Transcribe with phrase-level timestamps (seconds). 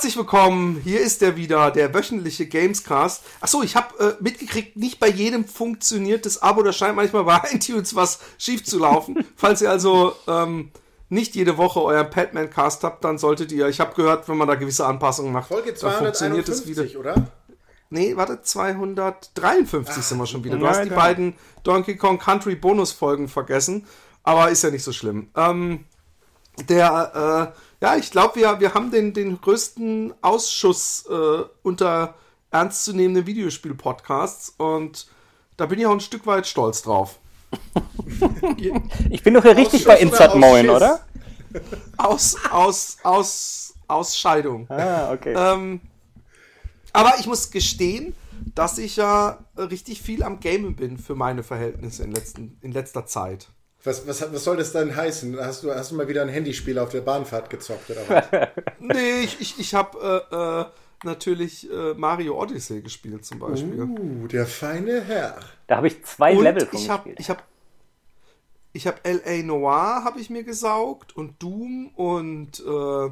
[0.00, 3.22] Herzlich willkommen, hier ist er wieder, der wöchentliche Gamescast.
[3.42, 7.38] Achso, ich habe äh, mitgekriegt, nicht bei jedem funktioniert das Abo, da scheint manchmal bei
[7.52, 9.22] iTunes was schief zu laufen.
[9.36, 10.70] Falls ihr also ähm,
[11.10, 14.54] nicht jede Woche euren Padman-Cast habt, dann solltet ihr, ich habe gehört, wenn man da
[14.54, 16.86] gewisse Anpassungen macht, Folge dann funktioniert es wieder.
[16.98, 17.30] oder?
[17.90, 20.56] Nee, warte, 253 Ah, sind wir schon wieder.
[20.56, 20.96] Du ja, hast die ja.
[20.96, 23.86] beiden Donkey Kong Country Bonusfolgen vergessen,
[24.22, 25.28] aber ist ja nicht so schlimm.
[25.36, 25.84] Ähm,
[26.68, 32.14] der, äh, ja, ich glaube, wir, wir haben den, den größten Ausschuss äh, unter
[32.50, 35.06] ernstzunehmenden Videospiel-Podcasts und
[35.56, 37.18] da bin ich auch ein Stück weit stolz drauf.
[39.10, 41.00] Ich bin doch hier richtig bei Insert oder Moin, oder?
[41.96, 44.68] Aus, aus, aus, Ausscheidung.
[44.70, 45.34] Ah, okay.
[45.36, 45.80] Ähm,
[46.92, 48.14] aber ich muss gestehen,
[48.54, 53.06] dass ich ja richtig viel am Gamen bin für meine Verhältnisse in, letzten, in letzter
[53.06, 53.48] Zeit.
[53.82, 55.38] Was, was, was soll das denn heißen?
[55.40, 58.48] Hast du, hast du mal wieder ein Handyspiel auf der Bahnfahrt gezockt oder was?
[58.78, 60.64] Nee, ich, ich, ich habe äh, äh,
[61.04, 63.80] natürlich äh, Mario Odyssey gespielt zum Beispiel.
[63.82, 65.38] Uh, der feine Herr.
[65.66, 67.20] Da habe ich zwei Und Level von ich habe gespielt.
[67.20, 67.44] ich hab,
[68.72, 69.42] ich hab L.A.
[69.42, 73.10] Noir habe ich mir gesaugt und Doom und äh,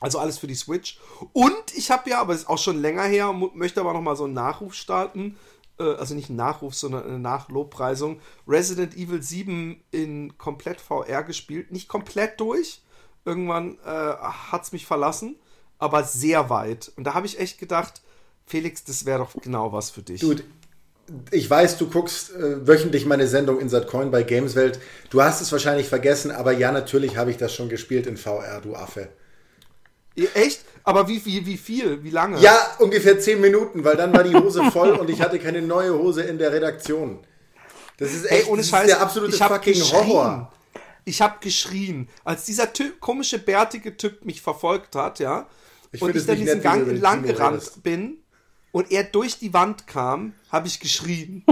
[0.00, 0.98] also alles für die Switch.
[1.32, 4.24] Und ich habe ja, aber ist auch schon länger her, möchte aber noch mal so
[4.24, 5.36] einen Nachruf starten.
[5.80, 8.20] Äh, also nicht einen Nachruf, sondern eine Nachlobpreisung.
[8.46, 11.72] Resident Evil 7 in komplett VR gespielt.
[11.72, 12.82] Nicht komplett durch.
[13.24, 15.36] Irgendwann äh, hat es mich verlassen,
[15.78, 16.92] aber sehr weit.
[16.96, 18.02] Und da habe ich echt gedacht,
[18.46, 20.20] Felix, das wäre doch genau was für dich.
[20.20, 20.42] Dude,
[21.30, 24.80] ich weiß, du guckst äh, wöchentlich meine Sendung Insert Coin bei Gameswelt.
[25.10, 28.60] Du hast es wahrscheinlich vergessen, aber ja, natürlich habe ich das schon gespielt in VR,
[28.60, 29.08] du Affe.
[30.34, 30.64] Echt?
[30.84, 32.02] Aber wie, wie, wie viel?
[32.02, 32.38] Wie lange?
[32.40, 35.92] Ja, ungefähr zehn Minuten, weil dann war die Hose voll und ich hatte keine neue
[35.94, 37.18] Hose in der Redaktion.
[37.98, 38.82] Das ist echt Ey, ohne das Scheiß.
[38.88, 40.06] ist der absolute fucking geschrien.
[40.06, 40.52] Horror.
[41.04, 45.48] Ich habe geschrien, als dieser typ, komische bärtige Typ mich verfolgt hat, ja.
[45.92, 48.18] Ich und ich dann diesen nett, Gang entlang gerannt bin
[48.72, 51.44] und er durch die Wand kam, habe ich geschrien.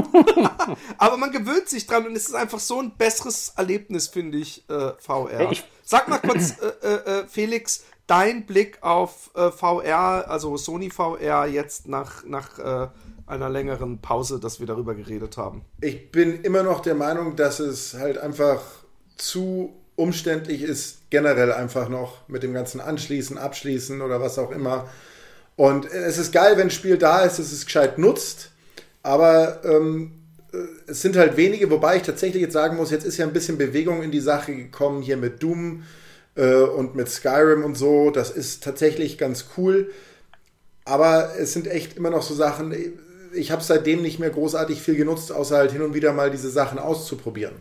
[0.99, 4.65] Aber man gewöhnt sich dran und es ist einfach so ein besseres Erlebnis, finde ich,
[4.71, 5.51] äh, VR.
[5.51, 10.91] Ich- Sag mal kurz, äh, äh, äh, Felix, dein Blick auf äh, VR, also Sony
[10.91, 12.89] VR, jetzt nach, nach äh,
[13.27, 15.63] einer längeren Pause, dass wir darüber geredet haben.
[15.81, 18.61] Ich bin immer noch der Meinung, dass es halt einfach
[19.17, 24.89] zu umständlich ist, generell einfach noch mit dem ganzen Anschließen, Abschließen oder was auch immer.
[25.57, 28.53] Und es ist geil, wenn ein Spiel da ist, dass es gescheit nutzt,
[29.03, 30.13] aber ähm,
[30.53, 30.59] äh,
[30.91, 33.59] es sind halt wenige, wobei ich tatsächlich jetzt sagen muss, jetzt ist ja ein bisschen
[33.59, 35.83] Bewegung in die Sache gekommen, hier mit Doom
[36.39, 38.11] äh, und mit Skyrim und so.
[38.11, 39.91] Das ist tatsächlich ganz cool.
[40.85, 42.75] Aber es sind echt immer noch so Sachen,
[43.35, 46.49] ich habe seitdem nicht mehr großartig viel genutzt, außer halt hin und wieder mal diese
[46.49, 47.57] Sachen auszuprobieren.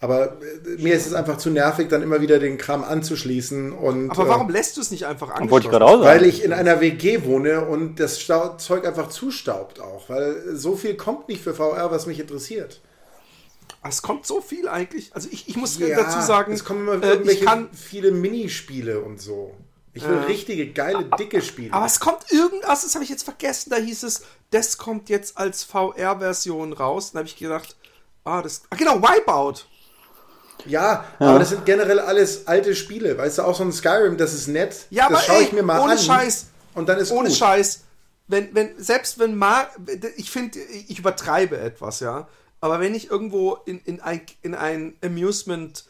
[0.00, 3.72] Aber äh, mir ist es einfach zu nervig, dann immer wieder den Kram anzuschließen.
[3.72, 5.50] Und, Aber äh, warum lässt du es nicht einfach angeschlossen?
[5.50, 6.04] Wollte ich gerade auch sagen.
[6.04, 10.08] weil ich in einer WG wohne und das Zeug einfach zustaubt auch.
[10.08, 12.80] Weil so viel kommt nicht für VR, was mich interessiert.
[13.88, 15.14] Es kommt so viel eigentlich.
[15.14, 19.00] Also ich, ich muss Ja, dazu sagen, es kommen immer äh, ich kann, viele Minispiele
[19.00, 19.54] und so.
[19.92, 20.22] Ich will Ja.
[20.24, 21.72] richtige, geile, dicke Spiele.
[21.72, 25.38] aber es kommt irgendwas, das habe ich jetzt vergessen, da hieß es, das kommt jetzt
[25.38, 27.12] als VR-Version raus.
[27.12, 27.76] Dann habe ich gedacht,
[28.24, 29.64] ah, das, ah, genau, Wipeout.
[30.66, 33.16] ja, aber das sind generell alles alte Spiele.
[33.16, 34.86] Weißt du, auch so ein Skyrim, das ist nett.
[34.90, 35.98] Ja, das aber schaue ich mir mal ohne an.
[35.98, 37.38] Scheiß, Und dann ist ohne gut.
[37.38, 37.84] Scheiß,
[38.28, 39.70] wenn, wenn, selbst wenn Mar
[40.16, 42.28] ich finde, ich übertreibe etwas, ja,
[42.66, 45.84] aber wenn ich irgendwo in, in ein, in ein Amusement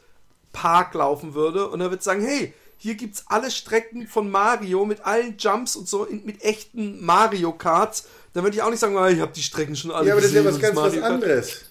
[0.53, 5.05] Park laufen würde und er wird sagen, hey, hier gibt's alle Strecken von Mario mit
[5.05, 8.97] allen Jumps und so in, mit echten Mario Karts, dann würde ich auch nicht sagen,
[8.97, 10.95] ah, ich habe die Strecken schon alle Ja, aber das ist ja gesehen, was ganz
[10.95, 11.65] was anderes.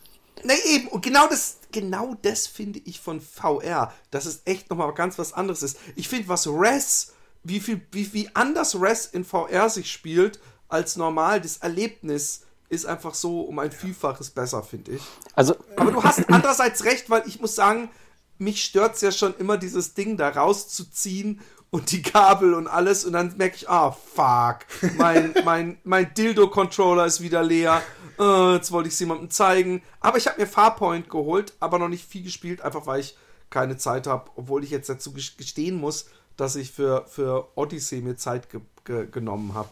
[0.44, 0.88] Nee, eben.
[0.90, 5.34] Und genau das, genau das finde ich von VR, dass es echt nochmal ganz was
[5.34, 5.78] anderes ist.
[5.96, 7.14] Ich finde, was Res,
[7.44, 12.86] wie viel, wie, wie anders Res in VR sich spielt als normal, das Erlebnis ist
[12.86, 15.02] einfach so um ein Vielfaches besser, finde ich.
[15.34, 17.90] Also, Aber du hast andererseits recht, weil ich muss sagen,
[18.38, 23.14] mich stört's ja schon immer, dieses Ding da rauszuziehen und die Kabel und alles und
[23.14, 24.60] dann merke ich, ah, fuck,
[24.98, 27.82] mein, mein, mein Dildo-Controller ist wieder leer.
[28.20, 29.82] Äh, jetzt wollte ich es jemandem zeigen.
[30.00, 33.18] Aber ich habe mir Farpoint geholt, aber noch nicht viel gespielt, einfach weil ich
[33.50, 36.06] keine Zeit habe, obwohl ich jetzt dazu ges- gestehen muss,
[36.38, 39.70] dass ich für, für Odyssey mir Zeit ge ge genommen habe.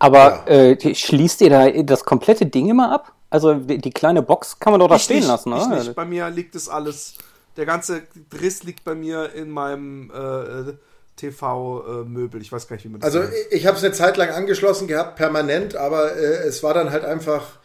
[0.00, 3.12] aber äh, die- schließt ihr da das komplette Ding immer ab?
[3.30, 5.76] Also die, die kleine Box kann man doch da Ich stehen nicht, lassen, ich oder?
[5.76, 5.94] nicht.
[5.94, 7.14] Bei mir liegt es alles,
[7.56, 10.72] der ganze Driss liegt bei mir in meinem äh,
[11.14, 12.40] TV-Möbel.
[12.42, 13.34] ich weiß gar nicht, wie man das Also nennt.
[13.52, 17.04] ich habe es eine Zeit lang angeschlossen gehabt, permanent, aber äh, es war dann halt
[17.04, 17.58] einfach,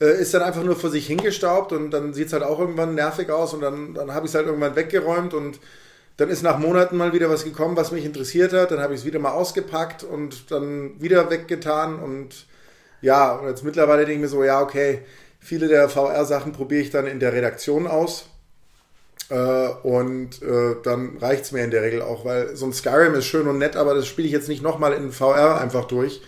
[0.00, 2.94] äh, ist dann einfach nur vor sich hingestaubt und dann sieht es halt auch irgendwann
[2.94, 5.58] nervig aus und dann, dann habe ich es halt irgendwann weggeräumt und
[6.18, 8.72] Dann ist nach Monaten mal wieder was gekommen, was mich interessiert hat.
[8.72, 12.00] Dann habe ich es wieder mal ausgepackt und dann wieder weggetan.
[12.00, 12.46] Und
[13.00, 15.02] ja, und jetzt mittlerweile denke ich mir so, ja, okay,
[15.38, 18.26] viele der VR-Sachen probiere ich dann in der Redaktion aus.
[19.30, 23.14] Äh, und äh, dann reicht es mir in der Regel auch, weil so ein Skyrim
[23.14, 26.20] ist schön und nett, aber das spiele ich jetzt nicht nochmal in VR einfach durch.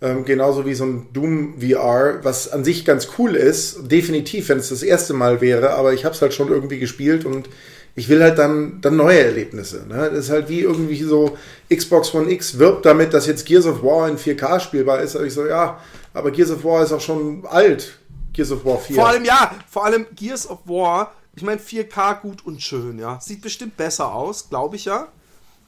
[0.00, 3.88] Ähm, genauso wie so ein Doom VR, was an sich ganz cool ist.
[3.88, 7.24] Definitiv, wenn es das erste Mal wäre, aber ich habe es halt schon irgendwie gespielt
[7.24, 7.48] und
[7.94, 9.86] ich will halt dann, dann neue Erlebnisse.
[9.86, 10.10] Ne?
[10.10, 11.36] Das ist halt wie irgendwie so,
[11.68, 15.14] Xbox One X wirbt damit, dass jetzt Gears of War in 4K spielbar ist.
[15.14, 15.78] Aber ich so, ja,
[16.14, 17.98] aber Gears of War ist auch schon alt.
[18.32, 18.96] Gears of War 4.
[18.96, 23.20] Vor allem, ja, vor allem Gears of War, ich meine 4K gut und schön, ja.
[23.20, 25.08] Sieht bestimmt besser aus, glaube ich ja.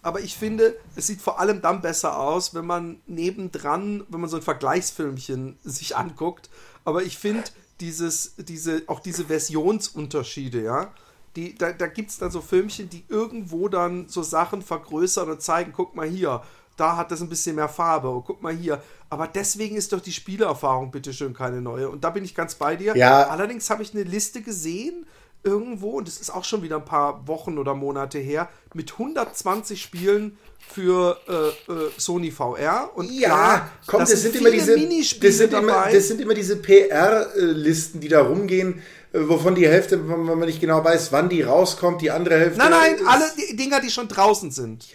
[0.01, 4.29] Aber ich finde, es sieht vor allem dann besser aus, wenn man nebendran, wenn man
[4.29, 6.51] so ein Vergleichsfilmchen sich anguckt.
[6.85, 7.45] Aber ich finde,
[7.81, 10.93] dieses, diese, auch diese Versionsunterschiede, ja,
[11.37, 15.43] die, da, da gibt es dann so Filmchen, die irgendwo dann so Sachen vergrößern und
[15.43, 16.43] zeigen, guck mal hier,
[16.77, 18.83] da hat das ein bisschen mehr Farbe, und guck mal hier.
[19.11, 21.89] Aber deswegen ist doch die Spielerfahrung bitteschön keine neue.
[21.89, 22.97] Und da bin ich ganz bei dir.
[22.97, 23.29] Ja.
[23.29, 25.07] Allerdings habe ich eine Liste gesehen,
[25.45, 29.81] irgendwo, und das ist auch schon wieder ein paar Wochen oder Monate her, mit 120
[29.81, 32.91] Spielen für äh, äh, Sony VR.
[32.95, 34.75] Und Ja, klar, komm, da das sind immer diese,
[35.21, 35.93] das sind immer, dabei.
[35.93, 38.83] das sind immer diese PR-Listen, die da rumgehen, äh,
[39.15, 42.59] wovon die Hälfte, wenn man nicht genau weiß, wann die rauskommt, die andere Hälfte.
[42.59, 44.87] nein, nein, alle Dinger, die schon draußen sind.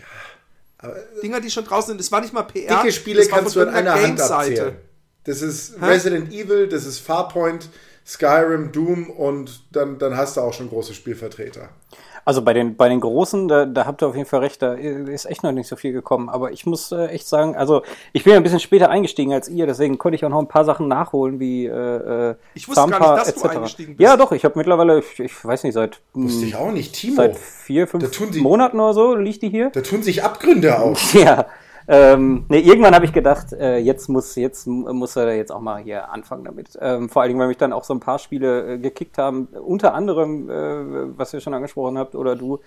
[1.24, 2.00] Dinger, die schon draußen sind.
[2.00, 2.77] Das war nicht mal PR.
[2.77, 4.75] Dicke Spiele kannst du an einer Hand abzählen.
[5.24, 7.69] Das ist Resident Evil, das ist Farpoint,
[8.06, 11.69] Skyrim, Doom und dann, dann hast du auch schon große Spielvertreter.
[12.29, 14.73] Also bei den, bei den Großen, da, da habt ihr auf jeden Fall recht, da
[14.75, 16.29] ist echt noch nicht so viel gekommen.
[16.29, 17.81] Aber ich muss äh, echt sagen, also
[18.13, 20.47] ich bin ja ein bisschen später eingestiegen als ihr, deswegen konnte ich auch noch ein
[20.47, 23.55] paar Sachen nachholen, wie äh, äh, Ich wusste gar Zampa nicht, dass du etc..
[23.55, 24.07] eingestiegen bist.
[24.07, 26.93] Ja, doch, ich habe mittlerweile, ich, ich weiß nicht, seit, Wusste hm, ich auch nicht,
[26.93, 27.15] Timo.
[27.15, 29.71] seit vier, fünf tun sie- Monaten oder so liegt die hier.
[29.71, 31.11] Da tun sich Abgründe auf.
[31.15, 31.47] Ja.
[31.91, 35.81] Ähm, nee, irgendwann habe ich gedacht, äh, jetzt muss jetzt muss er jetzt auch mal
[35.81, 36.77] hier anfangen damit.
[36.80, 39.47] Ähm, vor allen Dingen, weil mich dann auch so ein paar Spiele äh, gekickt haben,
[39.47, 42.59] unter anderem, äh, was ihr schon angesprochen habt oder du,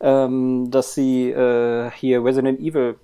[0.00, 2.96] ähm, dass sie äh, hier Resident Evil,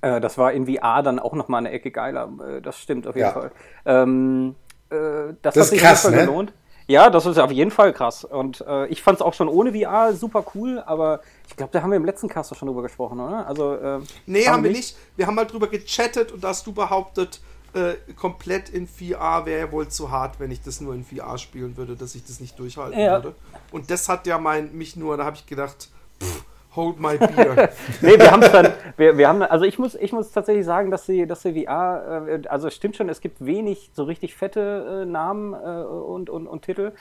[0.00, 2.30] äh, das war in VR dann auch noch mal eine Ecke geiler.
[2.56, 3.32] Äh, das stimmt auf jeden Ja.
[3.32, 3.50] Fall.
[3.84, 4.54] Ähm,
[4.88, 6.16] äh, das, Das hat ist sich krass, ne?
[6.16, 6.54] gelohnt.
[6.86, 8.24] Ja, das ist auf jeden Fall krass.
[8.24, 11.82] Und äh, ich fand es auch schon ohne VR super cool, aber ich glaube, da
[11.82, 13.46] haben wir im letzten Cast schon drüber gesprochen, oder?
[13.46, 14.96] Also, äh, Nee, haben wir nicht.
[15.16, 17.40] Wir haben mal drüber gechattet und da hast du behauptet,
[17.74, 21.38] äh, komplett in VR wäre ja wohl zu hart, wenn ich das nur in VR
[21.38, 23.14] spielen würde, dass ich das nicht durchhalten Ja.
[23.22, 23.34] würde.
[23.72, 25.88] Und das hat ja mein, mich nur, da habe ich gedacht,
[26.22, 26.44] pff,
[26.76, 27.70] hold my beer.
[28.00, 31.06] nee, wir haben dann, wir, wir haben, also ich muss, ich muss tatsächlich sagen, dass
[31.06, 35.04] sie, dass sie VR, äh, also stimmt schon, es gibt wenig so richtig fette äh,
[35.06, 36.92] Namen äh, und, und, und Titel.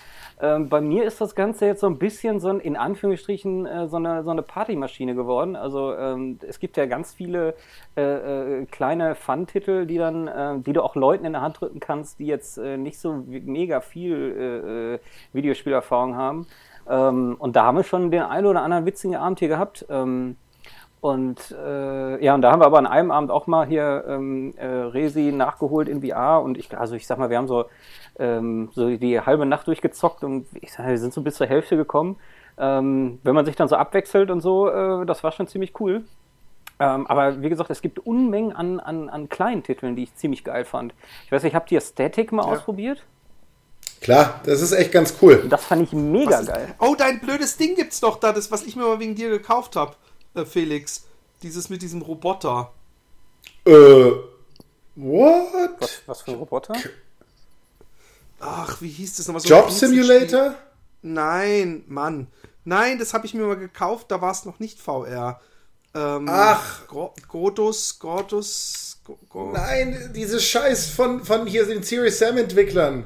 [0.41, 3.87] Ähm, bei mir ist das Ganze jetzt so ein bisschen so ein, in Anführungsstrichen, äh,
[3.87, 5.55] so eine, so eine Partymaschine geworden.
[5.55, 7.55] Also ähm, es gibt ja ganz viele
[7.95, 8.01] äh,
[8.61, 12.19] äh, kleine Fun-Titel, die dann, äh, die du auch Leuten in der Hand drücken kannst,
[12.19, 14.99] die jetzt äh, nicht so mega viel äh, äh,
[15.33, 16.47] Videospielerfahrung haben.
[16.89, 19.85] Ähm, und da haben wir schon den einen oder anderen witzigen Abend hier gehabt.
[19.89, 20.35] Ähm,
[21.03, 24.53] und äh, ja, und da haben wir aber an einem Abend auch mal hier ähm,
[24.55, 27.65] äh, Resi nachgeholt in VR und ich, also ich sag mal, wir haben so,
[28.17, 31.75] ähm, so die halbe Nacht durchgezockt und ich sag, wir sind so bis zur Hälfte
[31.75, 32.15] gekommen.
[32.57, 36.05] Ähm, wenn man sich dann so abwechselt und so, äh, das war schon ziemlich cool.
[36.79, 40.45] Ähm, aber wie gesagt, es gibt Unmengen an, an, an kleinen Titeln, die ich ziemlich
[40.45, 40.93] geil fand.
[41.25, 43.05] Ich weiß nicht, habt ihr Static mal ausprobiert?
[44.03, 45.45] Klar, das ist echt ganz cool.
[45.49, 46.75] Das fand ich mega geil.
[46.79, 49.75] Oh, dein blödes Ding gibt's doch da, das, was ich mir mal wegen dir gekauft
[49.77, 49.95] habe,
[50.35, 51.05] äh, Felix.
[51.41, 52.71] Dieses mit diesem Roboter.
[53.65, 53.71] Äh,
[54.95, 55.71] what?
[55.79, 56.73] Was, was für ein Roboter?
[58.39, 59.41] Ach, wie hieß das nochmal?
[59.41, 59.71] So Job.
[59.71, 60.55] Simulator?
[61.01, 62.27] Nein, Mann.
[62.65, 65.39] Nein, das habe ich mir mal gekauft, da war es noch nicht VR.
[65.95, 66.87] Ähm, Ach.
[66.87, 68.97] Gro- Godus, Godus.
[69.05, 73.05] Go- Go- Nein, dieses Scheiß von, von hier den Series Sam Entwicklern.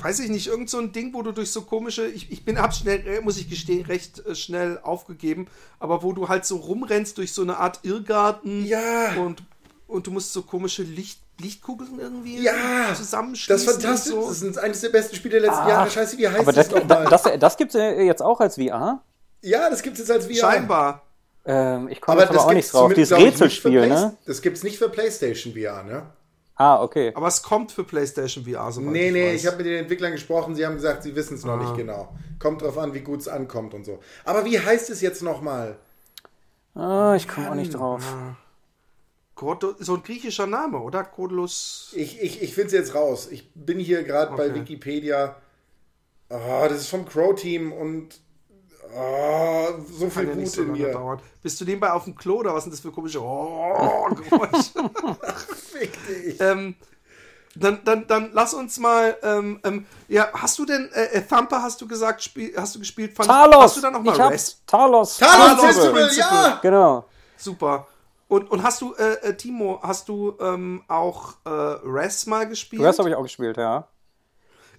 [0.00, 2.06] Weiß ich nicht, irgend so ein Ding, wo du durch so komische.
[2.06, 5.48] Ich, ich bin hab's schnell, äh, muss ich gestehen, recht äh, schnell aufgegeben,
[5.80, 8.64] aber wo du halt so rumrennst durch so eine Art Irrgarten.
[8.64, 9.14] Ja.
[9.16, 9.42] Und,
[9.88, 13.66] und du musst so komische Licht, Lichtkugeln irgendwie Ja, zusammenschließen.
[13.66, 14.12] das ist fantastisch.
[14.12, 14.28] so.
[14.28, 15.90] Das ist eines der besten Spiele der letzten Ah, Jahre.
[15.90, 17.04] Scheiße, wie heißt Aber das, das, nochmal?
[17.06, 19.02] das, das, gibt es jetzt auch als VR.
[19.42, 20.34] ja, das gibt es jetzt als VR.
[20.34, 21.02] Scheinbar.
[21.44, 22.92] Ähm, ich komme jetzt aber auch nicht drauf.
[22.92, 24.16] Dieses Rätselspiel, ne?
[24.26, 26.02] Das gibt es nicht für PlayStation VR, ne?
[26.60, 27.12] Ah, okay.
[27.14, 29.40] Aber es kommt für PlayStation VR, soweit Nee, ich nee, weiß.
[29.40, 31.62] ich habe mit den Entwicklern gesprochen, sie haben gesagt, sie wissen es noch Ah.
[31.62, 32.12] nicht genau.
[32.40, 34.00] Kommt drauf an, wie gut es ankommt und so.
[34.24, 35.76] Aber wie heißt es jetzt nochmal?
[36.74, 38.02] Ah, ich komme auch nicht drauf.
[39.78, 41.04] So ein griechischer Name, oder?
[41.04, 41.92] Kodlos.
[41.94, 43.28] Ich, ich, ich finde es jetzt raus.
[43.30, 44.54] Ich bin hier gerade bei Okay.
[44.56, 45.36] Wikipedia.
[46.28, 48.18] Ah, das ist vom Crow-Team und
[48.96, 49.68] Oh,
[49.98, 50.92] so viel Kann ja nicht Wut so in lange mir.
[50.92, 51.20] dauern.
[51.42, 54.90] Bist du nebenbei auf dem Klo oder was sind das für komische oh, Geräusche?
[55.70, 56.40] Fick dich.
[56.40, 56.74] ähm,
[57.54, 59.16] dann, dann, dann lass uns mal.
[59.22, 61.62] Ähm, ähm, ja, hast du denn äh, äh, Thumper?
[61.62, 62.22] Hast du gesagt?
[62.22, 63.14] Spiel, hast du gespielt?
[63.14, 63.62] Fand, Talos!
[63.64, 64.62] Hast du dann noch mal ich Rest?
[64.66, 65.18] Talos!
[65.18, 66.36] Talos Talos Festival, Principle.
[66.36, 66.58] ja!
[66.62, 67.04] Genau.
[67.36, 67.86] Super.
[68.28, 72.82] Und, und hast du, äh, äh, Timo, hast du ähm, auch äh, Res mal gespielt?
[72.82, 73.88] Rest habe ich auch gespielt, ja.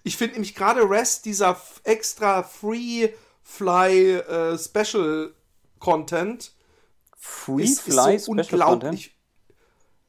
[0.04, 3.10] Ich finde nämlich gerade Res, dieser extra Free
[3.50, 5.34] Fly äh, Special
[5.80, 6.52] Content,
[7.18, 9.10] Free ist, Fly ist so Special Content.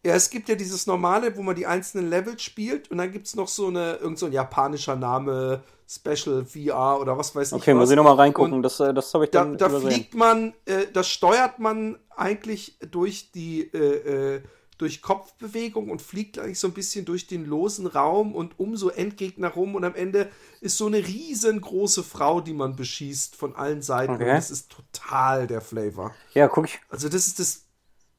[0.05, 3.27] Ja, es gibt ja dieses normale, wo man die einzelnen Levels spielt und dann gibt
[3.27, 7.55] es noch so eine, irgend so ein japanischer Name, Special VR oder was weiß ich
[7.55, 7.81] Okay, was.
[7.81, 8.53] muss ich nochmal reingucken.
[8.53, 9.91] Und Das, äh, das habe ich da, dann da übersehen.
[9.91, 14.43] fliegt man, äh, das steuert man eigentlich durch die äh, äh,
[14.81, 18.91] durch Kopfbewegung und fliegt eigentlich so ein bisschen durch den losen Raum und um so
[18.91, 23.83] Endgegner rum und am Ende ist so eine riesengroße Frau, die man beschießt von allen
[23.83, 24.23] Seiten Okay.
[24.23, 26.15] und das ist total der Flavor.
[26.33, 26.81] Ja, guck ich.
[26.89, 27.67] Also das ist das,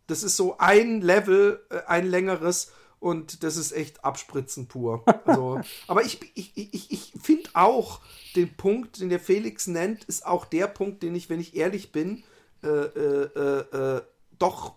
[0.05, 5.03] das ist so ein Level, äh, ein längeres und das ist echt Abspritzen pur.
[5.25, 8.01] Also, aber ich, ich, ich, ich finde auch
[8.35, 11.91] den Punkt, den der Felix nennt, ist auch der Punkt, den ich, wenn ich ehrlich
[11.91, 12.23] bin,
[12.63, 14.01] äh, äh, äh, äh,
[14.37, 14.75] doch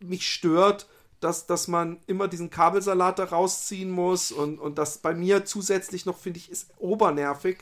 [0.00, 0.86] mich stört,
[1.22, 6.04] dass, dass man immer diesen Kabelsalat da rausziehen muss und, und das bei mir zusätzlich
[6.06, 7.58] noch, finde ich, ist obernervig,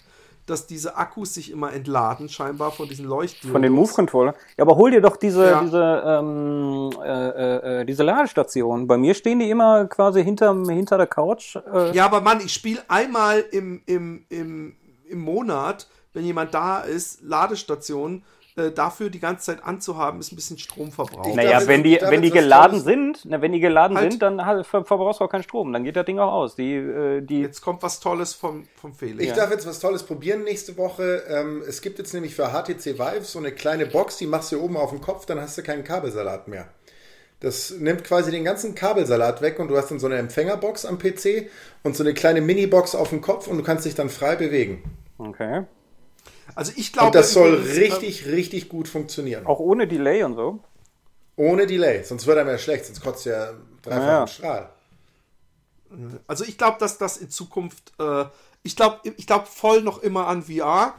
[0.47, 3.53] dass diese Akkus sich immer entladen, scheinbar von diesen Leuchtdioden.
[3.53, 4.35] Von den Move-Controller.
[4.57, 5.61] Ja, aber hol dir doch diese, Ja.
[5.63, 8.87] diese, ähm, äh, äh, äh, diese Ladestation.
[8.87, 11.57] Bei mir stehen die immer quasi hinterm, hinter der Couch.
[11.57, 14.75] Äh, Ja, aber Mann, ich spiele einmal im, im, im,
[15.09, 18.25] im Monat, wenn jemand da ist, Ladestationen,
[18.61, 21.35] äh, dafür die ganze Zeit anzuhaben, ist ein bisschen Stromverbrauch.
[21.35, 24.13] Naja, wenn die, wenn die geladen sind, na, wenn die geladen Halt.
[24.13, 25.73] sind, dann halt, ver verbrauchst du auch keinen Strom.
[25.73, 26.55] Dann geht das Ding auch aus.
[26.55, 29.25] Die, äh, die, Jetzt kommt was Tolles vom, vom Felix.
[29.25, 31.25] Ich darf jetzt was Tolles probieren nächste Woche.
[31.29, 34.61] Ähm, es gibt jetzt nämlich für HTC Vive so eine kleine Box, die machst du
[34.63, 36.69] oben auf den Kopf, dann hast du keinen Kabelsalat mehr.
[37.41, 40.99] Das nimmt quasi den ganzen Kabelsalat weg und du hast dann so eine Empfängerbox am
[40.99, 41.49] PC
[41.83, 44.83] und so eine kleine Mini-Box auf dem Kopf und du kannst dich dann frei bewegen.
[45.19, 45.65] okay.
[46.55, 49.47] Also ich glaube, Und das soll übrigens, äh, richtig, richtig gut funktionieren.
[49.47, 50.61] Auch ohne Delay und so.
[51.37, 52.03] Ohne Delay.
[52.05, 54.19] Sonst wird er mehr schlecht, sonst kotzt er dreifach Ja.
[54.19, 54.71] einen Strahl.
[56.27, 58.25] Also ich glaube, dass das in Zukunft, äh,
[58.63, 60.95] ich glaube, ich glaube voll noch immer an VR.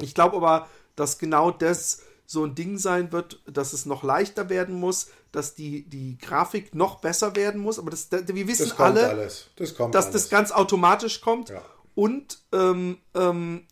[0.00, 4.50] Ich glaube aber, dass genau das so ein Ding sein wird, dass es noch leichter
[4.50, 7.78] werden muss, dass die, die Grafik noch besser werden muss.
[7.78, 9.46] Aber das, wir wissen Das kommt alle, alles.
[9.56, 10.22] Das kommt dass alles.
[10.24, 11.62] das ganz automatisch kommt Ja.
[11.94, 13.66] und ähm, ähm,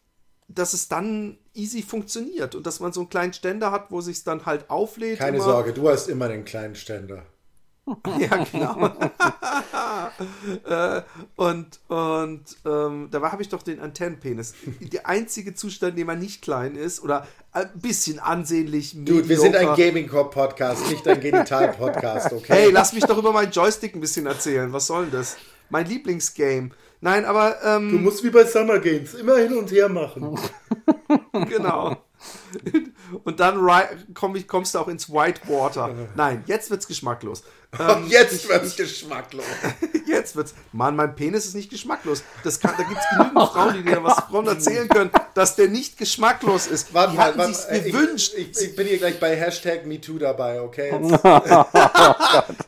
[0.49, 4.23] dass es dann easy funktioniert und dass man so einen kleinen Ständer hat, wo sich
[4.25, 5.19] dann halt auflädt.
[5.19, 5.45] Keine immer.
[5.45, 7.25] Sorge, du hast immer den kleinen Ständer.
[8.19, 8.87] Ja, genau.
[10.65, 11.03] äh,
[11.37, 14.55] und und ähm, da habe ich doch den Antennenpenis.
[14.81, 18.93] Der einzige Zustand, in dem man nicht klein ist oder ein bisschen ansehnlich.
[19.05, 19.87] Dude, wir sind ein mediocre.
[19.87, 22.53] Gaming-Podcast, nicht ein Genital-Podcast, okay?
[22.53, 24.73] Hey, lass mich doch über meinen Joystick ein bisschen erzählen.
[24.73, 25.37] Was soll denn das?
[25.71, 26.71] Mein Lieblingsgame.
[27.01, 30.39] Nein, aber ähm, Du musst wie bei Summer Games immer hin und her machen.
[31.49, 31.97] genau.
[33.25, 33.61] Und dann
[34.15, 35.95] komm ich, kommst du auch ins Whitewater.
[36.15, 37.43] Nein, jetzt wird's geschmacklos.
[37.79, 39.45] Ähm, Jetzt wird's geschmacklos.
[40.07, 40.55] Jetzt wird's.
[40.73, 42.23] Mann, mein Penis ist nicht geschmacklos.
[42.43, 45.99] Das kann, da gibt's genügend Frauen, die dir was Frauen erzählen können, dass der nicht
[45.99, 46.95] geschmacklos ist.
[46.95, 48.33] Warte die mal, warte, sich's gewünscht.
[48.37, 50.91] Ich, ich, ich bin hier gleich bei Hashtag MeToo dabei, okay?
[50.91, 51.23] Jetzt,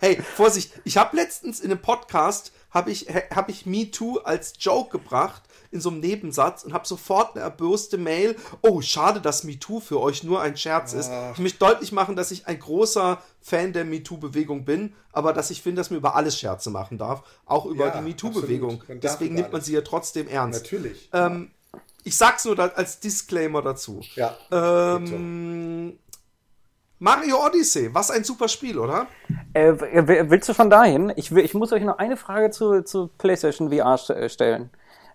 [0.01, 4.53] Hey, Vorsicht, ich habe letztens in einem Podcast habe ich habe ich Me Too als
[4.59, 8.37] Joke gebracht in so einem Nebensatz und habe sofort eine erbürste Mail.
[8.63, 11.11] Oh, schade, dass Me Too für euch nur ein Scherz ist.
[11.35, 15.33] Ich möchte deutlich machen, dass ich ein großer Fan der Me Too Bewegung bin, aber
[15.33, 18.17] dass ich finde, dass man über alles Scherze machen darf, auch über Ja, die Me
[18.17, 18.71] Too Bewegung.
[18.73, 18.89] absolut.
[18.89, 20.63] Man darf Deswegen nimmt man sie ja trotzdem ernst.
[20.63, 21.09] natürlich.
[21.13, 21.51] Ähm,
[22.05, 24.01] ich sag's nur da als Disclaimer dazu.
[24.15, 24.35] ja.
[24.51, 25.99] Ähm,
[27.01, 29.07] Mario Odyssey, was ein super Spiel, oder?
[29.55, 29.75] Äh,
[30.31, 31.13] willst du schon dahin?
[31.17, 34.71] Ich, will, ich muss euch noch eine Frage zu, zu PlayStation VR äh, stellen.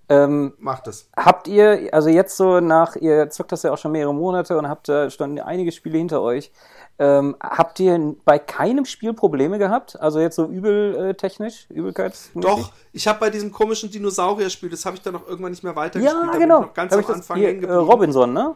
[0.09, 1.09] Ähm, Macht es.
[1.15, 4.67] habt ihr, also jetzt so nach, ihr zockt das ja auch schon mehrere Monate und
[4.67, 6.51] habt da schon einige Spiele hinter euch.
[6.99, 9.99] Ähm, habt ihr bei keinem Spiel Probleme gehabt?
[9.99, 12.31] Also jetzt so übeltechnisch, Übelkeits?
[12.35, 15.75] Doch, ich habe bei diesem komischen Dinosaurier-Spiel, das habe ich dann noch irgendwann nicht mehr
[15.75, 16.21] weitergespielt.
[16.21, 16.59] Ja, da bin genau.
[16.59, 17.73] Ich noch ganz hab am ich das, Anfang hier, äh.
[17.73, 18.55] Robinson, ne?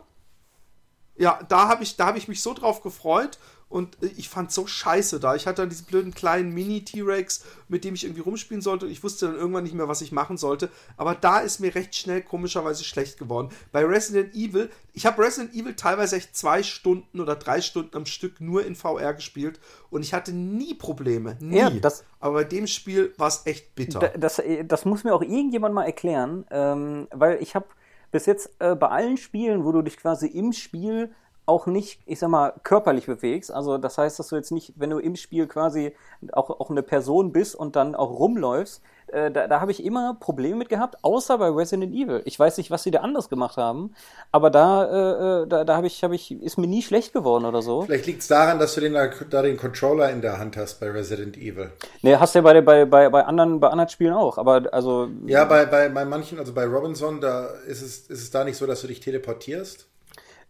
[1.18, 4.52] Ja, da habe ich, da hab ich mich so drauf gefreut und äh, ich fand
[4.52, 5.36] so scheiße da.
[5.36, 9.04] Ich hatte dann diesen blöden kleinen Mini-T-Rex, mit dem ich irgendwie rumspielen sollte und ich
[9.04, 10.70] wusste dann irgendwann nicht mehr, was ich machen sollte.
[10.96, 13.50] Aber da ist mir recht schnell komischerweise schlecht geworden.
[13.72, 18.06] Bei Resident Evil, ich habe Resident Evil teilweise echt zwei Stunden oder drei Stunden am
[18.06, 19.60] Stück nur in VR gespielt
[19.90, 21.36] und ich hatte nie Probleme.
[21.42, 21.58] Nie.
[21.58, 24.00] Ja, das- Aber bei dem Spiel war es echt bitter.
[24.00, 27.66] Da- Das, das muss mir auch irgendjemand mal erklären, ähm, weil ich habe
[28.12, 31.12] bis jetzt äh, bei allen Spielen, wo du dich quasi im Spiel
[31.46, 33.52] auch nicht, ich sag mal, körperlich bewegst.
[33.52, 35.96] Also das heißt, dass du jetzt nicht, wenn du im Spiel quasi
[36.34, 40.16] auch, auch eine Person bist und dann auch rumläufst, äh, da, da habe ich immer
[40.20, 42.22] Probleme mit gehabt, außer bei Resident Evil.
[42.26, 43.94] Ich weiß nicht, was sie da anders gemacht haben,
[44.32, 47.46] aber da, äh, äh da, da habe ich, hab ich, ist mir nie schlecht geworden
[47.46, 47.84] oder so.
[47.84, 50.90] Vielleicht liegt es daran, dass du den, da den Controller in der Hand hast bei
[50.90, 51.72] Resident Evil.
[52.02, 55.10] Nee, hast du ja bei, bei, bei, bei, anderen, bei anderen Spielen auch, aber also.
[55.26, 58.58] Ja, bei, bei, bei manchen, also bei Robinson, da ist es, ist es da nicht
[58.58, 59.88] so, dass du dich teleportierst.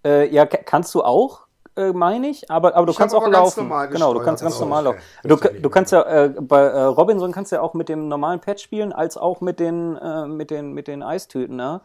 [0.05, 1.46] Äh, ja, kannst du auch,
[1.77, 3.69] äh, meine ich, aber, aber du ich kannst auch laufen.
[3.91, 4.99] Genau, du kannst ganz also, normal okay.
[5.23, 5.53] laufen.
[5.53, 8.59] Du, du kannst ja äh, bei äh, Robinson kannst ja auch mit dem normalen Pad
[8.59, 11.81] spielen, als auch mit den äh, mit den mit den Eistüten, ne?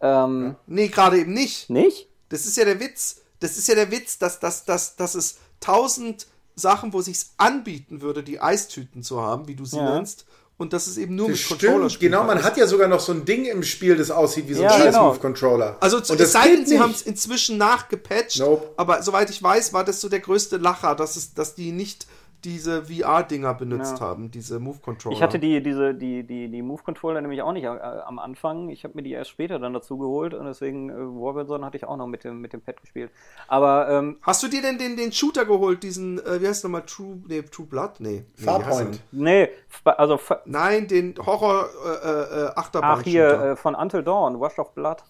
[0.00, 0.56] Ähm.
[0.66, 1.70] Nee, gerade eben nicht.
[1.70, 2.08] Nicht?
[2.28, 3.22] Das ist ja der Witz.
[3.40, 8.00] Das ist ja der Witz, dass, dass, dass, dass es tausend Sachen, wo sich's anbieten
[8.00, 9.94] würde, die Eistüten zu haben, wie du sie ja.
[9.94, 10.26] nennst,
[10.58, 13.00] und das ist eben nur das mit Controller stimmt, Genau, man hat ja sogar noch
[13.00, 15.08] so ein Ding im Spiel, das aussieht wie so ein ja, genau.
[15.08, 15.76] Move-Controller.
[15.80, 18.70] Also und es sei denn, sie haben es inzwischen nachgepatcht, nope.
[18.76, 22.06] aber soweit ich weiß, war das so der größte Lacher, dass, es, dass die nicht
[22.44, 24.06] diese VR-Dinger benutzt ja.
[24.06, 25.16] haben, diese Move-Controller.
[25.16, 28.68] Ich hatte die, diese, die, die, die Move-Controller nämlich auch nicht äh, am Anfang.
[28.68, 31.84] Ich habe mir die erst später dann dazu geholt und deswegen äh, Warzone hatte ich
[31.84, 33.10] auch noch mit dem, mit dem Pad gespielt.
[33.48, 36.82] Aber ähm, Hast du dir denn den, den Shooter geholt, diesen, äh, wie heißt nochmal,
[36.82, 38.00] True, nee, True Blood?
[38.00, 38.24] Nee.
[38.34, 39.00] Farpoint.
[39.12, 39.48] Nee,
[39.84, 42.98] also Nein, den Horror äh, äh, Achterbahn.
[42.98, 45.02] Ach hier, äh, von Until Dawn, Wash of Blood.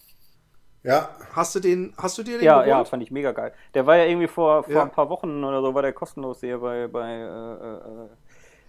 [0.86, 1.08] Ja.
[1.32, 2.68] Hast du den, hast du dir den Ja, geholt?
[2.68, 3.52] ja, fand ich mega geil.
[3.74, 4.82] Der war ja irgendwie vor, vor ja.
[4.82, 7.10] ein paar Wochen oder so, war der kostenlos hier bei, bei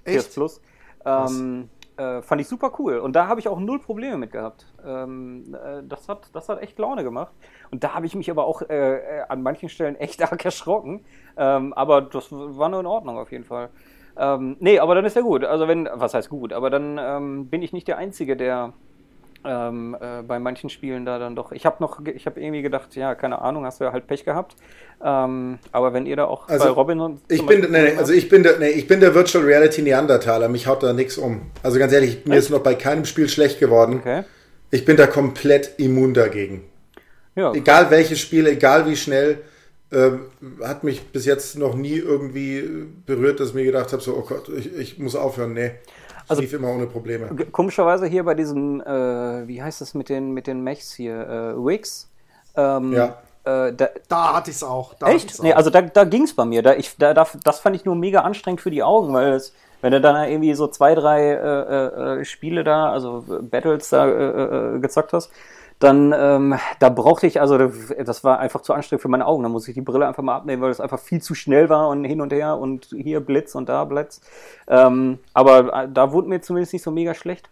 [0.06, 0.60] äh, äh, PS Plus.
[1.06, 2.98] Ähm, äh, fand ich super cool.
[2.98, 4.66] Und da habe ich auch null Probleme mit gehabt.
[4.84, 7.34] Ähm, äh, das, hat, das hat echt Laune gemacht.
[7.70, 11.06] Und da habe ich mich aber auch äh, äh an manchen Stellen echt arg erschrocken.
[11.38, 13.70] Ähm, aber das war nur in Ordnung auf jeden Fall.
[14.18, 15.44] Ähm, nee, aber dann ist ja gut.
[15.44, 16.52] Also wenn, was heißt gut?
[16.52, 18.74] Aber dann ähm, bin ich nicht der Einzige, der
[19.48, 21.52] ähm, äh, bei manchen Spielen da dann doch.
[21.52, 24.26] Ich habe noch, ich habe irgendwie gedacht, ja, keine Ahnung, hast du ja halt Pech
[24.26, 24.56] gehabt.
[25.04, 28.44] Ähm, aber wenn ihr da auch also, bei Robin ich bin, nee, also ich bin
[28.44, 30.50] der, nee, ich bin der Virtual Reality Neandertaler.
[30.50, 31.52] Mich haut da nichts um.
[31.64, 32.46] Also ganz ehrlich, mir Echt?
[32.46, 33.98] ist noch bei keinem Spiel schlecht geworden.
[34.00, 34.24] Okay.
[34.72, 36.64] Ich bin da komplett immun dagegen.
[37.36, 39.40] Ja, egal welches Spiel, egal wie schnell.
[39.90, 40.26] Ähm,
[40.62, 42.68] hat mich bis jetzt noch nie irgendwie
[43.06, 45.54] berührt, dass ich mir gedacht habe, so, oh Gott, ich, ich muss aufhören.
[45.54, 45.72] Nee.
[46.28, 47.28] Also, lief immer ohne Probleme.
[47.52, 51.66] Komischerweise hier bei diesen, äh, wie heißt das mit den, mit den Mechs hier, äh,
[51.66, 52.10] Wigs?
[52.56, 53.18] Ähm, ja.
[53.48, 54.94] Äh, da, da, hatte ich es auch.
[54.96, 55.42] Da echt?
[55.42, 56.62] Nee, also da, da ging es bei mir.
[56.62, 59.94] Da, ich, da, das fand ich nur mega anstrengend für die Augen, weil es, wenn
[59.94, 65.14] du dann irgendwie so zwei, drei äh, äh, Spiele da, also Battles da äh, gezockt
[65.14, 65.32] hast,
[65.80, 69.44] dann ähm, da brauchte ich, also das war einfach zu anstrengend für meine Augen.
[69.44, 71.90] Da muss ich die Brille einfach mal abnehmen, weil es einfach viel zu schnell war
[71.90, 74.22] und hin und her und hier Blitz und da Blitz.
[74.68, 77.50] Ähm, aber äh, da wurde mir zumindest nicht so mega schlecht.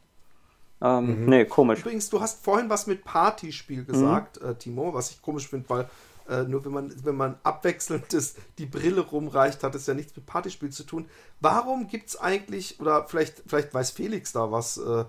[0.81, 1.29] Ähm, mhm.
[1.29, 1.81] Nee, komisch.
[1.81, 3.87] Übrigens, du hast vorhin was mit Partyspiel mhm.
[3.87, 4.49] gesagt, mhm.
[4.49, 5.89] äh, Timo, was ich komisch finde, weil
[6.27, 10.15] äh, nur wenn man, wenn man abwechselnd ist, die Brille rumreicht, hat es ja nichts
[10.15, 11.07] mit Partyspiel zu tun.
[11.39, 15.05] Warum gibt es eigentlich, oder vielleicht, vielleicht weiß Felix da was, äh,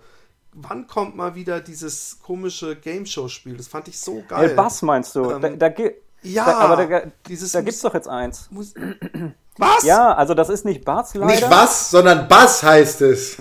[0.57, 3.57] wann kommt mal wieder dieses komische Game Show Spiel?
[3.57, 4.51] Das fand ich so geil.
[4.51, 5.31] El Bass meinst du?
[5.31, 5.85] Ähm, da, da,
[6.23, 8.49] ja, da, aber da, dieses da gibt's doch jetzt eins.
[8.51, 8.75] Muss,
[9.59, 9.85] was?
[9.85, 11.27] Ja, also das ist nicht Bass leider.
[11.27, 13.37] Nicht was, sondern Bass heißt es.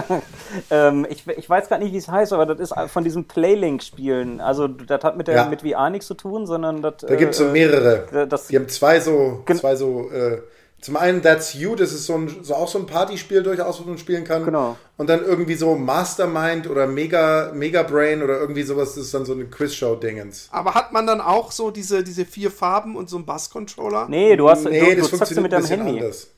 [0.70, 4.40] ähm, ich, ich weiß gar nicht, wie es heißt, aber das ist von diesen Playlink-Spielen.
[4.40, 5.44] Also das hat mit, der, ja.
[5.48, 6.96] mit VR nichts zu tun, sondern das.
[6.98, 8.26] Da gibt es so äh, mehrere.
[8.26, 10.42] Das, Die haben zwei so, zwei so äh,
[10.80, 13.86] zum einen That's You, das ist so, ein, so auch so ein Partyspiel durchaus, was
[13.86, 14.44] man spielen kann.
[14.44, 14.76] Genau.
[14.96, 19.24] Und dann irgendwie so Mastermind oder Mega, Mega Brain oder irgendwie sowas, das ist dann
[19.24, 20.48] so eine Quizshow-Dingens.
[20.52, 24.08] Aber hat man dann auch so diese, diese vier Farben und so einen Bass-Controller?
[24.08, 25.98] Nee, du hast nee, du, das du funktioniert mit deinem Handy.
[26.00, 26.28] Anders.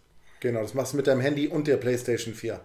[0.40, 2.60] Genau, das machst du mit deinem Handy und der PlayStation 4.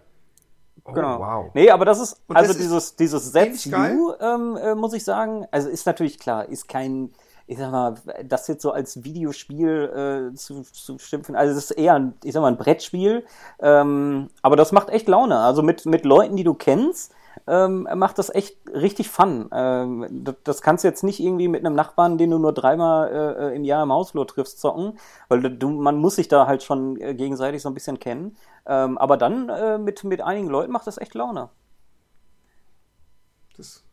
[0.85, 1.19] Oh, genau.
[1.19, 1.51] Wow.
[1.53, 4.93] Nee, aber das ist, und also das dieses, ist dieses That's You, ähm, äh, muss
[4.93, 7.09] ich sagen, also ist natürlich klar, ist kein
[7.47, 11.77] ich sag mal, das jetzt so als Videospiel äh, zu, zu schimpfen, also das ist
[11.77, 13.25] eher, ein, ich sag mal, ein Brettspiel,
[13.59, 15.37] ähm, aber das macht echt Laune.
[15.39, 17.13] Also mit, mit Leuten, die du kennst,
[17.47, 19.49] ähm, macht das echt richtig Fun.
[19.51, 23.37] Ähm, das, das, kannst du jetzt nicht irgendwie mit einem Nachbarn, den du nur dreimal
[23.39, 26.99] äh, im Jahr im Hausflur triffst, zocken, weil du, man muss sich da halt schon
[26.99, 28.37] äh, gegenseitig so ein bisschen kennen.
[28.65, 31.49] Ähm, aber dann äh, mit, mit einigen Leuten macht das echt Laune.
[33.57, 33.84] Das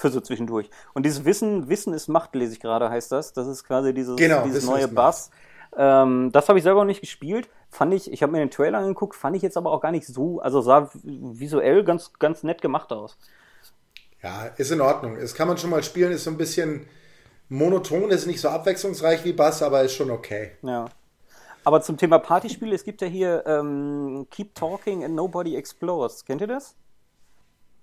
[0.00, 0.70] für so zwischendurch.
[0.94, 3.32] Und dieses Wissen, Wissen ist Macht, lese ich gerade, heißt das.
[3.32, 5.30] Das ist quasi dieses, genau, dieses neue Bass.
[5.76, 7.48] Ähm, das habe ich selber noch nicht gespielt.
[7.68, 10.06] Fand ich, ich habe mir den Trailer angeguckt, fand ich jetzt aber auch gar nicht
[10.06, 13.18] so, also sah visuell ganz, ganz nett gemacht aus.
[14.22, 15.16] Ja, ist in Ordnung.
[15.16, 16.86] Es kann man schon mal spielen, ist so ein bisschen
[17.48, 20.52] monoton, ist nicht so abwechslungsreich wie Bass, aber ist schon okay.
[20.62, 20.86] Ja.
[21.62, 26.24] Aber zum Thema Partyspiele, es gibt ja hier ähm, Keep Talking and Nobody Explodes.
[26.24, 26.74] Kennt ihr das?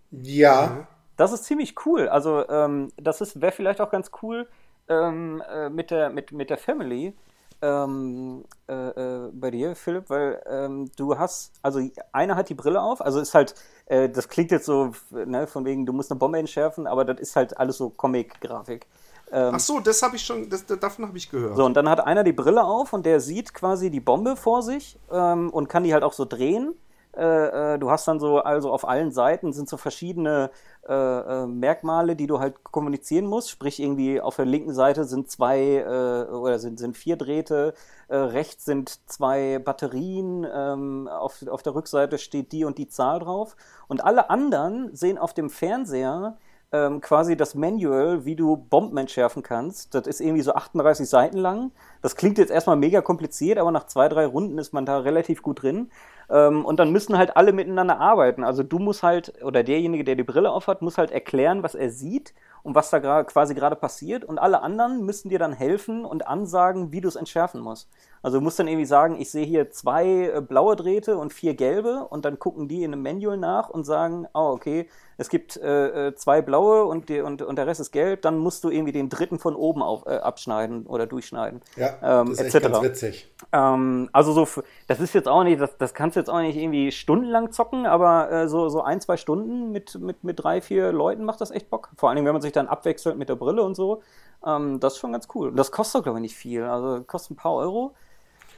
[0.09, 0.87] Ja.
[1.17, 2.07] Das ist ziemlich cool.
[2.07, 4.47] Also, ähm, das wäre vielleicht auch ganz cool
[4.87, 7.13] ähm, äh, mit, der, mit, mit der Family.
[7.59, 12.79] Ähm, äh, äh, bei dir, Philipp, weil ähm, du hast, also einer hat die Brille
[12.79, 13.55] auf, also ist halt,
[13.87, 17.19] äh, das klingt jetzt so, ne, von wegen, du musst eine Bombe entschärfen, aber das
[17.19, 18.85] ist halt alles so Comic-Grafik.
[19.31, 21.55] Ähm, Ach so, das habe ich schon, das, davon habe ich gehört.
[21.55, 24.61] So, und dann hat einer die Brille auf und der sieht quasi die Bombe vor
[24.61, 26.75] sich ähm, und kann die halt auch so drehen.
[27.17, 30.51] Äh, äh, du hast dann so, also auf allen Seiten sind so verschiedene
[30.87, 33.49] äh, äh, Merkmale, die du halt kommunizieren musst.
[33.49, 37.73] Sprich, irgendwie auf der linken Seite sind zwei äh, oder sind, sind vier Drähte,
[38.07, 43.19] äh, rechts sind zwei Batterien, ähm, auf, auf der Rückseite steht die und die Zahl
[43.19, 43.55] drauf.
[43.87, 46.37] Und alle anderen sehen auf dem Fernseher
[46.71, 49.95] ähm, quasi das Manual, wie du Bomben entschärfen kannst.
[49.95, 51.71] Das ist irgendwie so 38 Seiten lang.
[52.01, 55.41] Das klingt jetzt erstmal mega kompliziert, aber nach zwei, drei Runden ist man da relativ
[55.41, 55.89] gut drin.
[56.29, 58.43] Ähm, und dann müssen halt alle miteinander arbeiten.
[58.43, 61.89] Also du musst halt, oder derjenige, der die Brille aufhat, muss halt erklären, was er
[61.89, 64.25] sieht und was da quasi gerade passiert.
[64.25, 67.89] Und alle anderen müssen dir dann helfen und ansagen, wie du es entschärfen musst.
[68.21, 71.53] Also du musst dann irgendwie sagen, ich sehe hier zwei äh, blaue Drähte und vier
[71.53, 75.57] gelbe und dann gucken die in einem Manual nach und sagen, oh, okay, es gibt
[75.57, 78.69] äh, äh, zwei blaue und, die, und, und der Rest ist gelb, dann musst du
[78.69, 81.61] irgendwie den dritten von oben auf, äh, abschneiden oder durchschneiden.
[81.75, 83.27] Ja, ähm, das ist echt ganz witzig.
[83.51, 86.55] Ähm, also so, das ist jetzt auch nicht, das, das kannst du jetzt auch nicht
[86.55, 90.91] irgendwie stundenlang zocken, aber äh, so, so ein, zwei Stunden mit, mit, mit drei, vier
[90.91, 91.89] Leuten macht das echt Bock.
[91.97, 94.03] Vor allem, wenn man sich dann abwechselt mit der Brille und so.
[94.45, 95.49] Ähm, das ist schon ganz cool.
[95.49, 96.63] Und das kostet, glaube ich, nicht viel.
[96.63, 97.95] Also kostet ein paar Euro.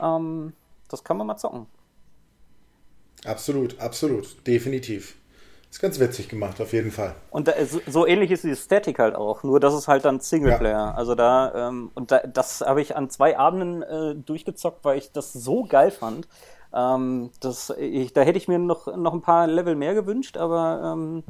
[0.01, 0.53] Ähm,
[0.89, 1.67] das kann man mal zocken.
[3.25, 5.18] Absolut, absolut, definitiv.
[5.71, 7.15] Ist ganz witzig gemacht, auf jeden Fall.
[7.29, 10.19] Und da, so, so, ähnlich ist die Static halt auch, nur das ist halt dann
[10.19, 10.71] Singleplayer.
[10.71, 10.93] Ja.
[10.95, 15.11] Also da, ähm, und da, das habe ich an zwei Abenden äh, durchgezockt, weil ich
[15.11, 16.27] das so geil fand.
[16.73, 20.93] Ähm, das, ich, da hätte ich mir noch, noch ein paar Level mehr gewünscht, aber
[20.93, 21.23] ähm,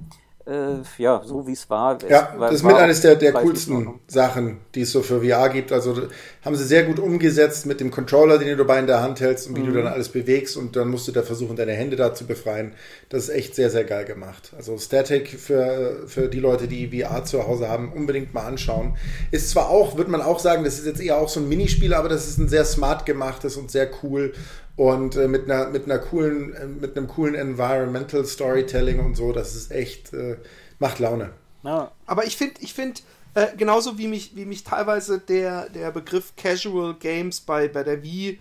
[0.50, 1.98] äh, ja, so wie es war.
[2.10, 5.72] Ja, das ist mit eines der, der coolsten Sachen, die es so für VR gibt.
[5.72, 6.08] Also
[6.44, 9.48] haben sie sehr gut umgesetzt mit dem Controller, den du dabei in der Hand hältst
[9.48, 9.68] und wie mhm.
[9.68, 12.74] du dann alles bewegst und dann musst du da versuchen, deine Hände da zu befreien.
[13.10, 14.52] Das ist echt sehr, sehr geil gemacht.
[14.58, 18.96] Also Static für, für die Leute, die VR zu Hause haben, unbedingt mal anschauen.
[19.30, 21.94] Ist zwar auch, würde man auch sagen, das ist jetzt eher auch so ein Minispiel,
[21.94, 24.34] aber das ist ein sehr smart gemachtes und sehr cool
[24.80, 29.34] und äh, mit einer mit einer coolen äh, mit einem coolen Environmental Storytelling und so,
[29.34, 30.38] das ist echt äh,
[30.80, 31.32] macht Laune.
[31.63, 31.92] Ja.
[32.06, 33.02] Aber ich finde ich finde
[33.34, 38.04] äh, genauso wie mich wie mich teilweise der der Begriff Casual Games bei bei der
[38.04, 38.39] Wii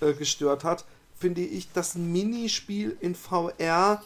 [0.00, 0.84] äh, gestört hat,
[1.18, 4.00] finde ich, dass ein Minispiel in VR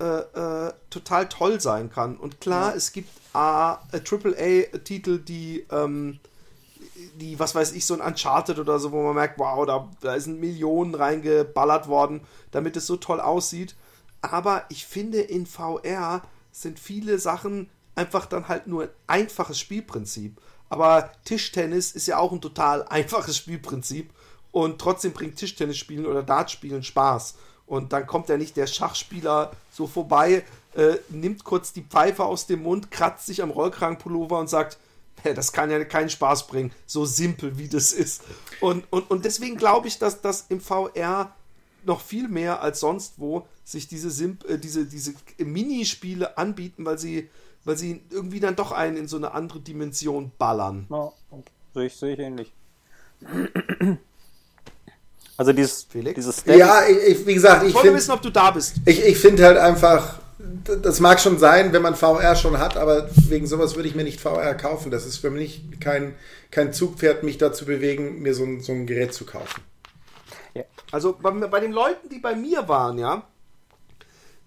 [0.00, 2.16] äh, total toll sein kann.
[2.18, 2.76] Und klar, ja.
[2.76, 6.18] es gibt A, AAA-Titel, die ähm,
[7.14, 10.18] die, was weiß ich, so ein Uncharted oder so, wo man merkt, wow, da, da
[10.18, 13.74] sind Millionen reingeballert worden, damit es so toll aussieht.
[14.20, 16.22] Aber ich finde, in VR
[16.52, 20.40] sind viele Sachen einfach dann halt nur ein einfaches Spielprinzip.
[20.68, 24.10] Aber Tischtennis ist ja auch ein total einfaches Spielprinzip.
[24.52, 27.34] Und trotzdem bringt Tischtennis spielen oder Dartspielen Spaß.
[27.66, 30.44] Und dann kommt ja nicht der Schachspieler so vorbei,
[30.74, 34.78] äh, nimmt kurz die Pfeife aus dem Mund, kratzt sich am Rollkragenpullover und sagt,
[35.34, 38.22] das kann ja keinen Spaß bringen, so simpel wie das ist.
[38.60, 41.34] Und, und, und deswegen glaube ich, dass das im VR
[41.84, 46.98] noch viel mehr als sonst wo sich diese, Simp äh, diese, diese Minispiele anbieten, weil
[46.98, 47.30] sie,
[47.64, 50.86] weil sie irgendwie dann doch einen in so eine andere Dimension ballern.
[50.90, 51.12] Ja,
[51.74, 52.52] sehe ich, sehe ich ähnlich.
[55.36, 56.14] Also dieses, Felix?
[56.14, 58.76] dieses Ja, ich, wie gesagt, ich, ich wollte find, wissen, ob du da bist.
[58.84, 60.20] Ich, ich finde halt einfach,
[60.64, 64.04] das mag schon sein, wenn man VR schon hat, aber wegen sowas würde ich mir
[64.04, 64.90] nicht VR kaufen.
[64.90, 66.14] Das ist für mich kein,
[66.50, 69.62] kein Zugpferd, mich dazu bewegen, mir so ein, so ein Gerät zu kaufen.
[70.54, 70.64] Ja.
[70.90, 73.26] Also bei, bei den Leuten, die bei mir waren, ja,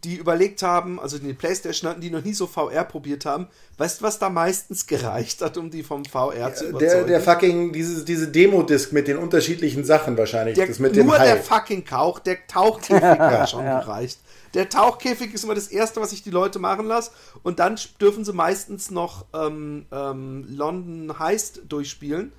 [0.06, 3.48] die überlegt haben, also die Playstation hatten, die noch nie so VR probiert haben,
[3.78, 7.08] weißt du, was da meistens gereicht hat, um die vom VR ja, zu überzeugen?
[7.08, 10.56] Der, der fucking, diese, diese Demo-Disc mit den unterschiedlichen Sachen wahrscheinlich.
[10.56, 13.80] Der, das mit nur der fucking Kauch, der Tauchkäfig hat schon ja.
[13.80, 14.20] gereicht.
[14.56, 17.12] Der Tauchkäfig ist immer das Erste, was ich die Leute machen lasse.
[17.44, 22.32] Und dann dürfen sie meistens noch ähm, ähm, London Heist durchspielen.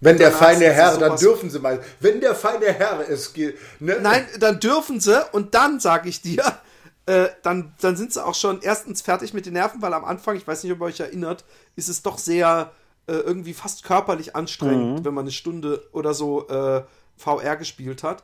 [0.00, 1.80] Wenn der feine Herr, dann dürfen sie mal.
[2.00, 3.56] Wenn der feine Herr es geht.
[3.80, 3.98] Ne?
[4.02, 6.44] Nein, dann dürfen sie und dann sage ich dir,
[7.06, 10.36] äh, dann, dann sind sie auch schon erstens fertig mit den Nerven, weil am Anfang,
[10.36, 11.44] ich weiß nicht, ob ihr euch erinnert,
[11.76, 12.72] ist es doch sehr
[13.06, 15.04] äh, irgendwie fast körperlich anstrengend, mhm.
[15.06, 16.82] wenn man eine Stunde oder so äh,
[17.16, 18.22] VR gespielt hat.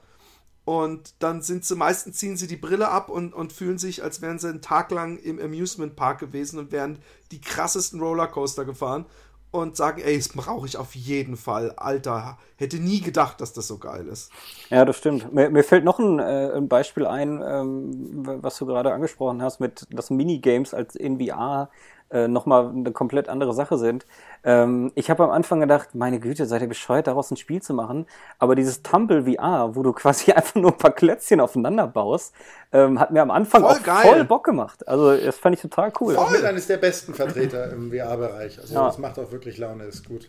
[0.71, 4.23] Und dann sind sie meistens ziehen sie die Brille ab und, und fühlen sich, als
[4.23, 7.01] wären sie einen Tag lang im Amusement Park gewesen und wären
[7.33, 9.07] die krassesten Rollercoaster gefahren
[9.51, 11.73] und sagen, ey, das brauche ich auf jeden Fall.
[11.73, 14.31] Alter, hätte nie gedacht, dass das so geil ist.
[14.69, 15.33] Ja, das stimmt.
[15.35, 17.91] Mir, mir fällt noch ein, äh, ein Beispiel ein, ähm,
[18.41, 21.69] was du gerade angesprochen hast, mit das Minigames als in VR
[22.11, 24.05] äh, nochmal eine komplett andere Sache sind.
[24.43, 27.75] Ähm, ich habe am Anfang gedacht, meine Güte, seid ihr bescheuert, daraus ein Spiel zu
[27.75, 28.07] machen.
[28.39, 32.35] Aber dieses Tumble VR, wo du quasi einfach nur ein paar Klötzchen aufeinander baust,
[32.73, 34.03] ähm, hat mir am Anfang voll auch geil.
[34.03, 34.87] voll Bock gemacht.
[34.87, 36.15] Also das fand ich total cool.
[36.15, 38.61] Voll mit eines der besten Vertreter im VR-Bereich.
[38.61, 38.87] Also ja.
[38.87, 40.29] das macht auch wirklich Laune, ist gut.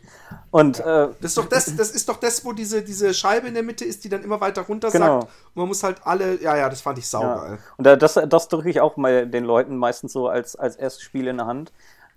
[0.50, 1.06] Und ja.
[1.06, 3.64] äh, das ist doch das, das ist doch das, wo diese, diese Scheibe in der
[3.64, 5.20] Mitte ist, die dann immer weiter runter genau.
[5.20, 7.54] Und man muss halt alle, ja, ja, das fand ich saugeil.
[7.54, 7.58] Ja.
[7.78, 11.28] Und das, das drücke ich auch mal den Leuten meistens so als, als erstes Spiel
[11.28, 11.71] in der Hand.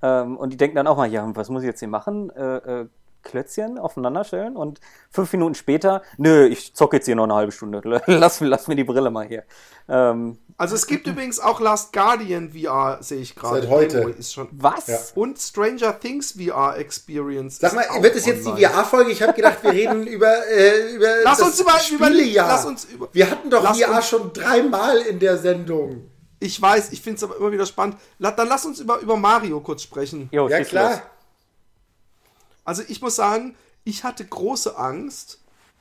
[0.04, 2.30] Ähm, und die denken dann auch mal, ja, was muss ich jetzt hier machen?
[2.36, 2.86] Äh, äh,
[3.22, 7.52] Klötzchen aufeinander stellen und fünf Minuten später, nö, ich zocke jetzt hier noch eine halbe
[7.52, 7.80] Stunde.
[8.06, 9.44] Lass, lass mir die Brille mal hier.
[9.88, 13.62] Ähm, also es gibt übrigens auch Last Guardian VR, sehe ich gerade.
[13.62, 13.98] Seit heute.
[14.18, 14.88] Ist schon Was?
[14.88, 14.98] Ja.
[15.14, 17.58] Und Stranger Things VR Experience.
[17.58, 19.10] Sag mal, wird es jetzt die VR-Folge?
[19.10, 22.48] Ich habe gedacht, wir reden über, äh, über lass das uns über, Spielejahr.
[22.48, 26.10] Lass uns über, wir hatten doch VR schon dreimal in der Sendung.
[26.44, 27.96] Ich weiß, ich finde es aber immer wieder spannend.
[28.18, 30.28] Dann lass uns über, über Mario kurz sprechen.
[30.30, 30.90] Jo, ja, klar.
[30.90, 31.00] Los.
[32.66, 35.40] Also ich muss sagen, ich hatte große Angst,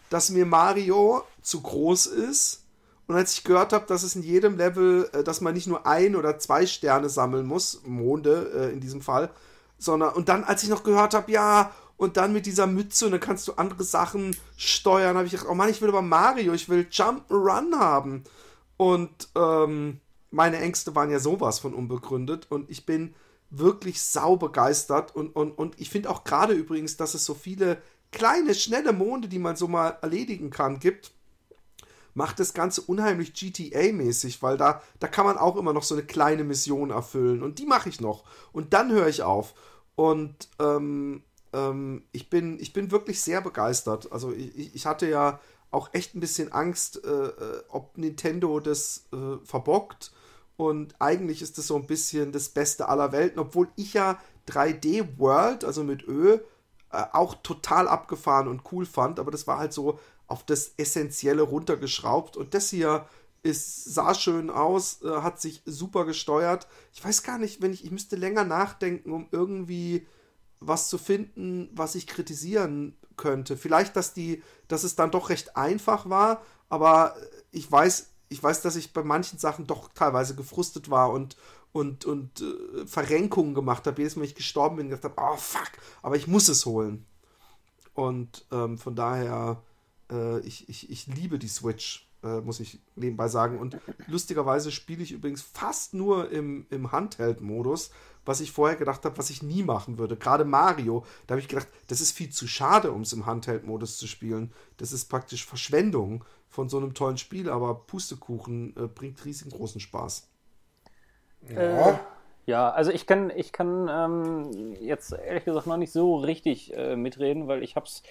[0.10, 2.62] dass mir Mario zu groß ist.
[3.08, 5.86] Und als ich gehört habe, dass es in jedem Level, äh, dass man nicht nur
[5.86, 9.32] ein oder zwei Sterne sammeln muss, Monde äh, in diesem Fall,
[9.78, 13.12] sondern, und dann, als ich noch gehört habe, ja, und dann mit dieser Mütze und
[13.12, 16.54] dann kannst du andere Sachen steuern, habe ich gedacht, oh Mann, ich will aber Mario,
[16.54, 18.24] ich will Jump'n'Run haben.
[18.78, 20.00] Und ähm,
[20.34, 23.14] meine Ängste waren ja sowas von unbegründet und ich bin
[23.52, 27.80] wirklich sau begeistert und, und, und ich finde auch gerade übrigens, dass es so viele
[28.12, 31.12] kleine, schnelle Monde, die man so mal erledigen kann, gibt,
[32.16, 36.04] macht das Ganze unheimlich GTA-mäßig, weil da, da kann man auch immer noch so eine
[36.04, 38.24] kleine Mission erfüllen und die mache ich noch.
[38.52, 39.54] Und dann höre ich auf.
[39.96, 41.22] Und ähm,
[41.54, 44.12] ähm, ich, bin, ich bin wirklich sehr begeistert.
[44.12, 49.06] Also ich, ich hatte ja auch echt ein bisschen Angst, äh, äh ob Nintendo das
[49.14, 50.12] äh, verbockt
[50.58, 55.18] und eigentlich ist das so ein bisschen das Beste aller Welten, obwohl ich ja 3D
[55.18, 56.40] World, also mit Ö,
[56.92, 61.42] äh, auch total abgefahren und cool fand, aber das war halt so auf das Essentielle
[61.42, 63.08] runtergeschraubt und das hier
[63.42, 66.68] ist, sah schön aus, äh, hat sich super gesteuert.
[66.94, 70.08] Ich weiß gar nicht, wenn ich, ich müsste länger nachdenken, um irgendwie
[70.60, 73.58] was zu finden, was ich kritisieren könnte.
[73.58, 77.16] Vielleicht, dass die, dass es dann doch recht einfach war, aber
[77.52, 81.36] ich weiß ich weiß, dass ich bei manchen Sachen doch teilweise gefrustet war und,
[81.72, 84.02] und, und äh, Verrenkungen gemacht habe.
[84.02, 87.06] Jedes Mal, wenn ich gestorben bin, gedacht habe, oh fuck, aber ich muss es holen.
[87.94, 89.62] Und ähm, von daher,
[90.12, 93.60] äh, ich, ich, ich liebe die Switch, äh, muss ich nebenbei sagen.
[93.60, 97.92] Und lustigerweise spiele ich übrigens fast nur im, im Handheld-Modus,
[98.26, 100.16] was ich vorher gedacht habe, was ich nie machen würde.
[100.16, 103.98] Gerade Mario, da habe ich gedacht, das ist viel zu schade, um es im Handheld-Modus
[103.98, 104.52] zu spielen.
[104.78, 110.30] Das ist praktisch Verschwendung von so einem tollen Spiel, aber Pustekuchen äh, bringt riesengroßen Spaß.
[111.50, 111.90] Ja.
[111.90, 111.98] Äh,
[112.46, 116.96] ja, also ich kann, ich kann ähm, jetzt ehrlich gesagt noch nicht so richtig äh,
[116.96, 118.04] mitreden, weil ich hab's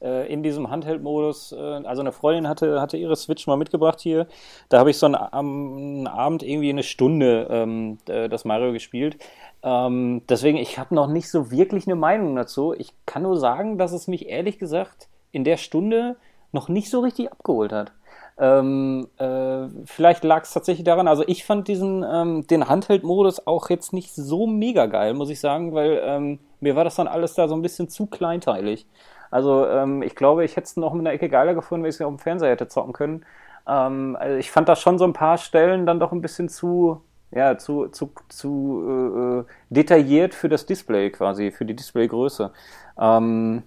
[0.00, 4.26] äh, in diesem Handheld-Modus, äh, also eine Freundin hatte, hatte ihre Switch mal mitgebracht hier.
[4.70, 9.18] Da habe ich so einen, am Abend irgendwie eine Stunde ähm, das Mario gespielt.
[9.62, 12.72] Ähm, deswegen, ich habe noch nicht so wirklich eine Meinung dazu.
[12.78, 16.16] Ich kann nur sagen, dass es mich ehrlich gesagt in der Stunde
[16.52, 17.92] noch nicht so richtig abgeholt hat.
[18.38, 23.68] Ähm, äh, vielleicht lag es tatsächlich daran, also ich fand diesen, ähm, den Handheld-Modus auch
[23.68, 27.34] jetzt nicht so mega geil, muss ich sagen, weil ähm, mir war das dann alles
[27.34, 28.86] da so ein bisschen zu kleinteilig.
[29.30, 31.96] Also ähm, ich glaube, ich hätte es noch mit einer Ecke geiler gefunden, wenn ich
[31.96, 33.26] es auf dem Fernseher hätte zocken können.
[33.68, 37.02] Ähm, also ich fand das schon so ein paar Stellen dann doch ein bisschen zu,
[37.30, 42.52] ja, zu, zu, zu äh, äh detailliert für das Display quasi, für die Displaygröße.
[42.98, 43.62] Ähm,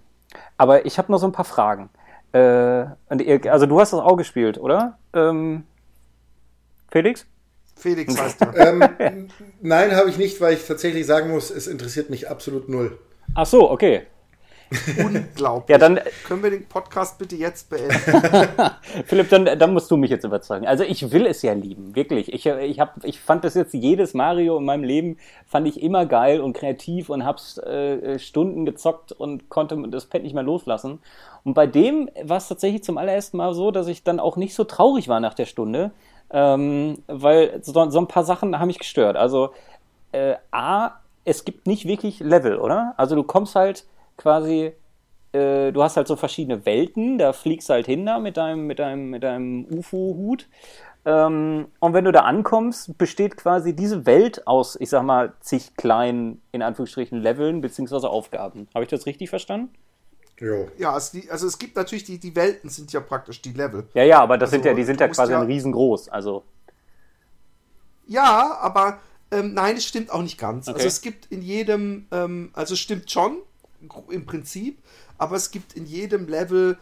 [0.57, 1.89] aber ich habe noch so ein paar Fragen.
[2.33, 2.85] Äh,
[3.49, 4.97] also du hast das auch gespielt, oder?
[5.13, 5.63] Ähm,
[6.91, 7.25] Felix?
[7.75, 8.45] Felix heißt du.
[8.55, 9.27] ähm,
[9.61, 12.97] nein, habe ich nicht, weil ich tatsächlich sagen muss, es interessiert mich absolut null.
[13.35, 14.03] Ach so, okay.
[14.97, 15.69] Unglaublich.
[15.69, 17.95] Ja, dann können wir den Podcast bitte jetzt beenden.
[19.05, 20.67] Philipp, dann, dann musst du mich jetzt überzeugen.
[20.67, 22.33] Also ich will es ja lieben, wirklich.
[22.33, 26.05] Ich, ich, hab, ich fand das jetzt jedes Mario in meinem Leben fand ich immer
[26.05, 30.99] geil und kreativ und hab's äh, Stunden gezockt und konnte das Pad nicht mehr loslassen.
[31.43, 34.55] Und bei dem war es tatsächlich zum allerersten Mal so, dass ich dann auch nicht
[34.55, 35.91] so traurig war nach der Stunde,
[36.31, 39.17] ähm, weil so, so ein paar Sachen haben mich gestört.
[39.17, 39.51] Also
[40.11, 40.91] äh, A,
[41.25, 42.93] es gibt nicht wirklich Level, oder?
[42.97, 43.85] Also du kommst halt
[44.17, 44.73] quasi,
[45.31, 48.67] äh, du hast halt so verschiedene Welten, da fliegst du halt hin da mit deinem,
[48.67, 50.47] mit deinem, mit deinem UFO-Hut.
[51.05, 55.75] Ähm, und wenn du da ankommst, besteht quasi diese Welt aus, ich sag mal, zig
[55.75, 58.67] kleinen, in Anführungsstrichen, Leveln beziehungsweise Aufgaben.
[58.73, 59.73] Habe ich das richtig verstanden?
[60.39, 60.69] Jo.
[60.77, 63.87] Ja, es, die, also es gibt natürlich, die, die Welten sind ja praktisch die Level.
[63.93, 66.43] Ja, ja, aber das also, sind ja, die sind ja quasi ja, riesengroß, also.
[68.07, 68.99] Ja, aber
[69.33, 70.67] Ähm, nein, es stimmt auch nicht ganz.
[70.67, 70.75] Okay.
[70.75, 73.37] Also es gibt in jedem, ähm, also es stimmt schon
[74.09, 74.81] im Prinzip,
[75.17, 76.77] aber es gibt in jedem Level,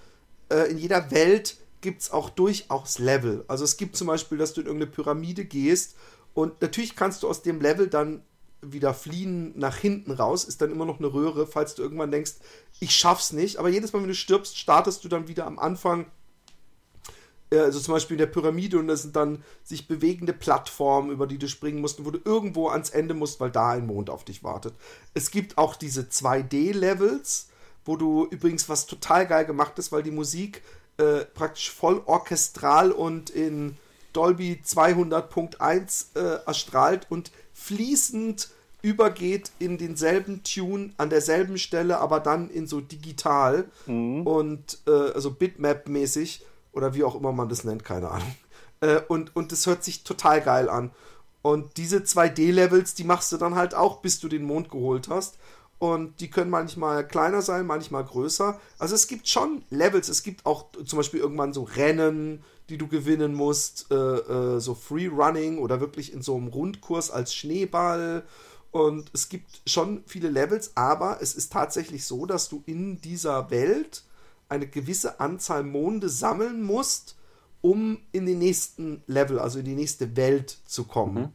[0.49, 3.43] äh, in jeder Welt gibt es auch durchaus Level.
[3.47, 5.95] Also es gibt zum Beispiel, dass du in irgendeine Pyramide gehst
[6.33, 8.23] und natürlich kannst du aus dem Level dann
[8.61, 12.33] wieder fliehen nach hinten raus, ist dann immer noch eine Röhre, falls du irgendwann denkst,
[12.79, 13.57] ich schaff's nicht.
[13.57, 16.05] Aber jedes Mal, wenn du stirbst, startest du dann wieder am Anfang
[17.59, 21.37] also zum Beispiel in der Pyramide und das sind dann sich bewegende Plattformen, über die
[21.37, 24.23] du springen musst, und wo du irgendwo ans Ende musst, weil da ein Mond auf
[24.23, 24.73] dich wartet.
[25.13, 27.49] Es gibt auch diese 2D-Levels,
[27.85, 30.61] wo du übrigens was total geil gemacht ist, weil die Musik
[30.97, 33.77] äh, praktisch voll orchestral und in
[34.13, 38.49] Dolby 200.1 äh, erstrahlt und fließend
[38.81, 43.65] übergeht in denselben Tune an derselben Stelle, aber dann in so digital
[44.25, 46.41] und äh, also Bitmap-mäßig
[46.73, 48.35] oder wie auch immer man das nennt, keine Ahnung.
[48.81, 50.91] Äh, und, und das hört sich total geil an.
[51.41, 55.37] Und diese 2D-Levels, die machst du dann halt auch, bis du den Mond geholt hast.
[55.79, 58.59] Und die können manchmal kleiner sein, manchmal größer.
[58.77, 60.09] Also es gibt schon Levels.
[60.09, 63.87] Es gibt auch zum Beispiel irgendwann so Rennen, die du gewinnen musst.
[63.89, 68.23] Äh, äh, so Free Running oder wirklich in so einem Rundkurs als Schneeball.
[68.69, 73.49] Und es gibt schon viele Levels, aber es ist tatsächlich so, dass du in dieser
[73.49, 74.03] Welt
[74.51, 77.15] eine gewisse Anzahl Monde sammeln musst,
[77.61, 81.33] um in den nächsten Level, also in die nächste Welt zu kommen.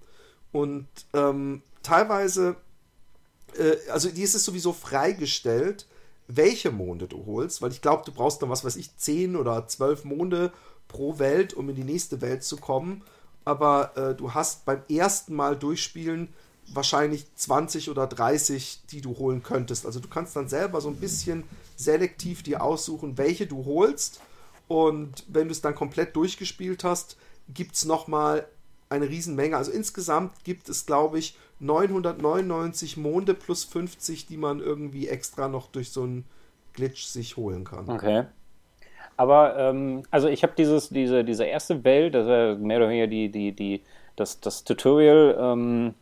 [0.53, 2.57] Und ähm, teilweise,
[3.59, 5.87] äh, also die ist es sowieso freigestellt,
[6.29, 9.67] welche Monde du holst, weil ich glaube, du brauchst dann, was weiß ich, 10 oder
[9.67, 10.53] 12 Monde
[10.89, 13.03] pro Welt, um in die nächste Welt zu kommen.
[13.45, 16.29] Aber äh, du hast beim ersten Mal durchspielen
[16.73, 19.87] wahrscheinlich 20 oder 30, die du holen könntest.
[19.87, 21.45] Also du kannst dann selber so ein bisschen
[21.77, 24.21] selektiv dir aussuchen, welche du holst.
[24.69, 27.17] Und wenn du es dann komplett durchgespielt hast,
[27.49, 28.47] gibt es nochmal
[28.89, 29.57] eine Riesenmenge.
[29.57, 35.69] Also insgesamt gibt es, glaube ich, 999 Monde plus 50, die man irgendwie extra noch
[35.69, 36.25] durch so einen
[36.73, 37.89] Glitch sich holen kann.
[37.89, 38.25] Okay.
[39.17, 43.07] Aber, ähm, also ich habe dieses, diese, diese erste Welt, das war mehr oder weniger
[43.07, 43.83] die, die, die,
[44.15, 45.95] das, das Tutorial, ähm,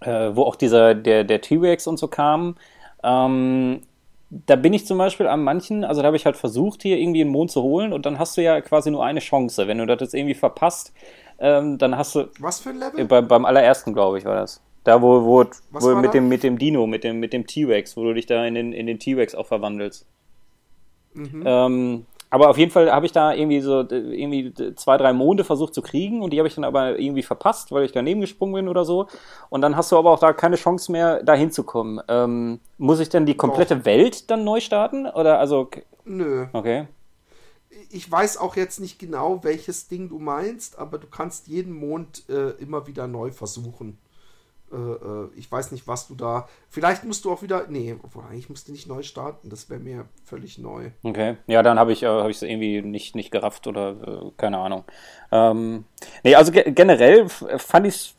[0.00, 2.56] äh, wo auch dieser, der, der T-Rex und so kam.
[3.02, 3.82] Ähm,
[4.30, 7.20] da bin ich zum Beispiel an manchen, also da habe ich halt versucht, hier irgendwie
[7.20, 9.66] einen Mond zu holen und dann hast du ja quasi nur eine Chance.
[9.66, 10.92] Wenn du das jetzt irgendwie verpasst,
[11.40, 12.28] ähm, dann hast du.
[12.38, 13.04] Was für ein Äh, Level?
[13.06, 14.62] Bei, beim allerersten, glaube ich, war das.
[14.84, 16.12] Da, wo, wo, wo mit da?
[16.12, 18.72] dem, mit dem Dino, mit dem, mit dem T-Rex, wo du dich da in den,
[18.72, 20.06] in den T-Rex auch verwandelst.
[21.12, 21.42] Mhm.
[21.44, 25.42] Ähm, aber auf jeden Fall habe ich da irgendwie so äh, irgendwie zwei, drei Monde
[25.42, 28.54] versucht zu kriegen und die habe ich dann aber irgendwie verpasst, weil ich daneben gesprungen
[28.54, 29.08] bin oder so.
[29.50, 32.00] Und dann hast du aber auch da keine Chance mehr, da hinzukommen.
[32.08, 35.06] Ähm, muss ich denn die komplette Welt dann neu starten?
[35.06, 35.68] Oder also,
[36.04, 36.46] Nö.
[36.52, 36.86] okay.
[37.90, 42.28] Ich weiß auch jetzt nicht genau, welches Ding du meinst, aber du kannst jeden Mond
[42.28, 43.98] äh, immer wieder neu versuchen.
[44.72, 46.48] Äh, äh, ich weiß nicht, was du da.
[46.68, 47.66] Vielleicht musst du auch wieder.
[47.68, 49.48] Nee, obwohl, eigentlich musst du nicht neu starten.
[49.50, 50.90] Das wäre mir völlig neu.
[51.02, 54.84] Okay, ja, dann habe ich äh, es irgendwie nicht, nicht gerafft oder äh, keine Ahnung.
[55.32, 55.84] Ähm,
[56.24, 58.14] nee, also ge generell fand ich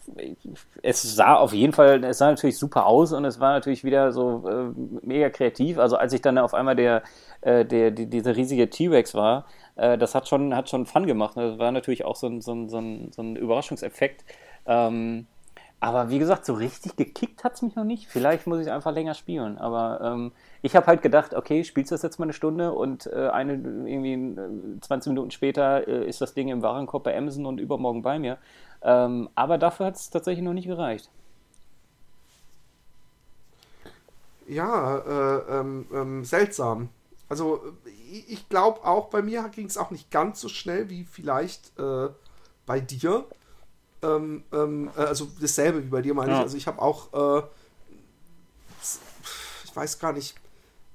[0.81, 4.11] es sah auf jeden Fall, es sah natürlich super aus und es war natürlich wieder
[4.11, 5.77] so äh, mega kreativ.
[5.77, 7.03] Also als ich dann auf einmal der,
[7.41, 11.37] äh, der die, dieser riesige T-Rex war, äh, das hat schon, hat schon Fun gemacht.
[11.37, 14.25] Das war natürlich auch so ein, so ein, so ein, so ein Überraschungseffekt.
[14.65, 15.27] Ähm,
[15.81, 18.07] aber wie gesagt, so richtig gekickt hat es mich noch nicht.
[18.07, 19.57] Vielleicht muss ich einfach länger spielen.
[19.57, 23.07] Aber ähm, ich habe halt gedacht, okay, spielst du das jetzt mal eine Stunde und
[23.07, 27.47] äh, eine irgendwie äh, 20 Minuten später äh, ist das Ding im Warenkorb bei Amazon
[27.47, 28.37] und übermorgen bei mir.
[28.83, 31.09] Ähm, aber dafür hat es tatsächlich noch nicht gereicht.
[34.47, 36.89] Ja, äh, ähm, ähm, seltsam.
[37.27, 37.59] Also,
[38.11, 41.71] ich, ich glaube auch, bei mir ging es auch nicht ganz so schnell wie vielleicht
[41.79, 42.09] äh,
[42.67, 43.25] bei dir.
[44.04, 46.38] Ähm, ähm, äh, also dasselbe wie bei dir, meine Ja.
[46.39, 46.43] ich.
[46.43, 47.41] Also, ich habe auch.
[47.41, 47.43] Äh,
[49.66, 50.36] ich weiß gar nicht,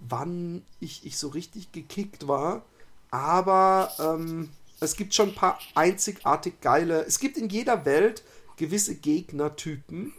[0.01, 2.63] wann ich, ich so richtig gekickt war.
[3.11, 4.51] Aber ähm,
[4.81, 7.05] es gibt schon ein paar einzigartig geile.
[7.07, 8.23] Es gibt in jeder Welt
[8.57, 10.13] gewisse Gegnertypen,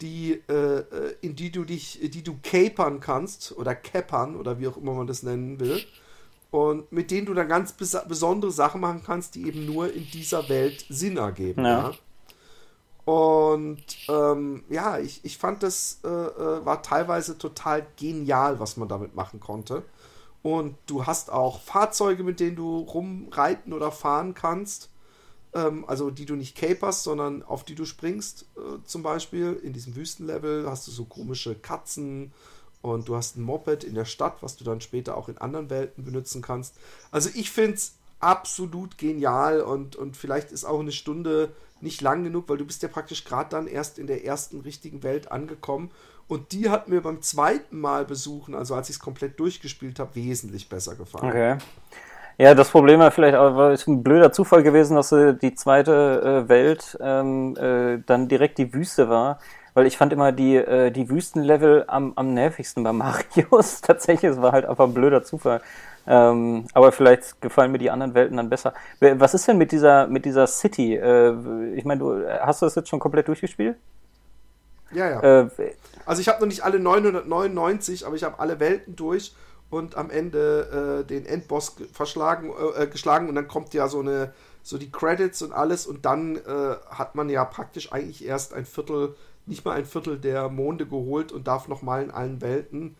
[0.00, 4.68] die, äh, äh, in die du dich, die du capern kannst oder cappern oder wie
[4.68, 5.82] auch immer man das nennen will.
[6.50, 10.06] Und mit denen du dann ganz bes besondere Sachen machen kannst, die eben nur in
[10.10, 11.64] dieser Welt Sinn ergeben.
[11.64, 11.90] Ja.
[11.90, 11.94] Ja.
[13.06, 18.88] Und ähm, ja, ich, ich fand das äh, äh, war teilweise total genial, was man
[18.88, 19.84] damit machen konnte.
[20.42, 24.90] Und du hast auch Fahrzeuge, mit denen du rumreiten oder fahren kannst.
[25.54, 28.46] Ähm, also die du nicht caperst, sondern auf die du springst.
[28.56, 32.32] Äh, zum Beispiel in diesem Wüstenlevel hast du so komische Katzen
[32.82, 35.70] und du hast ein Moped in der Stadt, was du dann später auch in anderen
[35.70, 36.74] Welten benutzen kannst.
[37.12, 42.24] Also ich finde es absolut genial und, und vielleicht ist auch eine Stunde nicht lang
[42.24, 45.90] genug, weil du bist ja praktisch gerade dann erst in der ersten richtigen Welt angekommen
[46.28, 50.14] und die hat mir beim zweiten Mal besuchen, also als ich es komplett durchgespielt habe,
[50.14, 51.28] wesentlich besser gefallen.
[51.28, 51.58] Okay.
[52.38, 56.44] Ja, das Problem war vielleicht auch, war ein blöder Zufall gewesen, dass äh, die zweite
[56.44, 59.38] äh, Welt ähm, äh, dann direkt die Wüste war.
[59.72, 63.80] Weil ich fand immer die, äh, die Wüstenlevel am, am nervigsten bei Marius.
[63.82, 65.60] Tatsächlich, es war halt einfach ein blöder Zufall.
[66.06, 68.74] Ähm, aber vielleicht gefallen mir die anderen Welten dann besser.
[69.00, 70.94] Was ist denn mit dieser, mit dieser City?
[70.94, 73.76] Äh, ich meine, du hast du das jetzt schon komplett durchgespielt?
[74.92, 75.40] Ja, ja.
[75.40, 75.48] Äh,
[76.04, 79.34] also ich habe noch nicht alle 999, aber ich habe alle Welten durch
[79.70, 84.00] und am Ende äh, den Endboss verschlagen, äh, äh, geschlagen und dann kommt ja so
[84.00, 84.32] eine,
[84.62, 88.64] so die Credits und alles und dann äh, hat man ja praktisch eigentlich erst ein
[88.64, 92.96] Viertel, nicht mal ein Viertel der Monde geholt und darf nochmal in allen Welten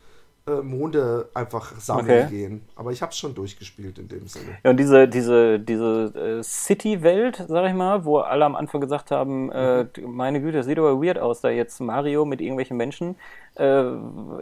[0.46, 2.30] äh, Monde einfach sammeln okay.
[2.30, 2.68] gehen.
[2.76, 4.58] Aber ich habe es schon durchgespielt in dem Sinne.
[4.62, 9.10] Ja, und diese, diese, diese äh, City-Welt, sag ich mal, wo alle am Anfang gesagt
[9.10, 10.14] haben, äh, mhm.
[10.14, 13.16] meine Güte, das sieht aber weird aus, da jetzt Mario mit irgendwelchen Menschen.
[13.56, 13.86] Äh,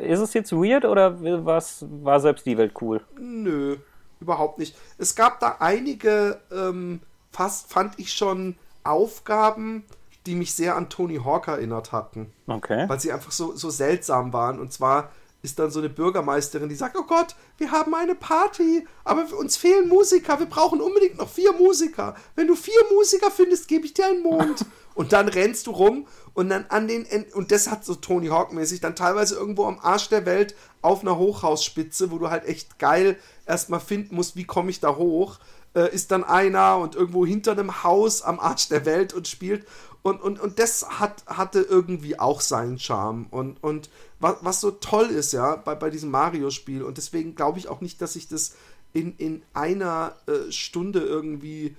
[0.01, 3.01] ist es jetzt weird oder was, war selbst die Welt cool?
[3.19, 3.77] Nö,
[4.21, 4.77] überhaupt nicht.
[4.99, 7.01] Es gab da einige, ähm,
[7.33, 9.85] fast fand ich schon Aufgaben,
[10.27, 12.31] die mich sehr an Tony Hawk erinnert hatten.
[12.47, 12.89] Okay.
[12.89, 14.59] Weil sie einfach so, so seltsam waren.
[14.59, 15.11] Und zwar
[15.45, 19.59] ist dann so eine Bürgermeisterin, die sagt, oh Gott, wir haben eine Party, aber uns
[19.59, 22.17] fehlen Musiker, wir brauchen unbedingt noch vier Musiker.
[22.35, 24.65] Wenn du vier Musiker findest, gebe ich dir einen Mond.
[24.95, 28.29] und dann rennst du rum und dann an den End und das hat so Tony
[28.29, 32.47] Hawk mäßig dann teilweise irgendwo am Arsch der Welt auf einer Hochhausspitze, wo du halt
[32.47, 35.41] echt geil erstmal finden musst, wie komme ich da hoch,
[35.75, 39.67] äh, ist dann einer und irgendwo hinter einem Haus am Arsch der Welt und spielt
[40.05, 43.25] und, und, und das hat, hatte irgendwie auch seinen Charme.
[43.31, 43.89] Und, und
[44.25, 47.81] was, was so toll ist, ja, bei, bei diesem Mario-Spiel, und deswegen glaube ich auch
[47.81, 48.55] nicht, dass ich das
[48.93, 51.77] in, in einer äh, Stunde irgendwie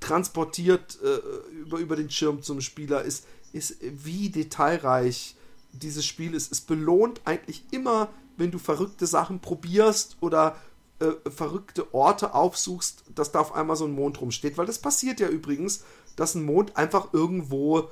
[0.00, 5.36] transportiert äh, über, über den Schirm zum Spieler, ist, ist, wie detailreich
[5.72, 6.50] dieses Spiel ist.
[6.50, 10.56] Es belohnt eigentlich immer, wenn du verrückte Sachen probierst oder
[11.00, 14.56] äh, verrückte Orte aufsuchst, dass da auf einmal so ein Mond rumsteht.
[14.56, 15.84] Weil das passiert ja übrigens
[16.16, 17.88] dass ein Mond einfach irgendwo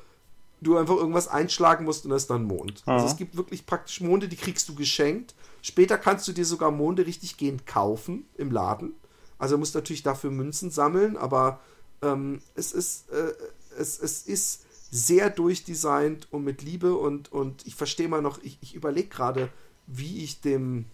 [0.61, 2.83] du einfach irgendwas einschlagen musst und das ist dann Mond.
[2.87, 5.35] Also es gibt wirklich praktisch Monde, die kriegst du geschenkt.
[5.63, 8.95] Später kannst du dir sogar Monde richtig gehend kaufen im Laden.
[9.39, 11.61] Also du musst natürlich dafür Münzen sammeln, aber
[12.03, 13.33] ähm, es, ist, äh,
[13.79, 18.59] es, es ist sehr durchdesignt und mit Liebe und, und ich verstehe mal noch, ich,
[18.61, 19.49] ich überlege gerade,
[19.87, 20.87] wie ich dem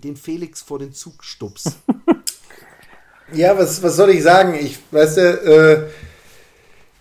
[0.00, 1.78] den Felix vor den Zug stups.
[3.32, 4.54] ja, was, was soll ich sagen?
[4.54, 5.90] Ich, weißt du, äh,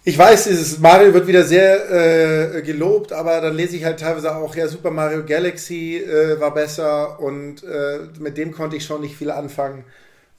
[0.06, 4.36] ich weiß, dieses Mario wird wieder sehr äh, gelobt, aber dann lese ich halt teilweise
[4.36, 9.02] auch, ja, Super Mario Galaxy äh, war besser und äh, mit dem konnte ich schon
[9.02, 9.86] nicht viel anfangen.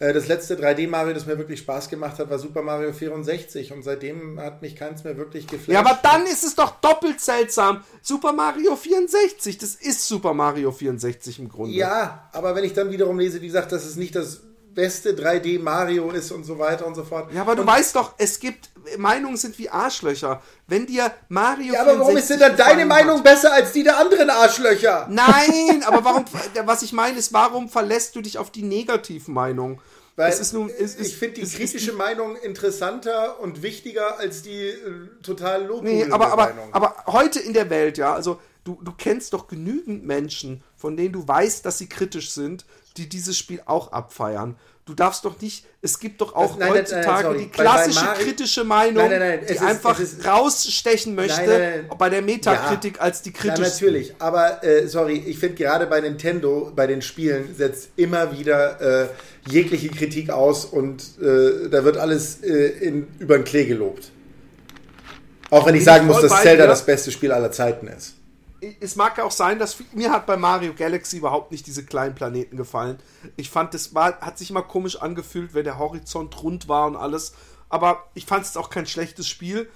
[0.01, 3.83] Äh, das letzte 3D-Mario, das mir wirklich Spaß gemacht hat, war Super Mario 64 und
[3.83, 5.71] seitdem hat mich keins mehr wirklich geflasht.
[5.71, 7.83] Ja, aber dann ist es doch doppelt seltsam.
[8.03, 11.75] Super Mario 64, das ist Super Mario 64 im Grunde.
[11.75, 14.43] Ja, aber wenn ich dann wiederum lese, wie gesagt, das ist nicht das
[14.75, 17.33] beste 3D Mario ist und so weiter und so fort.
[17.33, 20.43] Ja, aber du weißt doch, es gibt Meinungen sind wie Arschlöcher.
[20.66, 23.83] Wenn dir Mario Ja, aber warum ist denn dann deine Meinung hat, besser als die
[23.83, 25.07] der anderen Arschlöcher?
[25.11, 26.25] Nein, aber warum
[26.64, 29.81] was ich meine ist, warum verlässt du dich auf die Negativmeinung?
[30.16, 34.43] Weil es ist nun, es ich finde die kritische ist, Meinung interessanter und wichtiger als
[34.43, 36.68] die äh, total lobhudende nee, aber, aber, Meinung.
[36.72, 41.12] Aber heute in der Welt, ja, also du, du kennst doch genügend Menschen, von denen
[41.12, 42.64] du weißt, dass sie kritisch sind,
[42.97, 44.57] die dieses Spiel auch abfeiern.
[44.86, 48.64] Du darfst doch nicht, es gibt doch auch nein, heutzutage nein, die klassische bei kritische
[48.64, 53.62] Meinung, die ist, einfach ist, rausstechen möchte bei der Metakritik ja, als die kritische.
[53.62, 58.36] Ja, natürlich, aber äh, sorry, ich finde gerade bei Nintendo, bei den Spielen, setzt immer
[58.36, 59.09] wieder äh,
[59.49, 64.11] jegliche Kritik aus und äh, da wird alles äh, in, über den Klee gelobt.
[65.49, 68.16] Auch wenn ich sagen muss, dass Zelda das beste Spiel aller Zeiten ist
[68.81, 72.15] es mag ja auch sein, dass mir hat bei Mario Galaxy überhaupt nicht diese kleinen
[72.15, 72.99] Planeten gefallen.
[73.37, 76.97] Ich fand, das war, hat sich immer komisch angefühlt, wenn der Horizont rund war und
[76.97, 77.35] alles.
[77.69, 79.69] Aber ich fand es auch kein schlechtes Spiel.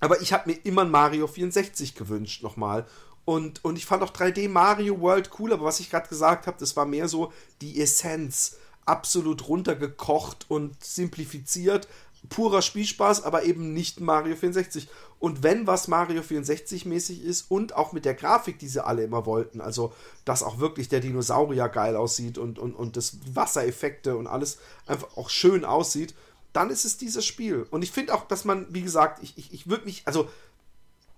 [0.00, 2.86] Aber ich habe mir immer ein Mario 64 gewünscht, nochmal.
[3.24, 6.58] Und, und ich fand auch 3D Mario World cool, aber was ich gerade gesagt habe,
[6.58, 8.58] das war mehr so die Essenz.
[8.84, 11.88] Absolut runtergekocht und simplifiziert.
[12.28, 14.88] Purer Spielspaß, aber eben nicht Mario 64.
[15.18, 19.02] Und wenn was Mario 64 mäßig ist und auch mit der Grafik, die sie alle
[19.02, 19.92] immer wollten, also
[20.24, 25.16] dass auch wirklich der Dinosaurier geil aussieht und, und, und das Wassereffekte und alles einfach
[25.16, 26.14] auch schön aussieht,
[26.52, 27.66] dann ist es dieses Spiel.
[27.70, 30.28] Und ich finde auch, dass man, wie gesagt, ich, ich, ich würde mich, also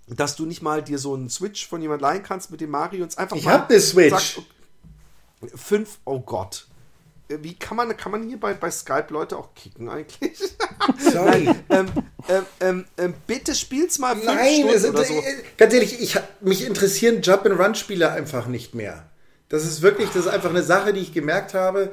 [0.09, 3.03] dass du nicht mal dir so einen Switch von jemand leihen kannst mit dem Mario
[3.03, 3.51] und einfach ich mal.
[3.51, 4.11] Ich hab eine Switch.
[4.11, 4.43] Sagst,
[5.55, 6.69] fünf, oh Gott.
[7.29, 10.39] Wie kann man, kann man hier bei, bei Skype Leute auch kicken eigentlich?
[10.99, 11.49] Sorry.
[11.70, 11.87] ähm,
[12.29, 15.14] ähm, ähm, ähm, bitte spiel's mal fünf Nein, Stunden es, oder so.
[15.14, 19.09] Äh, ganz ehrlich, ich, mich interessieren Jump-and-Run-Spiele einfach nicht mehr.
[19.49, 21.93] Das ist wirklich, das ist einfach eine Sache, die ich gemerkt habe.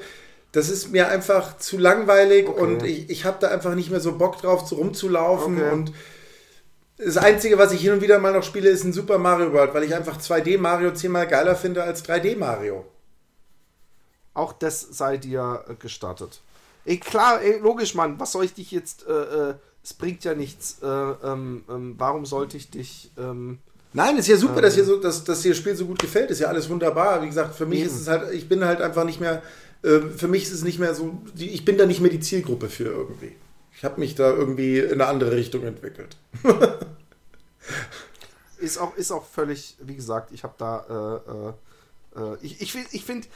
[0.52, 2.62] Das ist mir einfach zu langweilig okay.
[2.62, 5.72] und ich, ich habe da einfach nicht mehr so Bock drauf, so rumzulaufen okay.
[5.72, 5.94] und
[6.98, 9.74] das Einzige, was ich hin und wieder mal noch spiele, ist ein Super Mario World,
[9.74, 12.86] weil ich einfach 2D Mario zehnmal geiler finde als 3D Mario.
[14.34, 16.42] Auch das sei dir äh, gestattet.
[16.86, 18.20] Ey, klar, ey, logisch, Mann.
[18.20, 19.06] Was soll ich dich jetzt.
[19.08, 19.54] Äh, äh,
[19.84, 20.78] es bringt ja nichts.
[20.82, 23.12] Äh, ähm, ähm, warum sollte ich dich.
[23.18, 23.60] Ähm,
[23.94, 26.32] Nein, ist ja super, dass, hier so, dass, dass dir das Spiel so gut gefällt.
[26.32, 27.22] Ist ja alles wunderbar.
[27.22, 27.90] Wie gesagt, für mich eben.
[27.90, 28.34] ist es halt.
[28.34, 29.44] Ich bin halt einfach nicht mehr.
[29.84, 31.22] Äh, für mich ist es nicht mehr so.
[31.38, 33.36] Ich bin da nicht mehr die Zielgruppe für irgendwie.
[33.76, 36.18] Ich habe mich da irgendwie in eine andere Richtung entwickelt.
[38.58, 39.76] ist, auch, ist auch völlig.
[39.82, 41.56] Wie gesagt, ich habe da.
[42.16, 43.28] Äh, ich ich, ich finde,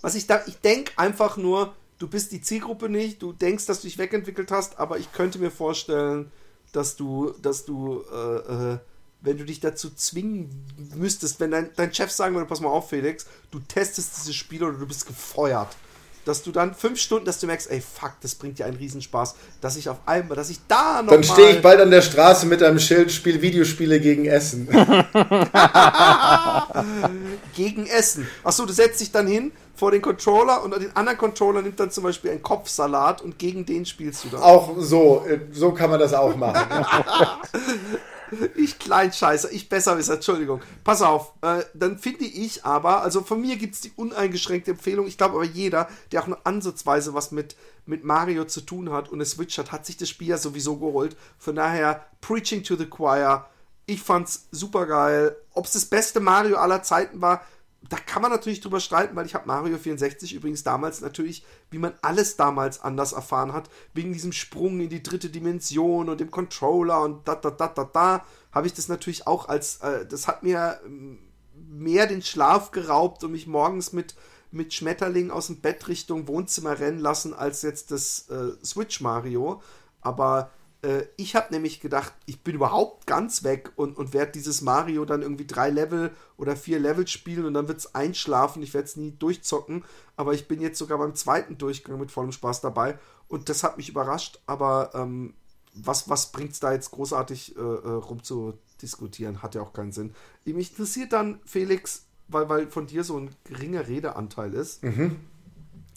[0.00, 3.80] was ich da, ich denke einfach nur, du bist die Zielgruppe nicht, du denkst, dass
[3.80, 6.30] du dich wegentwickelt hast, aber ich könnte mir vorstellen,
[6.72, 8.78] dass du, dass du, äh, äh,
[9.22, 12.90] wenn du dich dazu zwingen müsstest, wenn dein, dein Chef sagen würde, pass mal auf,
[12.90, 15.76] Felix, du testest dieses Spiel oder du bist gefeuert
[16.26, 19.34] dass du dann fünf Stunden, dass du merkst, ey, fuck, das bringt dir einen Riesenspaß,
[19.60, 22.46] dass ich auf einmal, dass ich da noch Dann stehe ich bald an der Straße
[22.46, 24.66] mit einem Schild, spiel Videospiele gegen Essen.
[27.54, 28.26] gegen Essen.
[28.42, 31.90] Achso, du setzt dich dann hin vor den Controller und den anderen Controller nimmt dann
[31.90, 34.42] zum Beispiel einen Kopfsalat und gegen den spielst du dann.
[34.42, 36.56] Auch so, äh, so kann man das auch machen.
[38.56, 40.60] Ich Kleinscheißer, ich Besserwisser, Entschuldigung.
[40.82, 45.06] Pass auf, äh, dann finde ich aber, also von mir gibt es die uneingeschränkte Empfehlung,
[45.06, 49.08] ich glaube aber jeder, der auch nur ansatzweise was mit, mit Mario zu tun hat
[49.10, 51.16] und eine Switch hat, hat sich das Spiel ja sowieso geholt.
[51.38, 53.48] Von daher, Preaching to the Choir,
[53.86, 55.36] ich fand's super geil.
[55.52, 57.42] Ob es das beste Mario aller Zeiten war,
[57.88, 61.78] da kann man natürlich drüber streiten, weil ich habe Mario 64 übrigens damals natürlich, wie
[61.78, 66.30] man alles damals anders erfahren hat, wegen diesem Sprung in die dritte Dimension und dem
[66.30, 70.26] Controller und da da da da da, habe ich das natürlich auch als, äh, das
[70.26, 71.18] hat mir ähm,
[71.54, 74.14] mehr den Schlaf geraubt und mich morgens mit
[74.50, 79.60] mit Schmetterling aus dem Bett Richtung Wohnzimmer rennen lassen als jetzt das äh, Switch Mario.
[80.00, 80.50] Aber
[81.16, 85.22] ich habe nämlich gedacht, ich bin überhaupt ganz weg und, und werde dieses Mario dann
[85.22, 88.62] irgendwie drei Level oder vier Level spielen und dann wird es einschlafen.
[88.62, 89.84] Ich werde es nie durchzocken,
[90.16, 93.78] aber ich bin jetzt sogar beim zweiten Durchgang mit vollem Spaß dabei und das hat
[93.78, 94.38] mich überrascht.
[94.46, 95.34] Aber ähm,
[95.74, 99.42] was, was bringt es da jetzt großartig äh, äh, rumzudiskutieren?
[99.42, 100.14] Hat ja auch keinen Sinn.
[100.44, 104.82] Mich interessiert dann, Felix, weil, weil von dir so ein geringer Redeanteil ist.
[104.82, 105.16] Mhm.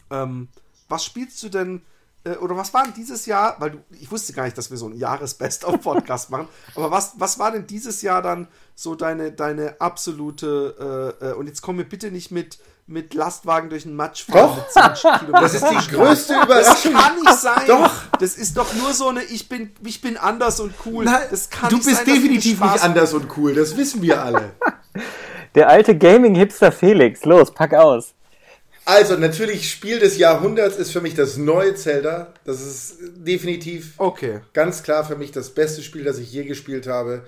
[0.09, 0.47] Ähm,
[0.87, 1.83] was spielst du denn?
[2.23, 4.77] Äh, oder was war denn dieses Jahr, weil du, ich wusste gar nicht, dass wir
[4.77, 9.79] so einen Jahresbest-of-Podcast machen, aber was, was war denn dieses Jahr dann so deine, deine
[9.79, 14.25] absolute, äh, äh, und jetzt komm mir bitte nicht mit, mit Lastwagen durch den Matsch
[14.25, 14.57] fahren
[15.25, 16.93] mit Das ist die größte Überraschung.
[16.93, 17.67] Das kann nicht sein.
[17.67, 17.91] Doch.
[18.19, 21.05] Das ist doch nur so eine, ich bin, ich bin anders und cool.
[21.05, 24.51] Na, das kann du bist sein, definitiv nicht anders und cool, das wissen wir alle.
[25.55, 28.13] Der alte Gaming-Hipster Felix, los, pack aus.
[28.89, 32.33] Also, natürlich, Spiel des Jahrhunderts ist für mich das neue Zelda.
[32.43, 34.39] Das ist definitiv okay.
[34.53, 37.21] ganz klar für mich das beste Spiel, das ich je gespielt habe.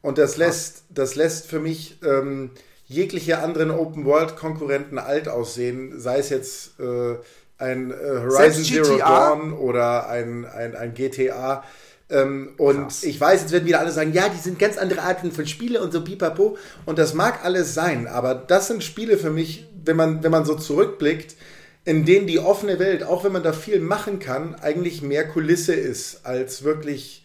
[0.00, 2.52] Und das lässt, das lässt für mich ähm,
[2.86, 7.16] jegliche anderen Open-World-Konkurrenten alt aussehen, sei es jetzt äh,
[7.58, 11.64] ein äh, Horizon Zero Dawn oder ein, ein, ein GTA.
[12.10, 13.02] Ähm, und Krass.
[13.02, 15.82] ich weiß, jetzt werden wieder alle sagen, ja, die sind ganz andere Arten von Spiele
[15.82, 16.58] und so pipapo.
[16.84, 20.44] Und das mag alles sein, aber das sind Spiele für mich, wenn man, wenn man
[20.44, 21.36] so zurückblickt,
[21.84, 25.74] in denen die offene Welt, auch wenn man da viel machen kann, eigentlich mehr Kulisse
[25.74, 27.24] ist, als wirklich,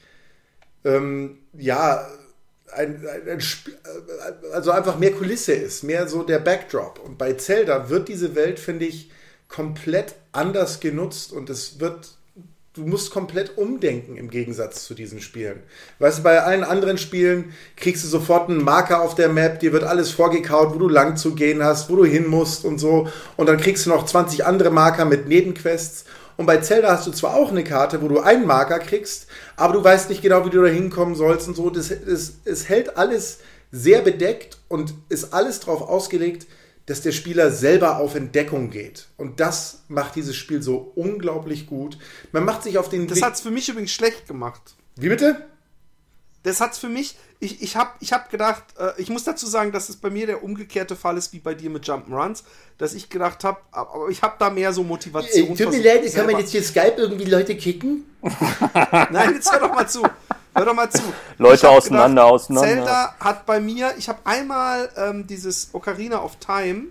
[0.84, 2.08] ähm, ja,
[2.74, 3.42] ein, ein, ein
[4.54, 7.00] also einfach mehr Kulisse ist, mehr so der Backdrop.
[7.00, 9.12] Und bei Zelda wird diese Welt, finde ich,
[9.48, 12.17] komplett anders genutzt und es wird
[12.78, 15.62] du musst komplett umdenken im Gegensatz zu diesen Spielen.
[16.00, 19.74] Weißt du, bei allen anderen Spielen kriegst du sofort einen Marker auf der Map, dir
[19.74, 23.08] wird alles vorgekaut, wo du lang zu gehen hast, wo du hin musst und so.
[23.36, 26.06] Und dann kriegst du noch 20 andere Marker mit Nebenquests.
[26.38, 29.26] Und bei Zelda hast du zwar auch eine Karte, wo du einen Marker kriegst,
[29.56, 31.72] aber du weißt nicht genau, wie du da hinkommen sollst und so.
[31.72, 33.40] Das, das, es hält alles
[33.72, 36.46] sehr bedeckt und ist alles darauf ausgelegt,
[36.88, 39.08] dass der Spieler selber auf Entdeckung geht.
[39.18, 41.98] Und das macht dieses Spiel so unglaublich gut.
[42.32, 43.08] Man macht sich auf den.
[43.08, 44.76] Das hat es für mich übrigens schlecht gemacht.
[44.96, 45.46] Wie bitte?
[46.44, 47.18] Das hat es für mich.
[47.40, 50.28] Ich, ich habe ich hab gedacht, äh, ich muss dazu sagen, dass es bei mir
[50.28, 52.44] der umgekehrte Fall ist wie bei dir mit Jump'n'Runs,
[52.78, 55.52] dass ich gedacht habe, aber ich habe da mehr so Motivation.
[55.52, 58.06] Äh, tut mir leid, kann man jetzt hier Skype irgendwie Leute kicken?
[59.12, 60.04] Nein, jetzt hör doch mal zu.
[60.58, 61.04] Hör doch mal zu.
[61.38, 62.68] Leute auseinander, gedacht, auseinander.
[62.68, 66.86] Zelda hat bei mir, ich habe einmal ähm, dieses Ocarina of Time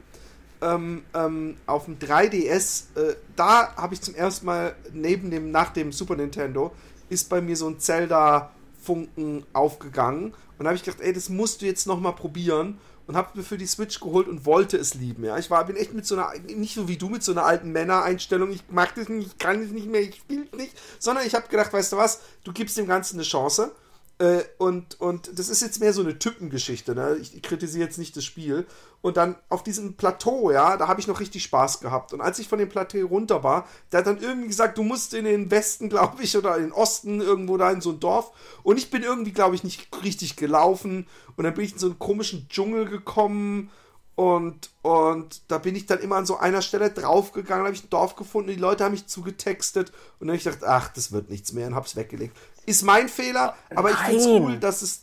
[0.63, 5.71] ähm, ähm, auf dem 3DS, äh, da habe ich zum ersten Mal neben dem, nach
[5.71, 6.73] dem Super Nintendo,
[7.09, 10.33] ist bei mir so ein Zelda-Funken aufgegangen.
[10.59, 12.79] Und da habe ich gedacht, ey, das musst du jetzt nochmal probieren.
[13.07, 15.25] Und habe mir für die Switch geholt und wollte es lieben.
[15.25, 17.45] Ja, ich war, bin echt mit so einer, nicht so wie du, mit so einer
[17.45, 18.51] alten Männereinstellung.
[18.51, 20.73] Ich mag das nicht, ich kann es nicht mehr, ich spiele nicht.
[20.99, 23.71] Sondern ich habe gedacht, weißt du was, du gibst dem Ganzen eine Chance.
[24.19, 27.19] Äh, und, und das ist jetzt mehr so eine Typengeschichte, ne?
[27.21, 28.67] Ich, kritisiere jetzt nicht das Spiel.
[29.03, 32.15] Und dann auf diesem Plateau, ja, da habe ich noch richtig Spaß gehabt.
[32.15, 35.13] Und als ich von dem Plateau runter war, der hat dann irgendwie gesagt, du musst
[35.13, 38.33] in den Westen, glaube ich, oder in den Osten, irgendwo da in so ein Dorf.
[38.63, 41.07] Und ich bin irgendwie, glaube ich, nicht richtig gelaufen.
[41.37, 43.71] Und dann bin ich in so einen komischen Dschungel gekommen.
[44.17, 47.91] Und, und da bin ich dann immer an so einer Stelle draufgegangen, habe ich ein
[47.91, 49.91] Dorf gefunden, die Leute haben mich zugetextet.
[50.19, 52.35] Und dann habe ich gedacht, ach, das wird nichts mehr und habe es weggelegt.
[52.65, 55.03] Ist mein Fehler, aber ich finde es cool, dass es,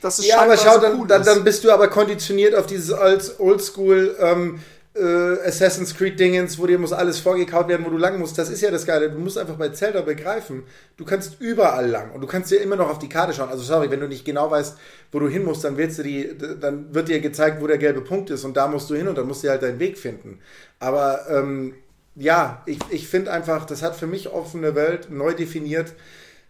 [0.00, 2.66] dass es Ja, aber schau, so dann, cool dann, dann bist du aber konditioniert auf
[2.66, 4.60] dieses Old- Oldschool ähm,
[4.94, 8.38] äh, Assassin's Creed Dingens, wo dir muss alles vorgekaut werden, wo du lang musst.
[8.38, 9.10] Das ist ja das Geile.
[9.10, 10.64] Du musst einfach bei Zelda begreifen,
[10.96, 13.48] du kannst überall lang und du kannst dir immer noch auf die Karte schauen.
[13.48, 14.76] Also sorry, wenn du nicht genau weißt,
[15.10, 16.30] wo du hin musst, dann willst du die,
[16.60, 19.18] dann wird dir gezeigt, wo der gelbe Punkt ist und da musst du hin und
[19.18, 20.38] dann musst du halt deinen Weg finden.
[20.78, 21.74] Aber ähm,
[22.14, 25.94] ja, ich, ich finde einfach, das hat für mich offene Welt neu definiert,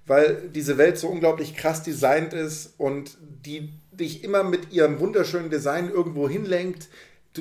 [0.06, 5.48] weil diese Welt so unglaublich krass designt ist und die dich immer mit ihrem wunderschönen
[5.50, 6.88] Design irgendwo hinlenkt.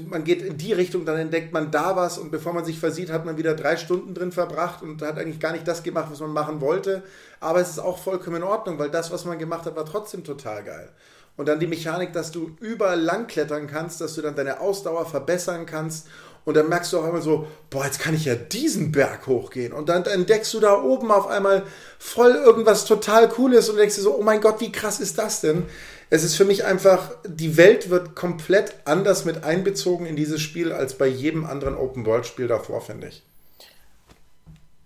[0.09, 3.11] Man geht in die Richtung, dann entdeckt man da was und bevor man sich versieht,
[3.11, 6.19] hat man wieder drei Stunden drin verbracht und hat eigentlich gar nicht das gemacht, was
[6.19, 7.03] man machen wollte.
[7.39, 10.23] Aber es ist auch vollkommen in Ordnung, weil das, was man gemacht hat, war trotzdem
[10.23, 10.89] total geil.
[11.35, 15.65] Und dann die Mechanik, dass du überall langklettern kannst, dass du dann deine Ausdauer verbessern
[15.65, 16.07] kannst.
[16.45, 19.73] Und dann merkst du auch einmal so, boah, jetzt kann ich ja diesen Berg hochgehen.
[19.73, 21.63] Und dann entdeckst du da oben auf einmal
[21.97, 25.41] voll irgendwas total Cooles und denkst dir so, oh mein Gott, wie krass ist das
[25.41, 25.65] denn?
[26.09, 30.71] Es ist für mich einfach, die Welt wird komplett anders mit einbezogen in dieses Spiel
[30.71, 33.23] als bei jedem anderen Open-World-Spiel davor, finde ich.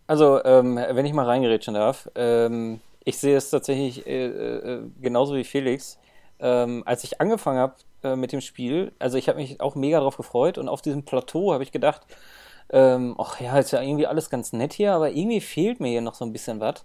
[0.07, 5.35] Also, ähm, wenn ich mal reingerätschen darf, ähm, ich sehe es tatsächlich äh, äh, genauso
[5.35, 5.97] wie Felix.
[6.39, 9.99] Ähm, als ich angefangen habe äh, mit dem Spiel, also ich habe mich auch mega
[9.99, 12.01] drauf gefreut und auf diesem Plateau habe ich gedacht,
[12.69, 16.01] ähm, ach ja, ist ja irgendwie alles ganz nett hier, aber irgendwie fehlt mir hier
[16.01, 16.83] noch so ein bisschen was.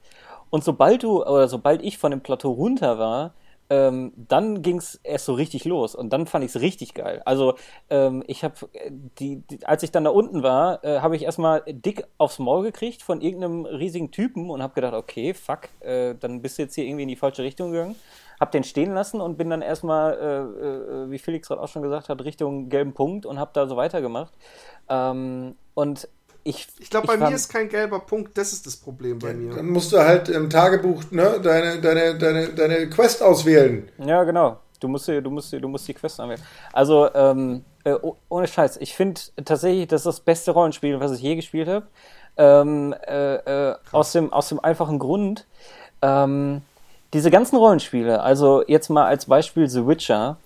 [0.50, 3.34] Und sobald du, oder sobald ich von dem Plateau runter war,
[3.72, 7.22] ähm, dann ging es erst so richtig los und dann fand ich es richtig geil.
[7.24, 7.54] Also
[7.88, 8.54] ähm, ich habe,
[9.18, 12.64] die, die, als ich dann da unten war, äh, habe ich erstmal dick aufs Maul
[12.64, 16.74] gekriegt von irgendeinem riesigen Typen und habe gedacht, okay, fuck, äh, dann bist du jetzt
[16.74, 17.96] hier irgendwie in die falsche Richtung gegangen.
[18.38, 21.82] Hab den stehen lassen und bin dann erstmal, äh, äh, wie Felix gerade auch schon
[21.82, 24.34] gesagt hat, Richtung gelben Punkt und habe da so weitergemacht.
[24.90, 26.08] Ähm, und
[26.44, 29.32] ich, Ich glaube, bei fand- mir ist kein gelber Punkt, das ist das Problem bei
[29.34, 29.54] mir.
[29.54, 33.88] Dann musst du halt im Tagebuch ne, deine, deine, deine, deine Quest auswählen.
[33.98, 34.58] Ja, genau.
[34.80, 36.40] Du musst, die- du musst, du musst die Quest anwählen.
[36.72, 41.12] Also, ähm, äh, oh- ohne Scheiß, ich finde tatsächlich, das ist das beste Rollenspiel, was
[41.12, 41.86] ich je gespielt habe.
[42.36, 43.34] Ähm, äh,
[43.70, 45.46] äh, aus, dem, aus dem einfachen Grund,
[46.00, 46.62] ähm,
[47.12, 50.38] diese ganzen Rollenspiele, also jetzt mal als Beispiel The Witcher,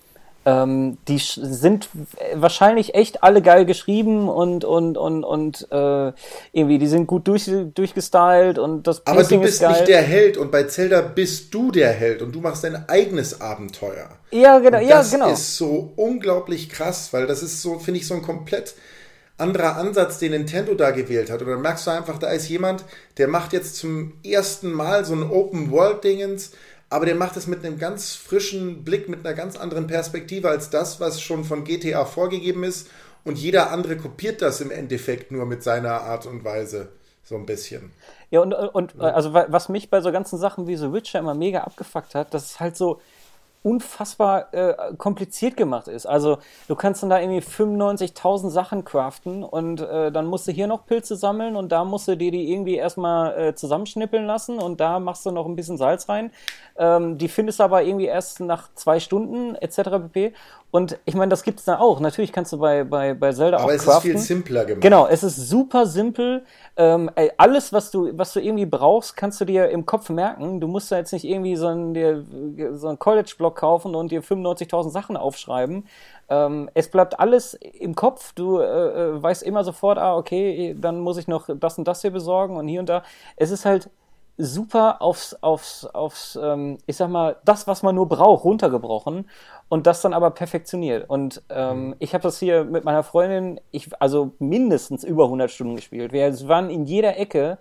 [0.46, 1.88] ähm, die sind
[2.34, 6.12] wahrscheinlich echt alle geil geschrieben und, und, und, und äh,
[6.52, 10.52] irgendwie, die sind gut durch, durchgestylt und das Aber du bist nicht der Held und
[10.52, 14.08] bei Zelda bist du der Held und du machst dein eigenes Abenteuer.
[14.30, 15.32] ja, genau, ja, das genau.
[15.32, 18.76] ist so unglaublich krass, weil das ist so, finde ich, so ein komplett
[19.38, 21.42] anderer Ansatz, den Nintendo da gewählt hat.
[21.42, 22.84] Und dann merkst du einfach, da ist jemand,
[23.18, 26.52] der macht jetzt zum ersten Mal so ein Open-World-Dingens,
[26.90, 30.70] aber der macht es mit einem ganz frischen Blick, mit einer ganz anderen Perspektive als
[30.70, 32.88] das, was schon von GTA vorgegeben ist.
[33.24, 36.90] Und jeder andere kopiert das im Endeffekt nur mit seiner Art und Weise.
[37.24, 37.90] So ein bisschen.
[38.30, 41.18] Ja, und, und äh, also wa- was mich bei so ganzen Sachen wie The Witcher
[41.20, 43.00] immer mega abgefuckt hat, dass es halt so
[43.66, 46.06] unfassbar äh, kompliziert gemacht ist.
[46.06, 46.38] Also
[46.68, 50.86] du kannst dann da irgendwie 95.000 Sachen craften und äh, dann musst du hier noch
[50.86, 55.00] Pilze sammeln und da musst du dir die irgendwie erstmal äh, zusammenschnippeln lassen und da
[55.00, 56.30] machst du noch ein bisschen Salz rein.
[56.78, 59.82] Ähm, die findest du aber irgendwie erst nach zwei Stunden etc.
[60.12, 60.32] pp.
[60.76, 62.00] Und ich meine, das gibt's da auch.
[62.00, 64.10] Natürlich kannst du bei, bei, bei Zelda Aber auch es ist craften.
[64.10, 64.82] viel simpler gemacht.
[64.82, 66.44] Genau, es ist super simpel.
[66.76, 70.60] Ähm, alles, was du, was du irgendwie brauchst, kannst du dir im Kopf merken.
[70.60, 72.22] Du musst da jetzt nicht irgendwie so einen, dir,
[72.74, 75.86] so einen College-Block kaufen und dir 95.000 Sachen aufschreiben.
[76.28, 78.34] Ähm, es bleibt alles im Kopf.
[78.34, 82.02] Du äh, äh, weißt immer sofort, ah, okay, dann muss ich noch das und das
[82.02, 83.02] hier besorgen und hier und da.
[83.36, 83.88] Es ist halt
[84.38, 89.28] super aufs, aufs, aufs ähm, ich sag mal, das, was man nur braucht, runtergebrochen
[89.68, 91.08] und das dann aber perfektioniert.
[91.08, 95.76] Und ähm, ich habe das hier mit meiner Freundin, ich, also mindestens über 100 Stunden
[95.76, 96.12] gespielt.
[96.12, 97.58] Wir waren in jeder Ecke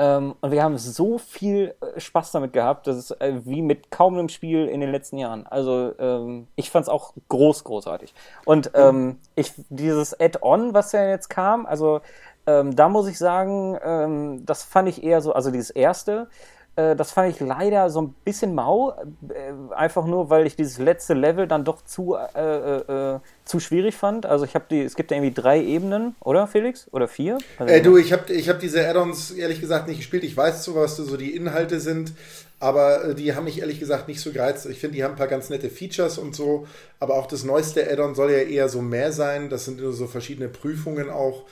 [0.00, 3.90] Ähm, und wir haben so viel äh, Spaß damit gehabt, das ist äh, wie mit
[3.90, 5.44] kaum einem Spiel in den letzten Jahren.
[5.48, 8.14] Also ähm, ich fand es auch groß, großartig.
[8.44, 12.00] Und ähm, ich, dieses Add-on, was ja jetzt kam, also
[12.48, 16.28] ähm, da muss ich sagen, ähm, das fand ich eher so, also dieses erste,
[16.76, 20.78] äh, das fand ich leider so ein bisschen mau, äh, einfach nur, weil ich dieses
[20.78, 24.24] letzte Level dann doch zu, äh, äh, äh zu schwierig fand.
[24.24, 26.86] Also ich habe die, es gibt ja irgendwie drei Ebenen, oder Felix?
[26.90, 27.36] Oder vier?
[27.58, 30.24] Also, äh, du, ich habe ich hab diese Add-ons ehrlich gesagt nicht gespielt.
[30.24, 32.12] Ich weiß so, was so die Inhalte sind,
[32.60, 34.64] aber die haben mich ehrlich gesagt nicht so gereizt.
[34.66, 36.66] Ich finde, die haben ein paar ganz nette Features und so,
[36.98, 39.50] aber auch das neueste Add-on soll ja eher so mehr sein.
[39.50, 41.44] Das sind so verschiedene Prüfungen auch.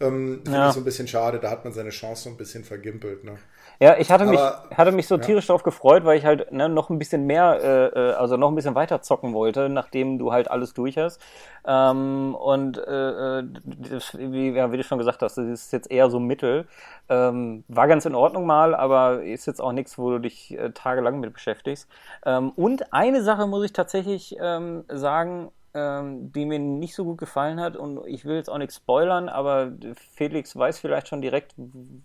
[0.00, 0.68] Ähm, Finde ja.
[0.68, 3.24] ich so ein bisschen schade, da hat man seine Chance so ein bisschen vergimpelt.
[3.24, 3.36] Ne?
[3.80, 5.48] Ja, ich hatte, mich, hatte mich so tierisch ja.
[5.48, 8.54] darauf gefreut, weil ich halt ne, noch ein bisschen mehr, äh, äh, also noch ein
[8.54, 11.20] bisschen weiter zocken wollte, nachdem du halt alles durch hast.
[11.66, 15.90] Ähm, und äh, äh, das, wie, ja, wie du schon gesagt hast, das ist jetzt
[15.90, 16.66] eher so Mittel.
[17.08, 20.70] Ähm, war ganz in Ordnung mal, aber ist jetzt auch nichts, wo du dich äh,
[20.70, 21.88] tagelang mit beschäftigst.
[22.24, 27.18] Ähm, und eine Sache muss ich tatsächlich ähm, sagen, ähm, die mir nicht so gut
[27.18, 29.72] gefallen hat und ich will jetzt auch nichts spoilern, aber
[30.14, 31.54] Felix weiß vielleicht schon direkt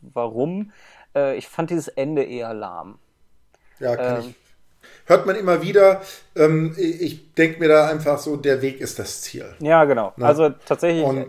[0.01, 0.71] warum.
[1.15, 2.97] Äh, ich fand dieses Ende eher lahm.
[3.79, 4.35] Ja, kann ähm, ich.
[5.05, 6.01] Hört man immer wieder.
[6.35, 9.53] Ähm, ich denke mir da einfach so, der Weg ist das Ziel.
[9.59, 10.13] Ja, genau.
[10.15, 10.25] Ne?
[10.25, 11.03] Also tatsächlich.
[11.03, 11.27] Und,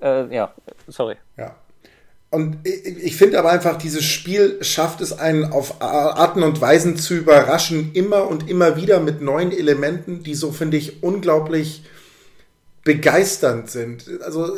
[0.00, 0.52] äh, ja,
[0.88, 1.16] sorry.
[1.36, 1.56] Ja.
[2.36, 7.14] Und ich finde aber einfach, dieses Spiel schafft es einen auf Arten und Weisen zu
[7.14, 11.82] überraschen, immer und immer wieder mit neuen Elementen, die so, finde ich, unglaublich
[12.84, 14.20] begeisternd sind.
[14.22, 14.54] Also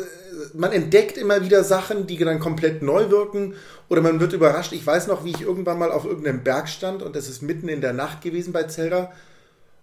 [0.53, 3.53] man entdeckt immer wieder Sachen, die dann komplett neu wirken
[3.87, 4.73] oder man wird überrascht.
[4.73, 7.69] Ich weiß noch, wie ich irgendwann mal auf irgendeinem Berg stand und es ist mitten
[7.69, 9.09] in der Nacht gewesen bei Zelda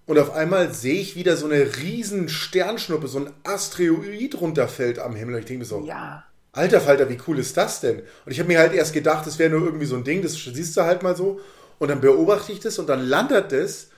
[0.05, 5.16] und auf einmal sehe ich wieder so eine riesen Sternschnuppe, so ein Asteroid runterfällt am
[5.16, 5.36] Himmel.
[5.36, 6.24] Und ich denke mir so, ja.
[6.57, 7.99] Alter Falter, wie cool ist das denn?
[7.99, 10.35] Und ich habe mir halt erst gedacht, das wäre nur irgendwie so ein Ding, das
[10.35, 11.41] siehst du halt mal so.
[11.79, 13.91] Und dann beobachte ich das und dann landet es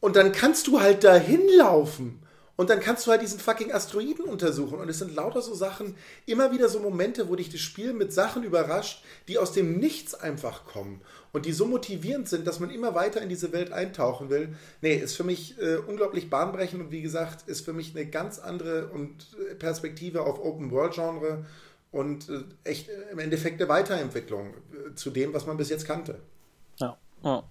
[0.00, 2.20] und dann kannst du halt dahin laufen.
[2.56, 4.80] Und dann kannst du halt diesen fucking Asteroiden untersuchen.
[4.80, 5.94] Und es sind lauter so Sachen,
[6.26, 10.12] immer wieder so Momente, wo dich das Spiel mit Sachen überrascht, die aus dem Nichts
[10.12, 11.00] einfach kommen.
[11.32, 14.56] Und die so motivierend sind, dass man immer weiter in diese Welt eintauchen will.
[14.80, 18.40] Nee, ist für mich äh, unglaublich bahnbrechend und wie gesagt, ist für mich eine ganz
[18.40, 21.44] andere und äh, Perspektive auf Open-World-Genre
[21.90, 25.86] und äh, echt äh, im Endeffekt eine Weiterentwicklung äh, zu dem, was man bis jetzt
[25.86, 26.20] kannte.
[26.76, 26.96] Ja.
[27.22, 27.42] ja.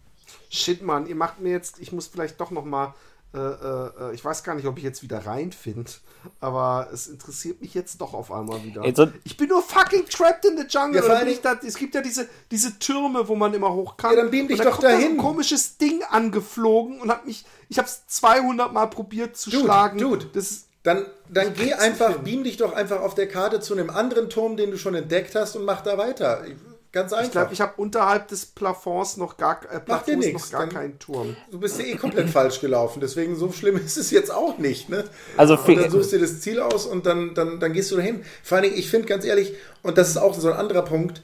[0.50, 2.94] Shit, Mann, ihr macht mir jetzt, ich muss vielleicht doch noch mal
[3.34, 5.92] äh, äh, ich weiß gar nicht, ob ich jetzt wieder reinfinde,
[6.40, 8.84] aber es interessiert mich jetzt doch auf einmal wieder.
[8.84, 11.04] Also, ich bin nur fucking trapped in the jungle.
[11.06, 14.12] Ja, da, es gibt ja diese, diese Türme, wo man immer hoch kann.
[14.12, 15.00] Ja, dann beam dich doch dahin.
[15.00, 19.36] Da so ein komisches Ding angeflogen und hat mich, ich habe es 200 Mal probiert
[19.36, 20.00] zu dude, schlagen.
[20.00, 23.74] Dude, das ist dann, dann geh einfach, beam dich doch einfach auf der Karte zu
[23.74, 26.46] einem anderen Turm, den du schon entdeckt hast und mach da weiter.
[26.94, 27.26] Ganz einfach.
[27.26, 31.36] Ich glaube, ich habe unterhalb des Plafonds noch gar, äh, Plafonds noch gar keinen Turm.
[31.52, 34.88] Du bist ja eh komplett falsch gelaufen, deswegen so schlimm ist es jetzt auch nicht.
[34.88, 35.04] Ne?
[35.36, 37.98] Also und dann suchst du dir das Ziel aus und dann, dann, dann gehst du
[37.98, 38.24] dahin.
[38.42, 41.22] Vor allen Dingen, ich finde ganz ehrlich, und das ist auch so ein anderer Punkt,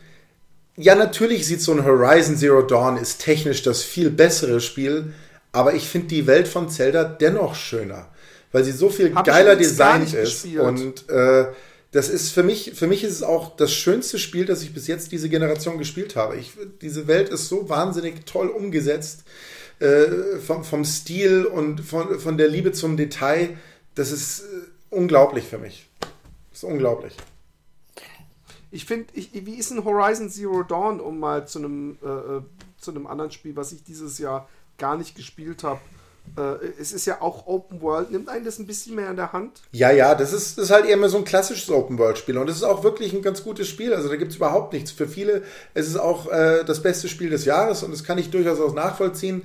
[0.76, 5.14] ja, natürlich sieht so ein Horizon Zero Dawn ist technisch das viel bessere Spiel,
[5.54, 8.10] aber ich finde die Welt von Zelda dennoch schöner
[8.54, 10.44] weil sie so viel Hab geiler designt ist.
[10.44, 10.62] Gespielt.
[10.62, 11.48] Und äh,
[11.92, 14.88] das ist für mich, für mich ist es auch das schönste Spiel, das ich bis
[14.88, 16.38] jetzt diese Generation gespielt habe.
[16.38, 19.26] Ich, diese Welt ist so wahnsinnig toll umgesetzt.
[19.80, 23.58] Äh, vom, vom Stil und von, von der Liebe zum Detail.
[23.96, 24.46] Das ist äh,
[24.92, 25.90] unglaublich für mich.
[26.52, 27.18] Das ist unglaublich.
[28.72, 32.42] Ich finde, wie ist ein Horizon Zero Dawn, um mal zu einem, äh, äh,
[32.80, 34.48] zu einem anderen Spiel, was ich dieses Jahr
[34.78, 35.82] gar nicht gespielt habe,
[36.80, 38.12] es ist ja auch Open World.
[38.12, 39.62] Nimmt einen das ein bisschen mehr in der Hand?
[39.72, 42.38] Ja, ja, das ist, ist halt eher mehr so ein klassisches Open World-Spiel.
[42.38, 43.94] Und das ist auch wirklich ein ganz gutes Spiel.
[43.94, 44.92] Also da gibt es überhaupt nichts.
[44.92, 45.44] Für viele
[45.76, 48.74] ist es auch äh, das beste Spiel des Jahres und das kann ich durchaus auch
[48.74, 49.44] nachvollziehen.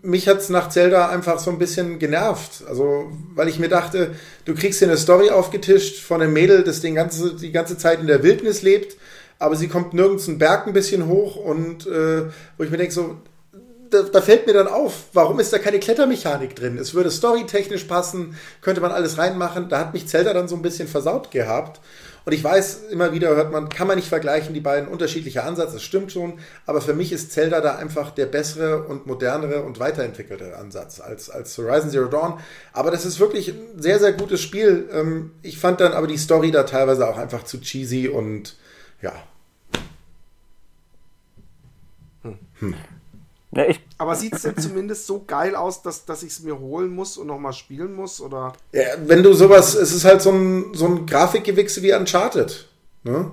[0.00, 2.64] Mich hat es nach Zelda einfach so ein bisschen genervt.
[2.66, 4.12] Also, weil ich mir dachte,
[4.46, 8.00] du kriegst hier eine Story aufgetischt von einem Mädel, das den ganze, die ganze Zeit
[8.00, 8.96] in der Wildnis lebt,
[9.38, 12.22] aber sie kommt nirgends einen Berg ein bisschen hoch und äh,
[12.56, 13.16] wo ich mir denke, so,
[13.90, 16.78] da, da, fällt mir dann auf, warum ist da keine Klettermechanik drin?
[16.78, 19.68] Es würde storytechnisch passen, könnte man alles reinmachen.
[19.68, 21.80] Da hat mich Zelda dann so ein bisschen versaut gehabt.
[22.26, 25.74] Und ich weiß, immer wieder hört man, kann man nicht vergleichen, die beiden unterschiedliche Ansätze,
[25.74, 29.78] das stimmt schon, aber für mich ist Zelda da einfach der bessere und modernere und
[29.78, 32.40] weiterentwickelte Ansatz als, als Horizon Zero Dawn.
[32.72, 34.88] Aber das ist wirklich ein sehr, sehr gutes Spiel.
[34.92, 38.56] Ähm, ich fand dann aber die Story da teilweise auch einfach zu cheesy und
[39.02, 39.12] ja.
[42.58, 42.74] Hm.
[43.56, 46.58] Ja, ich, aber sieht es denn zumindest so geil aus, dass, dass ich es mir
[46.58, 48.20] holen muss und nochmal spielen muss?
[48.20, 48.52] Oder?
[48.72, 52.68] Ja, wenn du sowas, es ist halt so ein, so ein Grafikgewichse wie Uncharted.
[53.02, 53.32] Ne?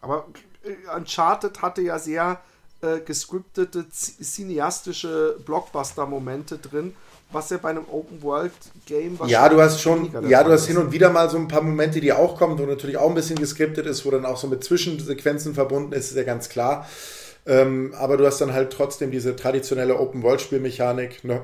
[0.00, 0.26] Aber
[0.62, 2.40] äh, Uncharted hatte ja sehr
[2.82, 6.94] äh, gescriptete, cineastische Blockbuster-Momente drin,
[7.32, 11.10] was ja bei einem Open-World-Game Ja, du hast schon, ja, du hast hin und wieder
[11.10, 14.06] mal so ein paar Momente, die auch kommen, wo natürlich auch ein bisschen gescriptet ist,
[14.06, 16.86] wo dann auch so mit Zwischensequenzen verbunden ist, ist ja ganz klar.
[17.46, 21.42] Ähm, aber du hast dann halt trotzdem diese traditionelle Open-World-Spielmechanik, ne,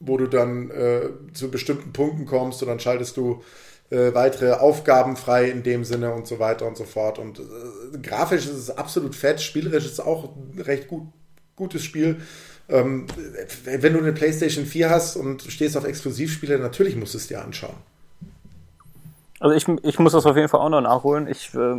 [0.00, 3.42] wo du dann äh, zu bestimmten Punkten kommst und dann schaltest du
[3.90, 7.18] äh, weitere Aufgaben frei in dem Sinne und so weiter und so fort.
[7.18, 11.04] Und äh, grafisch ist es absolut fett, spielerisch ist es auch ein recht gut,
[11.56, 12.16] gutes Spiel.
[12.68, 13.06] Ähm,
[13.64, 17.42] wenn du eine PlayStation 4 hast und stehst auf Exklusivspiele, natürlich musst du es dir
[17.42, 17.76] anschauen.
[19.40, 21.26] Also ich, ich muss das auf jeden Fall auch noch nachholen.
[21.26, 21.74] Ich, äh,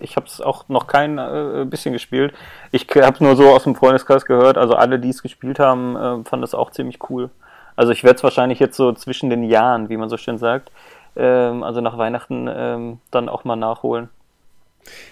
[0.00, 2.32] ich habe es auch noch kein äh, bisschen gespielt.
[2.70, 4.56] Ich habe nur so aus dem Freundeskreis gehört.
[4.56, 7.28] Also alle, die es gespielt haben, äh, fanden das auch ziemlich cool.
[7.74, 10.70] Also ich werde es wahrscheinlich jetzt so zwischen den Jahren, wie man so schön sagt,
[11.16, 14.08] ähm, also nach Weihnachten ähm, dann auch mal nachholen.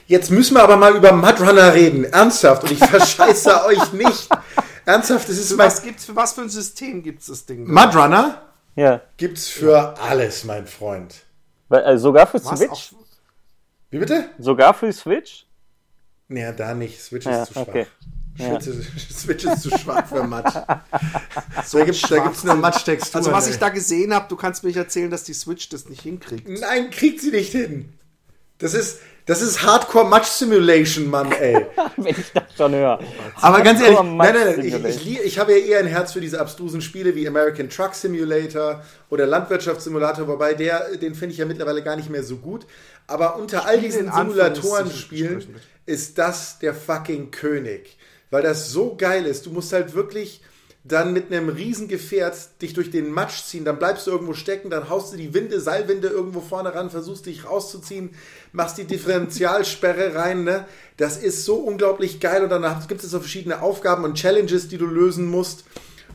[0.07, 2.05] Jetzt müssen wir aber mal über Mudrunner reden.
[2.05, 2.63] Ernsthaft.
[2.63, 4.29] Und ich verscheiße euch nicht.
[4.87, 7.71] Ernsthaft, es ist für was gibt's, für was für ein System gibt es das Ding?
[7.71, 8.43] Mudrunner?
[8.77, 9.01] Ja.
[9.17, 9.95] Gibt's für ja.
[10.09, 11.15] alles, mein Freund.
[11.69, 12.59] Weil, also sogar für was?
[12.59, 12.71] Switch?
[12.71, 12.93] Auch?
[13.91, 14.31] Wie bitte?
[14.39, 15.47] Sogar für Switch?
[16.29, 17.01] Naja, da nicht.
[17.01, 17.69] Switch ist ja, zu schwach.
[17.69, 17.87] Okay.
[18.37, 18.61] Ja.
[18.61, 20.55] Switch ist zu schwach für Matsch.
[21.65, 21.97] So da gibt
[22.37, 23.17] es eine Matsch-Textur.
[23.19, 23.53] Also, was ey.
[23.53, 26.49] ich da gesehen habe, du kannst mir nicht erzählen, dass die Switch das nicht hinkriegt.
[26.49, 27.93] Nein, kriegt sie nicht hin.
[28.59, 31.67] Das ist, das ist Hardcore Match Simulation, Mann, ey.
[31.97, 32.99] Wenn ich das schon höre.
[33.41, 36.21] Aber ganz ehrlich, nein, nein, nein, ich, ich, ich, habe ja eher ein Herz für
[36.21, 41.47] diese abstrusen Spiele wie American Truck Simulator oder Landwirtschaftssimulator, wobei der, den finde ich ja
[41.47, 42.67] mittlerweile gar nicht mehr so gut.
[43.07, 45.55] Aber unter all diesen Simulatoren-Spielen
[45.87, 47.97] ist das der fucking König
[48.31, 49.47] weil das so geil ist.
[49.47, 50.43] Du musst halt wirklich
[50.89, 54.89] dann mit einem Riesengefährt dich durch den Matsch ziehen, dann bleibst du irgendwo stecken, dann
[54.89, 58.11] haust du die Winde, Seilwinde irgendwo vorne ran, versuchst dich rauszuziehen,
[58.53, 60.67] machst die Differentialsperre rein, ne?
[60.97, 64.79] Das ist so unglaublich geil und dann gibt es so verschiedene Aufgaben und Challenges, die
[64.79, 65.65] du lösen musst.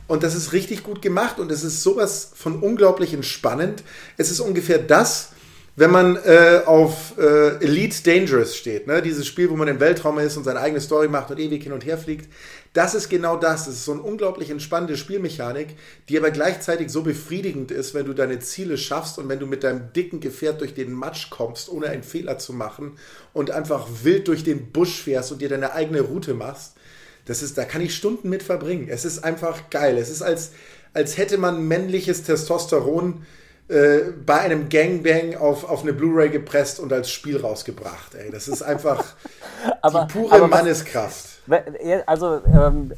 [0.06, 3.82] Und das ist richtig gut gemacht und es ist sowas von unglaublich entspannend.
[4.18, 5.30] Es ist ungefähr das,
[5.76, 9.02] wenn man äh, auf äh, Elite Dangerous steht, ne?
[9.02, 11.72] dieses Spiel, wo man im Weltraum ist und seine eigene Story macht und ewig hin
[11.72, 12.32] und her fliegt,
[12.74, 13.66] das ist genau das.
[13.66, 15.76] Das ist so eine unglaublich entspannende Spielmechanik,
[16.08, 19.64] die aber gleichzeitig so befriedigend ist, wenn du deine Ziele schaffst und wenn du mit
[19.64, 22.96] deinem dicken Gefährt durch den Matsch kommst, ohne einen Fehler zu machen
[23.32, 26.74] und einfach wild durch den Busch fährst und dir deine eigene Route machst.
[27.26, 28.88] Das ist, da kann ich Stunden mit verbringen.
[28.88, 29.96] Es ist einfach geil.
[29.96, 30.52] Es ist als,
[30.92, 33.24] als hätte man männliches Testosteron
[33.66, 38.14] äh, bei einem Gangbang auf, auf eine Blu-ray gepresst und als Spiel rausgebracht.
[38.14, 38.30] Ey.
[38.30, 39.02] Das ist einfach
[39.80, 41.34] aber, die pure Manneskraft.
[42.04, 42.92] Also, ähm,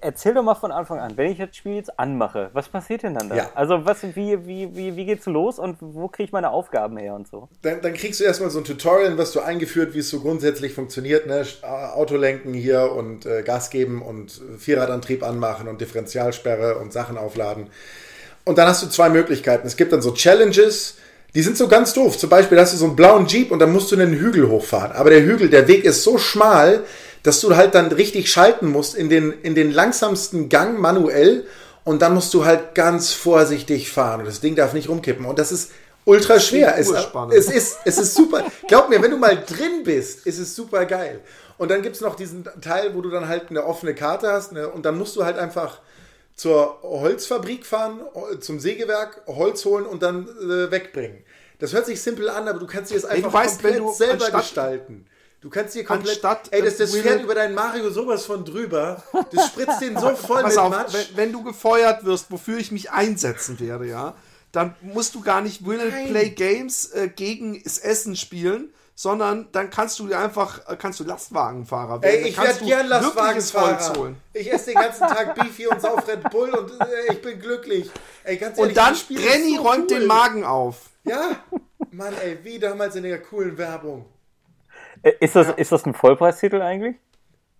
[0.00, 3.12] erzähl doch mal von Anfang an, wenn ich das Spiel jetzt anmache, was passiert denn
[3.12, 3.36] dann da?
[3.36, 3.50] Ja.
[3.54, 7.14] Also, was, wie, wie, wie, wie geht's los und wo kriege ich meine Aufgaben her
[7.14, 7.50] und so?
[7.60, 10.72] Dann, dann kriegst du erstmal so ein Tutorial, was du eingeführt, wie es so grundsätzlich
[10.72, 11.26] funktioniert.
[11.26, 11.44] Ne?
[11.94, 17.68] Autolenken hier und äh, Gas geben und Vierradantrieb anmachen und Differentialsperre und Sachen aufladen.
[18.48, 19.66] Und dann hast du zwei Möglichkeiten.
[19.66, 20.94] Es gibt dann so Challenges,
[21.34, 22.16] die sind so ganz doof.
[22.16, 24.92] Zum Beispiel hast du so einen blauen Jeep und dann musst du einen Hügel hochfahren.
[24.92, 26.84] Aber der Hügel, der Weg ist so schmal,
[27.22, 31.44] dass du halt dann richtig schalten musst in den, in den langsamsten Gang manuell.
[31.84, 34.20] Und dann musst du halt ganz vorsichtig fahren.
[34.20, 35.26] Und das Ding darf nicht rumkippen.
[35.26, 35.70] Und das ist
[36.06, 36.78] ultra schwer.
[36.78, 38.44] Es, es, ist, es ist super.
[38.66, 41.20] Glaub mir, wenn du mal drin bist, ist es super geil.
[41.58, 44.52] Und dann gibt es noch diesen Teil, wo du dann halt eine offene Karte hast.
[44.52, 44.66] Ne?
[44.66, 45.80] Und dann musst du halt einfach
[46.38, 48.00] zur Holzfabrik fahren,
[48.40, 51.24] zum Sägewerk, Holz holen und dann äh, wegbringen.
[51.58, 54.40] Das hört sich simpel an, aber du kannst dir das einfach weißt, komplett selber anstatt,
[54.40, 55.06] gestalten.
[55.40, 56.24] Du kannst dir komplett.
[56.24, 59.02] Anstatt, ey, das, das fährt über deinen Mario sowas von drüber.
[59.32, 60.92] Das spritzt den so voll Pass mit auf, Matsch.
[60.92, 64.14] Wenn, wenn, du gefeuert wirst, wofür ich mich einsetzen werde, ja,
[64.52, 69.70] dann musst du gar nicht Will Play Games äh, gegen das Essen spielen, sondern dann
[69.70, 72.24] kannst du einfach, äh, kannst du Lastwagenfahrer werden.
[72.24, 74.16] Ey, ich werde gern Lastwagenfahrer.
[74.32, 77.88] Ich esse den ganzen Tag Beefy und sauf Red Bull und äh, ich bin glücklich.
[78.24, 80.00] Ey, ganz ehrlich, und dann Renny so räumt cool.
[80.00, 80.90] den Magen auf.
[81.04, 81.44] Ja,
[81.92, 84.04] Mann, ey, wie damals in der coolen Werbung.
[85.04, 85.52] Äh, ist das, ja.
[85.52, 86.96] ist das ein Vollpreistitel eigentlich?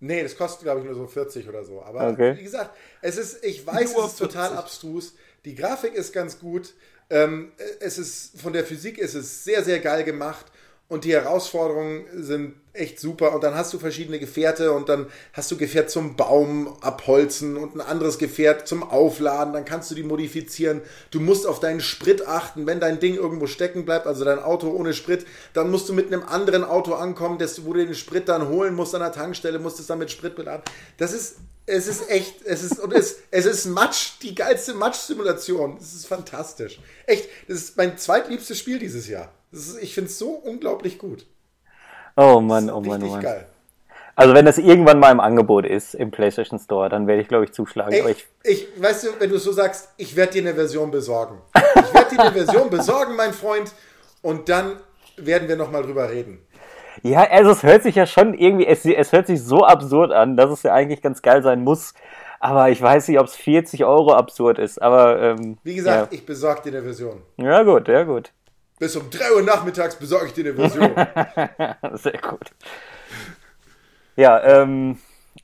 [0.01, 1.81] Nee, das kostet, glaube ich, nur so 40 oder so.
[1.85, 2.37] Aber okay.
[2.37, 4.35] wie gesagt, es ist, ich weiß, nur es ist 40.
[4.35, 5.15] total abstrus.
[5.45, 6.75] Die Grafik ist ganz gut.
[7.11, 10.47] Ähm, es ist, von der Physik ist es sehr, sehr geil gemacht
[10.89, 13.35] und die Herausforderungen sind echt super.
[13.35, 17.75] Und dann hast du verschiedene Gefährte und dann hast du Gefährt zum Baum abholzen und
[17.75, 19.53] ein anderes Gefährt zum Aufladen.
[19.53, 20.81] Dann kannst du die modifizieren.
[21.11, 22.67] Du musst auf deinen Sprit achten.
[22.67, 26.07] Wenn dein Ding irgendwo stecken bleibt, also dein Auto ohne Sprit, dann musst du mit
[26.07, 29.81] einem anderen Auto ankommen, wo du den Sprit dann holen musst an der Tankstelle, musst
[29.81, 30.63] es dann mit Sprit beladen.
[30.97, 31.37] Das ist,
[31.67, 35.77] es ist echt, es ist, und es, es ist Matsch, die geilste Matsch-Simulation.
[35.79, 36.81] Es ist fantastisch.
[37.07, 39.31] Echt, das ist mein zweitliebstes Spiel dieses Jahr.
[39.53, 41.27] Ist, ich finde es so unglaublich gut.
[42.17, 43.23] Oh Mann, oh Mann, oh Mann.
[43.23, 43.47] Geil.
[44.19, 47.45] Also wenn das irgendwann mal im Angebot ist im PlayStation Store, dann werde ich, glaube
[47.45, 47.93] ich, zuschlagen.
[47.93, 51.41] Ey, ich, ich, weißt du, wenn du so sagst, ich werde dir eine Version besorgen.
[51.55, 53.71] Ich werde dir eine Version besorgen, mein Freund,
[54.23, 54.73] und dann
[55.17, 56.45] werden wir nochmal drüber reden.
[57.05, 60.37] Ja, also es hört sich ja schon irgendwie, es, es hört sich so absurd an,
[60.37, 61.95] dass es ja eigentlich ganz geil sein muss.
[62.41, 64.81] Aber ich weiß nicht, ob es 40 Euro absurd ist.
[64.83, 66.19] Aber ähm, wie gesagt, ja.
[66.19, 67.23] ich besorge dir eine Version.
[67.37, 68.33] Ja gut, ja gut.
[68.79, 70.95] Bis um 3 Uhr nachmittags besorge ich dir eine Version.
[71.99, 72.53] Sehr gut.
[74.17, 74.99] Ja, ähm,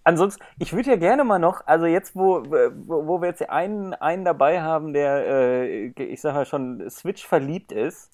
[0.04, 4.24] ansonsten, ich würde ja gerne mal noch, also jetzt, wo, wo, wir jetzt einen, einen
[4.24, 8.10] dabei haben, der, äh, ich sag mal schon, Switch verliebt ist,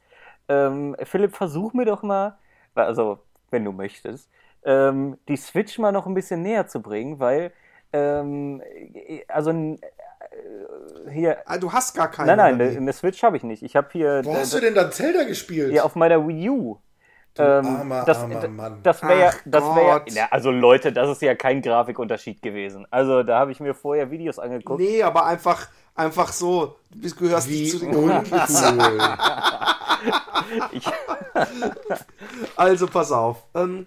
[0.48, 2.38] ähm, Philipp, versuch mir doch mal,
[2.74, 4.28] also, wenn du möchtest,
[4.64, 7.52] ähm, die Switch mal noch ein bisschen näher zu bringen, weil,
[7.92, 8.62] ähm,
[9.28, 9.78] also, äh,
[11.10, 11.38] hier.
[11.46, 12.36] Ah, du hast gar keine.
[12.36, 13.62] Nein, nein, eine, eine Switch habe ich nicht.
[13.62, 14.22] Ich habe hier.
[14.24, 15.72] Wo hast du denn dann Zelda gespielt?
[15.72, 16.78] Ja, auf meiner Wii U.
[17.34, 18.80] Du ähm, armer, das, armer Mann.
[18.82, 22.86] Das wäre ja, das wäre ja, also Leute, das ist ja kein Grafikunterschied gewesen.
[22.90, 24.80] Also da habe ich mir vorher Videos angeguckt.
[24.80, 28.40] Nee, aber einfach, einfach so, du gehörst Wie nicht zu den uncool.
[32.56, 33.44] also pass auf.
[33.54, 33.86] Ähm,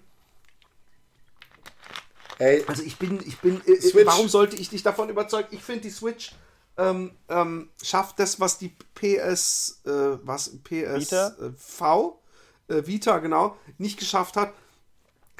[2.38, 5.48] Ey, also ich bin, ich bin, äh, warum sollte ich dich davon überzeugen?
[5.52, 6.32] Ich finde die Switch
[6.76, 9.90] ähm, ähm, schafft das, was die PS, äh,
[10.22, 11.36] was PS Vita?
[11.56, 12.20] V
[12.68, 14.52] äh, Vita, genau, nicht geschafft hat,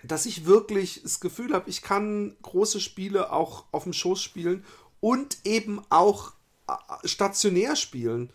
[0.05, 4.65] dass ich wirklich das Gefühl habe, ich kann große Spiele auch auf dem Schoß spielen
[5.01, 6.33] und eben auch
[6.69, 8.31] äh, stationär spielen.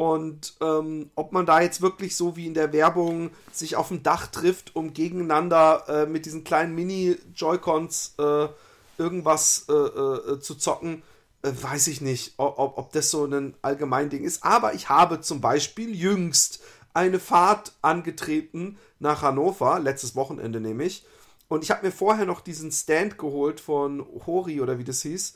[0.00, 4.02] Und ähm, ob man da jetzt wirklich so wie in der Werbung sich auf dem
[4.02, 8.48] Dach trifft, um gegeneinander äh, mit diesen kleinen Mini-Joy-Cons äh,
[8.96, 11.02] irgendwas äh, äh zu zocken,
[11.42, 14.42] äh, weiß ich nicht, ob, ob das so ein Allgemeinding ist.
[14.42, 16.62] Aber ich habe zum Beispiel jüngst
[16.94, 21.04] eine Fahrt angetreten nach Hannover, letztes Wochenende nämlich.
[21.48, 25.34] Und ich habe mir vorher noch diesen Stand geholt von Hori oder wie das hieß,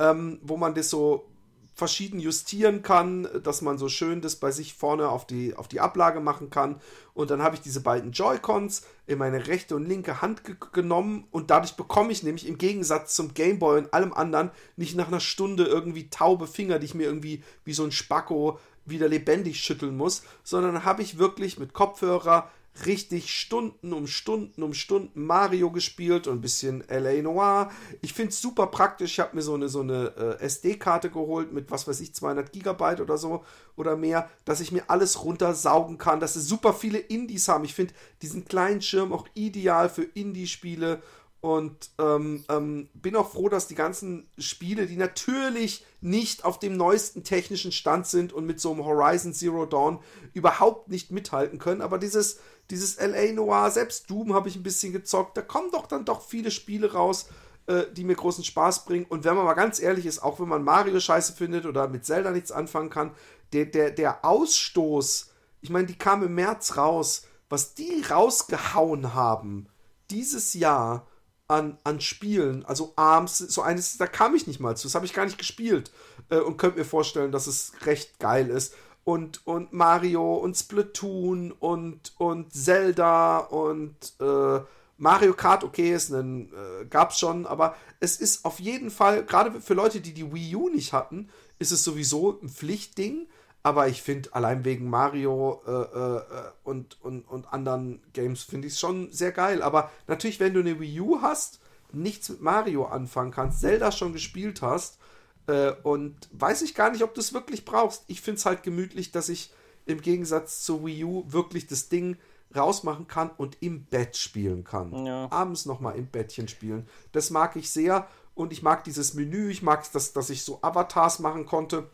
[0.00, 1.31] ähm, wo man das so
[1.74, 5.80] verschieden justieren kann, dass man so schön das bei sich vorne auf die, auf die
[5.80, 6.80] Ablage machen kann.
[7.14, 11.26] Und dann habe ich diese beiden Joy-Cons in meine rechte und linke Hand ge genommen
[11.30, 15.20] und dadurch bekomme ich nämlich im Gegensatz zum Gameboy und allem anderen nicht nach einer
[15.20, 19.96] Stunde irgendwie taube Finger, die ich mir irgendwie wie so ein Spacko wieder lebendig schütteln
[19.96, 22.50] muss, sondern habe ich wirklich mit Kopfhörer
[22.86, 27.70] richtig Stunden um Stunden um Stunden Mario gespielt und ein bisschen LA Noir.
[28.00, 29.12] Ich finde es super praktisch.
[29.12, 32.52] Ich habe mir so eine, so eine äh, SD-Karte geholt mit, was weiß ich, 200
[32.52, 33.44] Gigabyte oder so
[33.76, 37.64] oder mehr, dass ich mir alles runtersaugen kann, dass sie super viele Indies haben.
[37.64, 41.02] Ich finde diesen kleinen Schirm auch ideal für Indie-Spiele
[41.42, 46.76] und ähm, ähm, bin auch froh, dass die ganzen Spiele, die natürlich nicht auf dem
[46.76, 49.98] neuesten technischen Stand sind und mit so einem Horizon Zero Dawn
[50.34, 52.38] überhaupt nicht mithalten können, aber dieses,
[52.70, 56.26] dieses LA Noir, selbst Doom habe ich ein bisschen gezockt, da kommen doch dann doch
[56.26, 57.28] viele Spiele raus,
[57.66, 59.06] äh, die mir großen Spaß bringen.
[59.08, 62.04] Und wenn man mal ganz ehrlich ist, auch wenn man Mario scheiße findet oder mit
[62.04, 63.12] Zelda nichts anfangen kann,
[63.52, 69.68] der, der, der Ausstoß, ich meine, die kam im März raus, was die rausgehauen haben
[70.10, 71.06] dieses Jahr
[71.48, 72.64] an, an Spielen.
[72.64, 74.86] Also abends, so eines, da kam ich nicht mal zu.
[74.86, 75.90] Das habe ich gar nicht gespielt.
[76.30, 78.74] Äh, und könnte mir vorstellen, dass es recht geil ist.
[79.04, 84.60] Und, und Mario und Splatoon und, und Zelda und äh,
[84.96, 89.60] Mario Kart, okay, ist ein, äh, gab's schon, aber es ist auf jeden Fall, gerade
[89.60, 91.28] für Leute, die die Wii U nicht hatten,
[91.58, 93.26] ist es sowieso ein Pflichtding.
[93.64, 96.22] Aber ich finde, allein wegen Mario äh, äh,
[96.64, 99.62] und, und, und anderen Games finde ich es schon sehr geil.
[99.62, 101.60] Aber natürlich, wenn du eine Wii U hast,
[101.92, 104.98] nichts mit Mario anfangen kannst, Zelda schon gespielt hast
[105.46, 108.04] äh, und weiß ich gar nicht, ob du es wirklich brauchst.
[108.06, 109.52] Ich finde es halt gemütlich, dass ich
[109.86, 112.16] im Gegensatz zur Wii U wirklich das Ding
[112.54, 115.06] rausmachen kann und im Bett spielen kann.
[115.06, 115.30] Ja.
[115.30, 116.86] Abends nochmal im Bettchen spielen.
[117.12, 120.42] Das mag ich sehr und ich mag dieses Menü, ich mag es, dass, dass ich
[120.42, 121.88] so Avatars machen konnte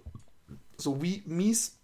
[0.78, 1.76] so wie mies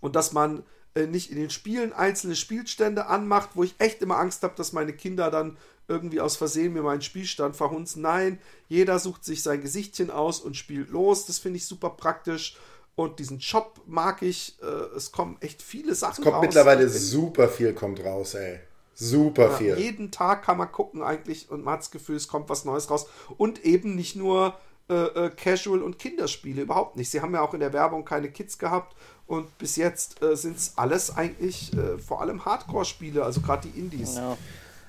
[0.00, 4.18] und dass man äh, nicht in den Spielen einzelne Spielstände anmacht, wo ich echt immer
[4.18, 5.56] Angst habe, dass meine Kinder dann
[5.88, 8.02] irgendwie aus Versehen mir meinen Spielstand verhunzen.
[8.02, 11.26] Nein, jeder sucht sich sein Gesichtchen aus und spielt los.
[11.26, 12.56] Das finde ich super praktisch.
[12.96, 14.56] Und diesen Shop mag ich.
[14.62, 16.42] Äh, es kommen echt viele Sachen es kommt raus.
[16.42, 18.60] mittlerweile super viel kommt raus, ey.
[18.94, 19.78] Super ja, viel.
[19.78, 22.90] Jeden Tag kann man gucken eigentlich und man hat das Gefühl, es kommt was Neues
[22.90, 23.06] raus.
[23.36, 24.54] Und eben nicht nur
[24.88, 27.10] äh, äh, Casual- und Kinderspiele, überhaupt nicht.
[27.10, 28.94] Sie haben ja auch in der Werbung keine Kids gehabt
[29.26, 33.78] und bis jetzt äh, sind es alles eigentlich äh, vor allem Hardcore-Spiele, also gerade die
[33.78, 34.16] Indies.
[34.16, 34.36] Ja.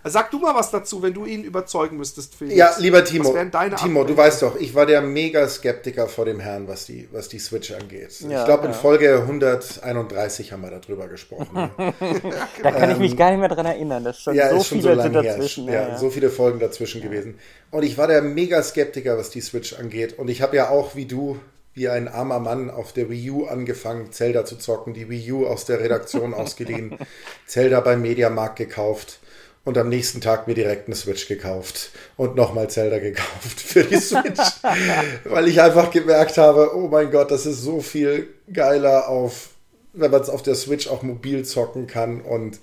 [0.07, 2.55] Sag du mal was dazu, wenn du ihn überzeugen müsstest, Felix.
[2.55, 3.35] Ja, lieber Timo,
[3.75, 7.27] Timo, du weißt doch, ich war der mega Skeptiker vor dem Herrn, was die, was
[7.27, 8.19] die Switch angeht.
[8.19, 8.69] Ja, ich glaube, ja.
[8.69, 11.71] in Folge 131 haben wir darüber gesprochen.
[12.61, 14.03] da kann ich mich gar nicht mehr dran erinnern.
[14.03, 15.65] Das ist schon ja, so ist schon viele so dazwischen.
[15.65, 17.39] Ja, ja, so viele Folgen dazwischen gewesen.
[17.71, 20.19] Und ich war der mega Skeptiker, was die Switch angeht.
[20.19, 21.39] Und ich habe ja auch, wie du,
[21.73, 25.47] wie ein armer Mann auf der Wii U angefangen, Zelda zu zocken, die Wii U
[25.47, 26.99] aus der Redaktion ausgeliehen,
[27.47, 29.19] Zelda beim Mediamarkt gekauft
[29.65, 33.97] und am nächsten Tag mir direkt eine Switch gekauft und nochmal Zelda gekauft für die
[33.97, 34.39] Switch,
[35.25, 39.49] weil ich einfach gemerkt habe, oh mein Gott, das ist so viel geiler auf,
[39.93, 42.59] wenn man es auf der Switch auch mobil zocken kann und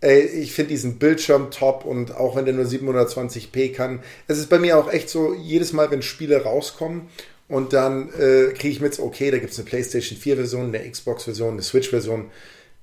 [0.00, 4.48] ey, ich finde diesen Bildschirm top und auch wenn der nur 720p kann, es ist
[4.48, 7.08] bei mir auch echt so, jedes Mal, wenn Spiele rauskommen
[7.46, 11.52] und dann äh, kriege ich mit, okay, da gibt es eine PlayStation 4-Version, eine Xbox-Version,
[11.52, 12.30] eine Switch-Version.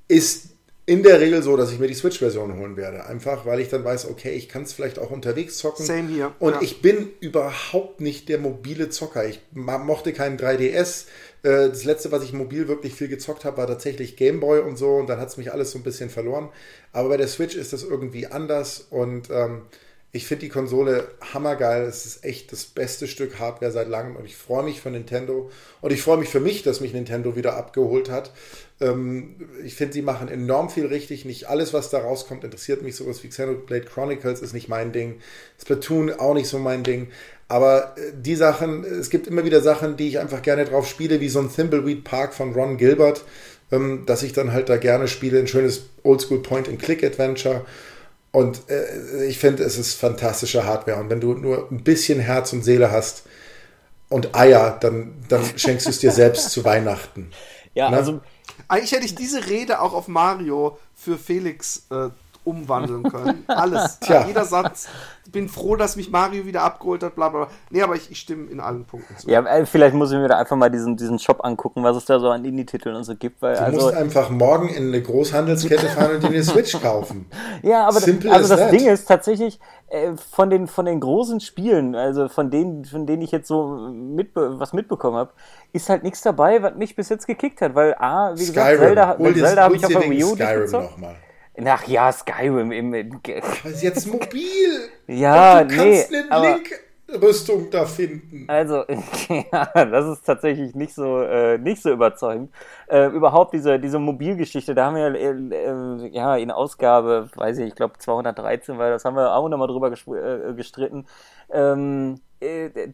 [0.08, 0.50] Ist
[0.90, 3.06] in der Regel so, dass ich mir die Switch-Version holen werde.
[3.06, 5.86] Einfach, weil ich dann weiß, okay, ich kann es vielleicht auch unterwegs zocken.
[5.86, 6.34] Same hier.
[6.40, 6.62] Und ja.
[6.64, 9.24] ich bin überhaupt nicht der mobile Zocker.
[9.24, 11.06] Ich mochte keinen 3DS.
[11.44, 14.96] Äh, das letzte, was ich mobil wirklich viel gezockt habe, war tatsächlich Gameboy und so.
[14.96, 16.50] Und dann hat es mich alles so ein bisschen verloren.
[16.92, 18.88] Aber bei der Switch ist das irgendwie anders.
[18.90, 19.62] Und ähm,
[20.12, 21.84] ich finde die Konsole hammergeil.
[21.84, 25.52] Es ist echt das beste Stück Hardware seit langem und ich freue mich für Nintendo.
[25.82, 28.32] Und ich freue mich für mich, dass mich Nintendo wieder abgeholt hat.
[28.82, 31.26] Ähm, ich finde, sie machen enorm viel richtig.
[31.26, 32.96] Nicht alles, was da rauskommt, interessiert mich.
[32.96, 35.20] Sowas wie Xenoblade Chronicles ist nicht mein Ding.
[35.62, 37.08] Splatoon auch nicht so mein Ding.
[37.48, 41.20] Aber äh, die Sachen, es gibt immer wieder Sachen, die ich einfach gerne drauf spiele,
[41.20, 43.24] wie so ein Thimbleweed Park von Ron Gilbert,
[43.72, 45.40] ähm, dass ich dann halt da gerne spiele.
[45.40, 47.66] Ein schönes Oldschool Point-and-Click-Adventure.
[48.32, 51.00] Und äh, ich finde, es ist fantastische Hardware.
[51.00, 53.24] Und wenn du nur ein bisschen Herz und Seele hast
[54.08, 57.32] und Eier, dann, dann schenkst du es dir selbst zu Weihnachten.
[57.74, 57.98] Ja, ne?
[57.98, 58.22] also.
[58.70, 62.10] Eigentlich hätte ich diese Rede auch auf Mario für Felix äh,
[62.44, 63.44] umwandeln können.
[63.48, 64.00] Alles.
[64.00, 64.26] Tja.
[64.28, 64.88] Jeder Satz.
[65.32, 67.54] Bin froh, dass mich Mario wieder abgeholt hat, bla bla bla.
[67.70, 69.30] Nee, aber ich, ich stimme in allen Punkten zu.
[69.30, 72.06] Ja, äh, vielleicht muss ich mir da einfach mal diesen, diesen Shop angucken, was es
[72.06, 73.40] da so an Indie-Titeln und so gibt.
[73.44, 77.28] Weil, du also, musst einfach morgen in eine Großhandelskette fahren und dir eine Switch kaufen.
[77.62, 78.72] Ja, aber Simple also das that.
[78.72, 79.60] Ding ist tatsächlich,
[79.90, 83.90] äh, von den, von den großen Spielen, also von denen, von denen ich jetzt so
[83.92, 85.32] mitbe was mitbekommen habe,
[85.74, 88.80] ist halt nichts dabei, was mich bis jetzt gekickt hat, weil A, wie gesagt, Skyrim.
[88.80, 91.16] Zelda, Zelda habe ich auf der Wii U Skyrim nochmal.
[91.66, 92.94] Ach ja, Skyrim im.
[92.94, 93.22] im
[93.64, 94.90] ist jetzt mobil.
[95.08, 96.06] ja, du nee.
[96.10, 98.46] Kannst eine Link-Rüstung da finden.
[98.48, 98.84] Also,
[99.52, 102.52] ja, das ist tatsächlich nicht so, äh, nicht so überzeugend.
[102.88, 107.68] Äh, überhaupt diese, diese Mobilgeschichte, da haben wir äh, äh ja in Ausgabe, weiß ich,
[107.68, 111.06] ich glaube 213, weil das haben wir auch nochmal drüber äh, gestritten.
[111.52, 112.29] Ähm, äh,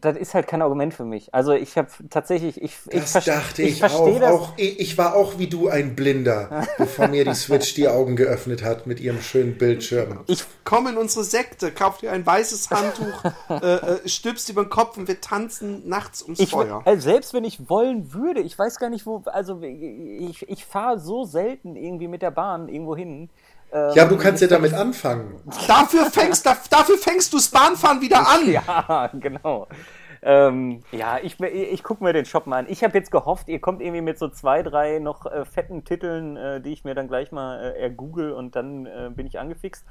[0.00, 1.32] das ist halt kein Argument für mich.
[1.32, 4.32] Also ich habe tatsächlich, ich, das ich, dachte ich, ich auch, das.
[4.32, 4.52] auch.
[4.56, 8.88] Ich war auch wie du ein Blinder, bevor mir die Switch die Augen geöffnet hat
[8.88, 10.20] mit ihrem schönen Bildschirm.
[10.26, 14.70] Ich komme in unsere Sekte, kauf dir ein weißes Handtuch, äh, äh, stülpst über den
[14.70, 16.82] Kopf und wir tanzen nachts ums ich, Feuer.
[16.84, 20.98] Also selbst wenn ich wollen würde, ich weiß gar nicht wo, also ich, ich fahre
[20.98, 23.30] so selten irgendwie mit der Bahn irgendwo hin.
[23.76, 25.40] Ähm, ja, du kannst ja damit anfangen.
[25.66, 28.50] Dafür fängst, dafür fängst du das Bahnfahren wieder an.
[28.50, 29.68] Ja, genau.
[30.22, 32.66] Ähm, ja, ich, ich gucke mir den Shop mal an.
[32.68, 36.36] Ich habe jetzt gehofft, ihr kommt irgendwie mit so zwei, drei noch äh, fetten Titeln,
[36.36, 39.84] äh, die ich mir dann gleich mal äh, ergoogle und dann äh, bin ich angefixt.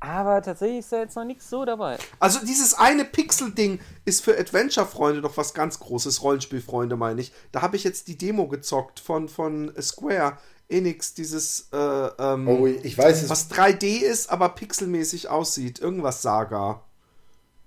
[0.00, 1.96] Aber tatsächlich ist da jetzt noch nichts so dabei.
[2.18, 7.32] Also dieses eine Pixel-Ding ist für Adventure-Freunde doch was ganz Großes, Rollenspielfreunde meine ich.
[7.52, 10.36] Da habe ich jetzt die Demo gezockt von, von Square
[10.68, 13.30] Enix, dieses, äh, ähm, oh, ich weiß es.
[13.30, 15.78] was 3D ist, aber pixelmäßig aussieht.
[15.78, 16.82] Irgendwas Saga.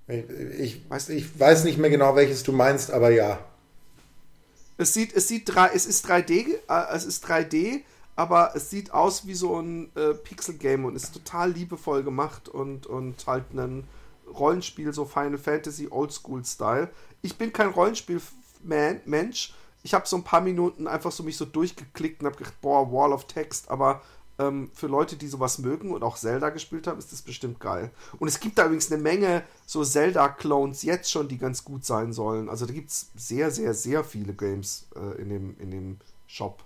[0.07, 3.39] Ich, ich, weiß, ich weiß nicht mehr genau, welches du meinst, aber ja.
[4.77, 7.81] Es sieht, es sieht drei, es ist 3D, äh, es ist 3D,
[8.15, 12.85] aber es sieht aus wie so ein äh, Pixel-Game und ist total liebevoll gemacht und,
[12.85, 13.88] und halt ein
[14.27, 16.89] Rollenspiel, so Final Fantasy Oldschool-Style.
[17.21, 19.53] Ich bin kein Rollenspiel-Mensch,
[19.84, 22.91] ich habe so ein paar Minuten einfach so mich so durchgeklickt und habe gedacht, boah,
[22.91, 24.01] Wall of Text, aber
[24.39, 27.91] ähm, für Leute, die sowas mögen und auch Zelda gespielt haben, ist das bestimmt geil.
[28.19, 32.14] Und es gibt da übrigens eine Menge so Zelda-Clones jetzt schon, die ganz gut sein
[32.14, 32.49] sollen.
[32.49, 36.64] Also da gibt es sehr, sehr, sehr viele Games äh, in, dem, in dem Shop.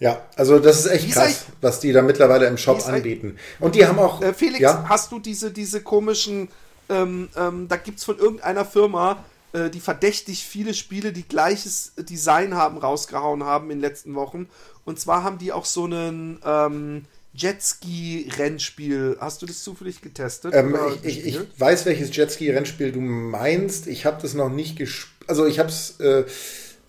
[0.00, 3.36] Ja, also das ist echt krass, was die da mittlerweile im Shop anbieten.
[3.58, 4.22] Und die haben auch.
[4.22, 4.84] Äh, Felix, ja?
[4.88, 6.48] hast du diese, diese komischen,
[6.88, 11.92] ähm, ähm, da gibt es von irgendeiner Firma äh, die verdächtig viele Spiele, die gleiches
[11.96, 14.48] Design haben, rausgehauen haben in den letzten Wochen.
[14.84, 17.04] Und zwar haben die auch so einen ähm,
[17.34, 19.16] Jetski-Rennspiel.
[19.20, 20.54] Hast du das zufällig getestet?
[20.54, 23.86] Ähm, ich, ich, ich, weiß, welches Jetski-Rennspiel du meinst.
[23.86, 25.14] Ich habe das noch nicht gespielt.
[25.28, 26.24] Also ich habe es äh,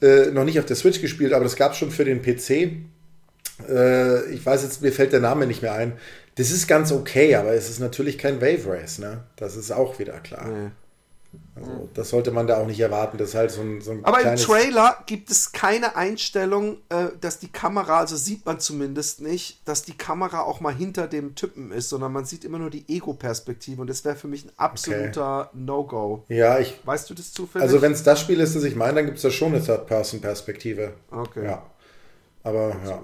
[0.01, 2.49] äh, noch nicht auf der Switch gespielt, aber das gab es schon für den PC.
[3.69, 5.93] Äh, ich weiß jetzt, mir fällt der Name nicht mehr ein.
[6.35, 9.25] Das ist ganz okay, aber es ist natürlich kein Wave Race, ne?
[9.35, 10.47] Das ist auch wieder klar.
[10.47, 10.71] Nee.
[11.55, 13.17] Also, das sollte man da auch nicht erwarten.
[13.17, 17.07] Das ist halt so ein, so ein Aber im Trailer gibt es keine Einstellung, äh,
[17.19, 21.35] dass die Kamera, also sieht man zumindest nicht, dass die Kamera auch mal hinter dem
[21.35, 24.51] Typen ist, sondern man sieht immer nur die Ego-Perspektive und das wäre für mich ein
[24.57, 25.57] absoluter okay.
[25.57, 26.23] No-Go.
[26.29, 26.79] Ja, ich.
[26.85, 27.63] Weißt du das zufällig?
[27.63, 29.63] Also, wenn es das Spiel ist, das ich meine, dann gibt es da schon eine
[29.63, 30.93] Third-Person-Perspektive.
[31.11, 31.45] Okay.
[31.45, 31.63] Ja.
[32.43, 32.99] Aber ja.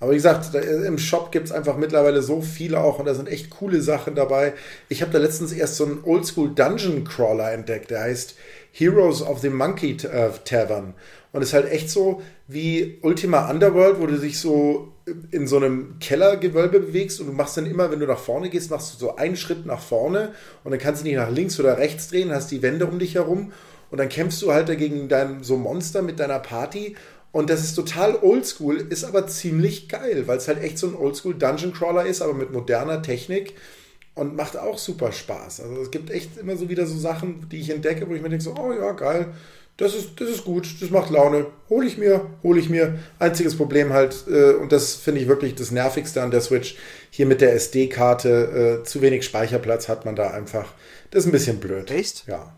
[0.00, 3.28] Aber wie gesagt, im Shop gibt es einfach mittlerweile so viele auch und da sind
[3.28, 4.52] echt coole Sachen dabei.
[4.88, 8.34] Ich habe da letztens erst so einen Oldschool Dungeon Crawler entdeckt, der heißt
[8.72, 10.94] Heroes of the Monkey äh, Tavern.
[11.32, 14.92] Und ist halt echt so wie Ultima Underworld, wo du dich so
[15.30, 18.70] in so einem Kellergewölbe bewegst und du machst dann immer, wenn du nach vorne gehst,
[18.70, 21.78] machst du so einen Schritt nach vorne und dann kannst du nicht nach links oder
[21.78, 23.52] rechts drehen, hast die Wände um dich herum
[23.90, 26.96] und dann kämpfst du halt dagegen dein so Monster mit deiner Party
[27.34, 30.94] und das ist total oldschool, ist aber ziemlich geil, weil es halt echt so ein
[30.94, 33.54] oldschool Dungeon Crawler ist, aber mit moderner Technik
[34.14, 35.62] und macht auch super Spaß.
[35.62, 38.28] Also es gibt echt immer so wieder so Sachen, die ich entdecke, wo ich mir
[38.28, 39.34] denke so, oh ja, geil,
[39.78, 43.00] das ist, das ist gut, das macht Laune, hole ich mir, hole ich mir.
[43.18, 46.76] Einziges Problem halt, äh, und das finde ich wirklich das Nervigste an der Switch,
[47.10, 50.72] hier mit der SD-Karte, äh, zu wenig Speicherplatz hat man da einfach.
[51.10, 51.90] Das ist ein bisschen blöd.
[51.90, 52.28] Echt?
[52.28, 52.53] Ja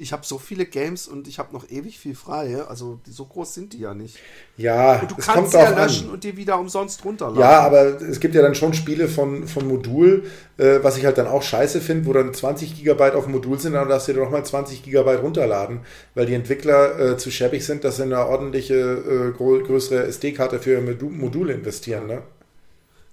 [0.00, 2.62] ich habe so viele Games und ich habe noch ewig viel frei.
[2.68, 4.16] Also so groß sind die ja nicht.
[4.56, 6.14] Ja, und du kannst sie ja löschen an.
[6.14, 7.40] und die wieder umsonst runterladen.
[7.40, 10.24] Ja, aber es gibt ja dann schon Spiele von, von Modul,
[10.56, 13.58] äh, was ich halt dann auch scheiße finde, wo dann 20 Gigabyte auf dem Modul
[13.58, 15.80] sind, dann darfst du dir doch mal 20 Gigabyte runterladen,
[16.14, 20.80] weil die Entwickler äh, zu schäbig sind, dass sie eine ordentliche, äh, größere SD-Karte für
[20.80, 22.06] Module investieren.
[22.06, 22.22] Ne?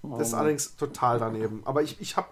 [0.03, 1.61] Das ist allerdings total daneben.
[1.65, 2.27] Aber ich, ich habe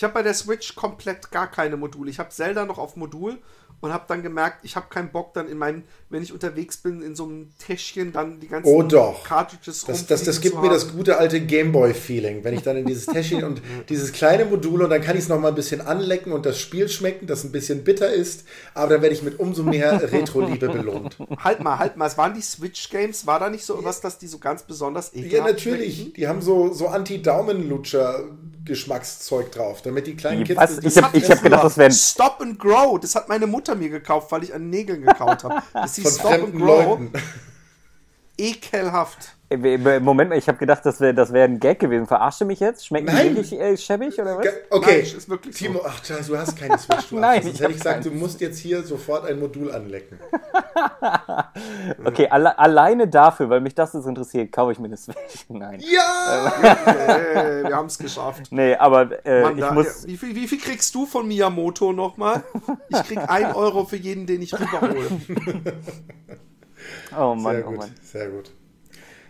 [0.00, 2.10] hab bei der Switch komplett gar keine Module.
[2.10, 3.38] Ich habe Zelda noch auf Modul
[3.80, 7.02] und habe dann gemerkt, ich habe keinen Bock dann in meinem, wenn ich unterwegs bin,
[7.02, 9.24] in so einem Täschchen dann die ganzen oh doch.
[9.24, 13.06] Cartridges das, das, das gibt mir das gute alte Gameboy-Feeling, wenn ich dann in dieses
[13.06, 16.32] Täschchen und dieses kleine Modul und dann kann ich es noch mal ein bisschen anlecken
[16.32, 18.44] und das Spiel schmecken, das ein bisschen bitter ist,
[18.74, 21.16] aber dann werde ich mit umso mehr Retro-Liebe belohnt.
[21.38, 24.26] Halt mal, halt mal, es waren die Switch-Games, war da nicht so was, dass die
[24.26, 26.12] so ganz besonders ekelhaft Ja, natürlich, schmecken?
[26.14, 28.24] die haben so, so Anti-Daumen-Lutscher
[28.68, 30.60] Geschmackszeug drauf, damit die kleinen Kids.
[30.60, 30.78] Was?
[30.78, 33.00] Ich habe hab gedacht, das wäre Stop and Grow.
[33.00, 35.62] Das hat meine Mutter mir gekauft, weil ich an Nägeln gekaut habe.
[35.72, 36.98] Das hieß Stop and Grow.
[36.98, 37.12] Leuten.
[38.36, 39.34] Ekelhaft.
[39.50, 42.06] Moment mal, ich habe gedacht, das wäre das wär ein Gag gewesen.
[42.06, 42.86] Verarsche mich jetzt?
[42.86, 44.46] Schmeckt die wirklich äh, schäbig oder was?
[44.68, 47.08] Okay, Nein, ist wirklich Timo, ach, du hast keine Switch.
[47.08, 50.18] Du Nein, ich hätte ich gesagt, du musst jetzt hier sofort ein Modul anlecken.
[52.04, 55.16] okay, alle, alleine dafür, weil mich das jetzt interessiert, kaufe ich mir eine Switch.
[55.48, 55.80] Nein.
[55.80, 56.52] Ja!
[56.60, 58.48] hey, wir haben es geschafft.
[58.50, 60.06] Nee, aber äh, Mann, ich da, muss...
[60.06, 62.44] Wie viel, wie viel, kriegst du von Miyamoto nochmal?
[62.90, 65.06] Ich krieg ein Euro für jeden, den ich rüberhole.
[67.18, 67.90] oh Mann, sehr oh gut, Mann.
[68.02, 68.50] Sehr gut.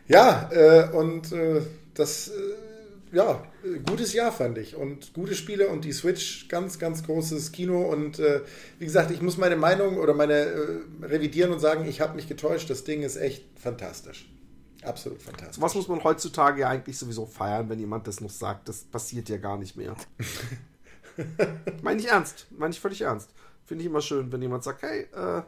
[0.08, 1.62] Ja, äh, und äh,
[1.94, 3.42] das, äh, ja,
[3.86, 4.74] gutes Jahr fand ich.
[4.74, 7.82] Und gute Spiele und die Switch, ganz, ganz großes Kino.
[7.82, 8.40] Und äh,
[8.78, 12.28] wie gesagt, ich muss meine Meinung oder meine äh, revidieren und sagen, ich habe mich
[12.28, 12.70] getäuscht.
[12.70, 14.30] Das Ding ist echt fantastisch.
[14.82, 15.60] Absolut fantastisch.
[15.60, 18.68] Was muss man heutzutage ja eigentlich sowieso feiern, wenn jemand das noch sagt?
[18.68, 19.94] Das passiert ja gar nicht mehr.
[21.82, 22.46] meine ich ernst.
[22.56, 23.30] Meine ich völlig ernst.
[23.66, 25.42] Finde ich immer schön, wenn jemand sagt, hey, äh,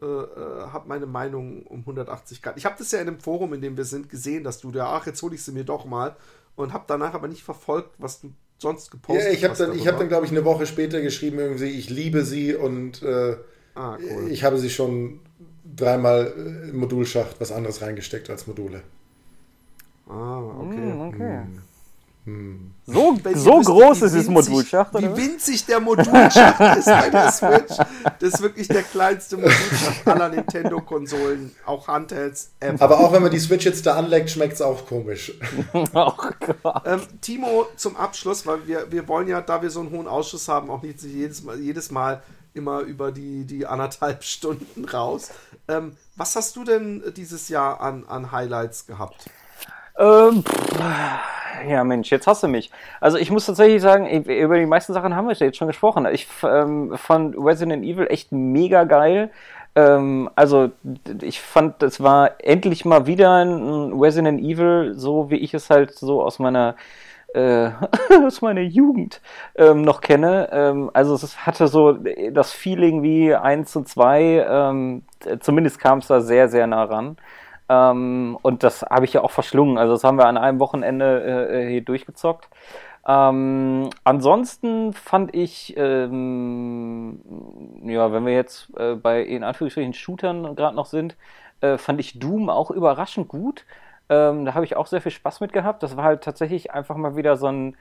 [0.00, 2.56] äh, äh, habe meine Meinung um 180 Grad.
[2.56, 4.96] Ich habe das ja in einem Forum, in dem wir sind, gesehen, dass du da,
[4.96, 6.16] ach, jetzt hole ich sie mir doch mal
[6.56, 9.32] und habe danach aber nicht verfolgt, was du sonst gepostet hast.
[9.32, 11.90] Ja, ich habe dann, ich hab dann glaube ich, eine Woche später geschrieben, irgendwie, ich
[11.90, 13.36] liebe sie und äh,
[13.74, 14.30] ah, cool.
[14.30, 15.20] ich habe sie schon
[15.76, 16.32] dreimal
[16.68, 18.82] im Modulschacht was anderes reingesteckt als Module.
[20.08, 20.76] Ah, okay.
[20.76, 21.38] Mm, okay.
[21.42, 21.62] Hm.
[22.28, 22.74] Hm.
[22.86, 25.16] So, so groß ist das Modulschacht, oder?
[25.16, 27.76] Wie winzig der Modulschacht ist bei der Switch.
[28.18, 32.82] Das ist wirklich der kleinste Modulschacht aller Nintendo-Konsolen, auch Handhelds ever.
[32.82, 35.32] Aber auch wenn man die Switch jetzt da anlegt, schmeckt es auch komisch.
[35.94, 36.12] oh
[36.84, 40.48] ähm, Timo, zum Abschluss, weil wir, wir wollen ja, da wir so einen hohen Ausschuss
[40.48, 42.22] haben, auch nicht jedes Mal, jedes Mal
[42.54, 45.30] immer über die, die anderthalb Stunden raus.
[45.68, 49.30] Ähm, was hast du denn dieses Jahr an, an Highlights gehabt?
[49.98, 50.44] Ähm,
[51.68, 52.70] ja, Mensch, jetzt hast du mich.
[53.00, 56.06] Also ich muss tatsächlich sagen, über die meisten Sachen haben wir jetzt schon gesprochen.
[56.12, 59.30] Ich ähm, fand Resident Evil echt mega geil.
[59.74, 60.70] Ähm, also
[61.22, 65.94] ich fand, es war endlich mal wieder ein Resident Evil, so wie ich es halt
[65.94, 66.76] so aus meiner
[67.34, 67.70] äh,
[68.26, 69.20] aus meiner Jugend
[69.56, 70.48] ähm, noch kenne.
[70.52, 71.98] Ähm, also es hatte so
[72.32, 75.02] das Feeling wie 1 zu 2, ähm,
[75.40, 77.16] zumindest kam es da sehr, sehr nah ran.
[77.68, 79.78] Ähm, und das habe ich ja auch verschlungen.
[79.78, 82.48] Also das haben wir an einem Wochenende äh, äh, hier durchgezockt.
[83.06, 87.20] Ähm, ansonsten fand ich, ähm,
[87.84, 91.16] ja, wenn wir jetzt äh, bei in Anführungsstrichen Shootern gerade noch sind,
[91.60, 93.64] äh, fand ich Doom auch überraschend gut.
[94.10, 95.82] Ähm, da habe ich auch sehr viel Spaß mit gehabt.
[95.82, 97.76] Das war halt tatsächlich einfach mal wieder so ein,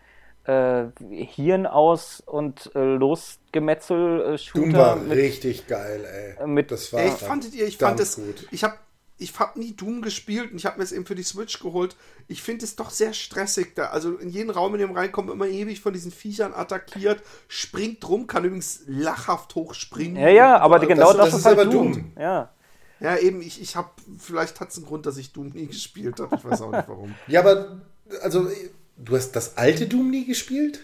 [0.47, 6.05] äh, Hirn aus und äh, losgemetzel äh, Doom war richtig geil,
[6.39, 6.47] ey.
[6.47, 8.47] Mit, das war Ey, ich fandet ihr, ich fand es, gut.
[8.51, 8.76] ich habe
[9.19, 11.95] ich habe nie Doom gespielt und ich habe mir es eben für die Switch geholt.
[12.27, 13.88] Ich finde es doch sehr stressig da.
[13.88, 18.27] Also in jeden Raum, in dem reinkommt, immer ewig von diesen Viechern attackiert, springt rum,
[18.27, 20.22] kann übrigens lachhaft hochspringen.
[20.22, 21.94] Ja, ja, aber Das- genau das, das ist ist halt aber Doom.
[21.94, 22.11] Doom.
[22.18, 22.52] Ja.
[22.99, 26.19] Ja, eben, ich, ich habe, vielleicht hat es einen Grund, dass ich Doom nie gespielt
[26.19, 26.35] habe.
[26.35, 27.14] Ich weiß auch nicht warum.
[27.27, 27.81] Ja, aber,
[28.23, 28.49] also,
[28.98, 30.80] du hast das alte Doom nie gespielt?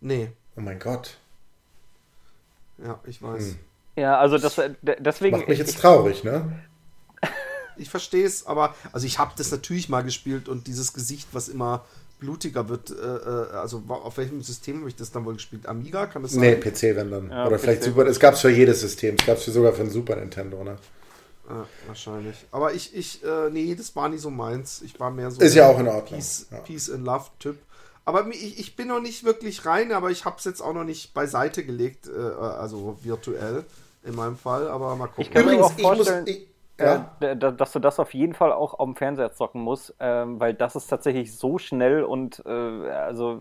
[0.00, 1.18] Nee, Oh mein Gott.
[2.78, 3.56] ja, ich weiß.
[3.96, 5.36] Ja, also das, äh, deswegen.
[5.36, 6.52] Macht mich jetzt traurig, ne?
[7.76, 11.48] Ich verstehe es, aber, also ich habe das natürlich mal gespielt und dieses Gesicht, was
[11.48, 11.84] immer
[12.20, 15.66] blutiger wird, äh, äh, also auf welchem System habe ich das dann wohl gespielt?
[15.66, 16.40] Amiga, kann das sein?
[16.40, 17.30] Nee, PC, wenn dann.
[17.30, 17.86] Ja, Oder vielleicht PC.
[17.86, 18.06] Super.
[18.06, 19.16] Es gab es für jedes System.
[19.18, 20.76] Es gab es sogar für ein Super Nintendo, ne?
[21.48, 22.36] Ja, wahrscheinlich.
[22.52, 24.80] Aber ich, ich, äh, nee, das war nie so meins.
[24.82, 26.18] Ich war mehr so Ist ja auch in Ordnung.
[26.18, 26.58] Peace, Ja.
[26.58, 27.58] Peace and Love Typ.
[28.06, 30.84] Aber ich, ich bin noch nicht wirklich rein, aber ich habe es jetzt auch noch
[30.84, 33.64] nicht beiseite gelegt, äh, also virtuell
[34.04, 34.68] in meinem Fall.
[34.68, 35.22] Aber mal gucken.
[35.22, 35.96] Ich kann mir Übrigens, auch ich muss.
[35.96, 36.48] vorstellen, Ich,
[36.78, 37.10] ja.
[37.22, 40.54] d- dass du das auf jeden Fall auch auf dem Fernseher zocken musst, ähm, weil
[40.54, 43.40] das ist tatsächlich so schnell und äh, also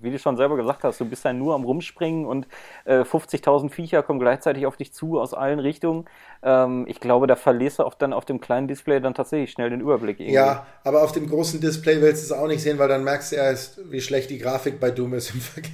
[0.00, 2.46] wie du schon selber gesagt hast, du bist dann nur am Rumspringen und
[2.84, 6.06] äh, 50.000 Viecher kommen gleichzeitig auf dich zu aus allen Richtungen.
[6.42, 9.70] Ähm, ich glaube, da verlierst du auch dann auf dem kleinen Display dann tatsächlich schnell
[9.70, 10.18] den Überblick.
[10.18, 10.34] irgendwie.
[10.34, 13.32] Ja, aber auf dem großen Display willst du es auch nicht sehen, weil dann merkst
[13.32, 15.72] du erst, wie schlecht die Grafik bei Doom ist im Vergleich.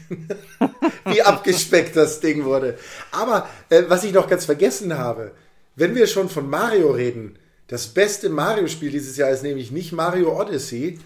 [1.06, 2.76] wie abgespeckt das Ding wurde.
[3.12, 5.32] Aber äh, was ich noch ganz vergessen habe,
[5.78, 7.38] wenn wir schon von Mario reden,
[7.68, 10.98] das beste Mario-Spiel dieses Jahr ist nämlich nicht Mario Odyssey.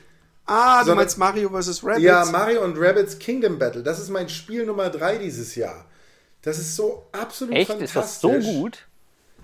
[0.47, 1.82] ah, du sondern- meinst Mario vs.
[1.85, 2.03] Rabbids?
[2.05, 3.82] Ja, Mario und Rabbits Kingdom Battle.
[3.82, 5.86] Das ist mein Spiel Nummer 3 dieses Jahr.
[6.43, 7.70] Das ist so absolut Echt?
[7.70, 8.03] Ist fantastisch.
[8.03, 8.86] das so gut?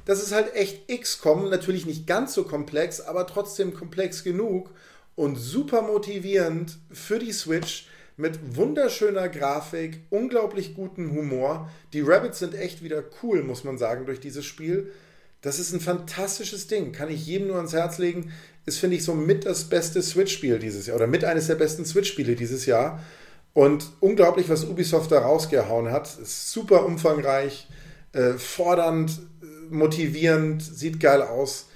[0.05, 4.71] Das ist halt echt XCOM, natürlich nicht ganz so komplex, aber trotzdem komplex genug
[5.17, 11.69] und super motivierend für die Switch mit wunderschöner Grafik, unglaublich gutem Humor.
[11.93, 14.91] Die Rabbits sind echt wieder cool, muss man sagen, durch dieses Spiel.
[15.41, 18.33] Das ist ein fantastisches Ding, kann ich jedem nur ans Herz legen.
[18.67, 21.85] Ist, finde ich, so mit das beste Switch-Spiel dieses Jahr oder mit eines der besten
[21.85, 23.03] Switch-Spiele dieses Jahr.
[23.55, 26.19] Und unglaublich, was Ubisoft da rausgehauen hat.
[26.21, 27.69] Ist super umfangreich,
[28.13, 31.67] äh, fordernd, äh, motivierend, sieht geil aus.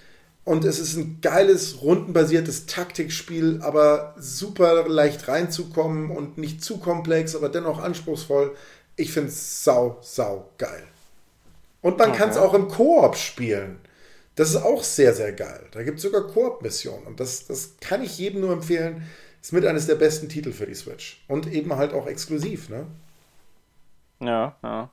[0.45, 7.37] Und es ist ein geiles, rundenbasiertes Taktikspiel, aber super leicht reinzukommen und nicht zu komplex,
[7.37, 8.55] aber dennoch anspruchsvoll.
[8.97, 10.83] Ich finde es sau, sau geil.
[11.83, 13.81] Und man kann es auch im Koop spielen.
[14.37, 15.67] Das ist auch sehr, sehr geil.
[15.73, 17.07] Da gibt es sogar Koop-Missionen.
[17.07, 19.03] Und das, das kann ich jedem nur empfehlen.
[19.43, 21.23] Ist mit eines der besten Titel für die Switch.
[21.29, 22.87] Und eben halt auch exklusiv, ne?
[24.21, 24.91] Ja, ja.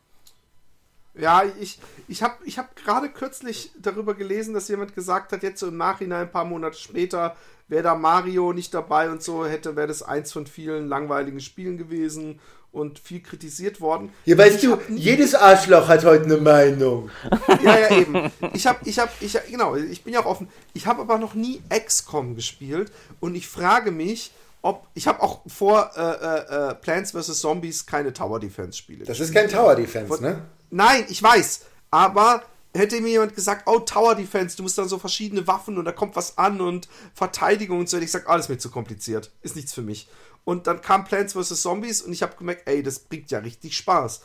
[1.13, 5.59] Ja, ich, ich habe ich hab gerade kürzlich darüber gelesen, dass jemand gesagt hat, jetzt
[5.59, 7.35] so im Nachhinein, ein paar Monate später,
[7.67, 11.77] wäre da Mario nicht dabei und so, hätte, wäre das eins von vielen langweiligen Spielen
[11.77, 12.39] gewesen
[12.71, 14.11] und viel kritisiert worden.
[14.25, 17.09] Hier weißt du, jedes Arschloch hat heute eine Meinung.
[17.63, 18.31] Ja, ja, eben.
[18.53, 20.47] Ich habe, ich habe, ich, genau, ich bin ja auch offen.
[20.73, 24.31] Ich habe aber noch nie XCOM gespielt und ich frage mich,
[24.61, 27.39] ob, ich habe auch vor äh, äh, äh, Plants vs.
[27.39, 30.41] Zombies keine Tower Defense Spiele Das ist kein Tower Defense, ne?
[30.69, 31.61] Nein, ich weiß.
[31.91, 32.43] Aber
[32.73, 35.91] hätte mir jemand gesagt, oh, Tower Defense, du musst dann so verschiedene Waffen und da
[35.91, 39.31] kommt was an und Verteidigung und so, hätte ich gesagt, alles mir zu kompliziert.
[39.41, 40.07] Ist nichts für mich.
[40.49, 41.61] Und dann kam Plants vs.
[41.61, 44.21] Zombies und ich habe gemerkt, ey, das bringt ja richtig Spaß.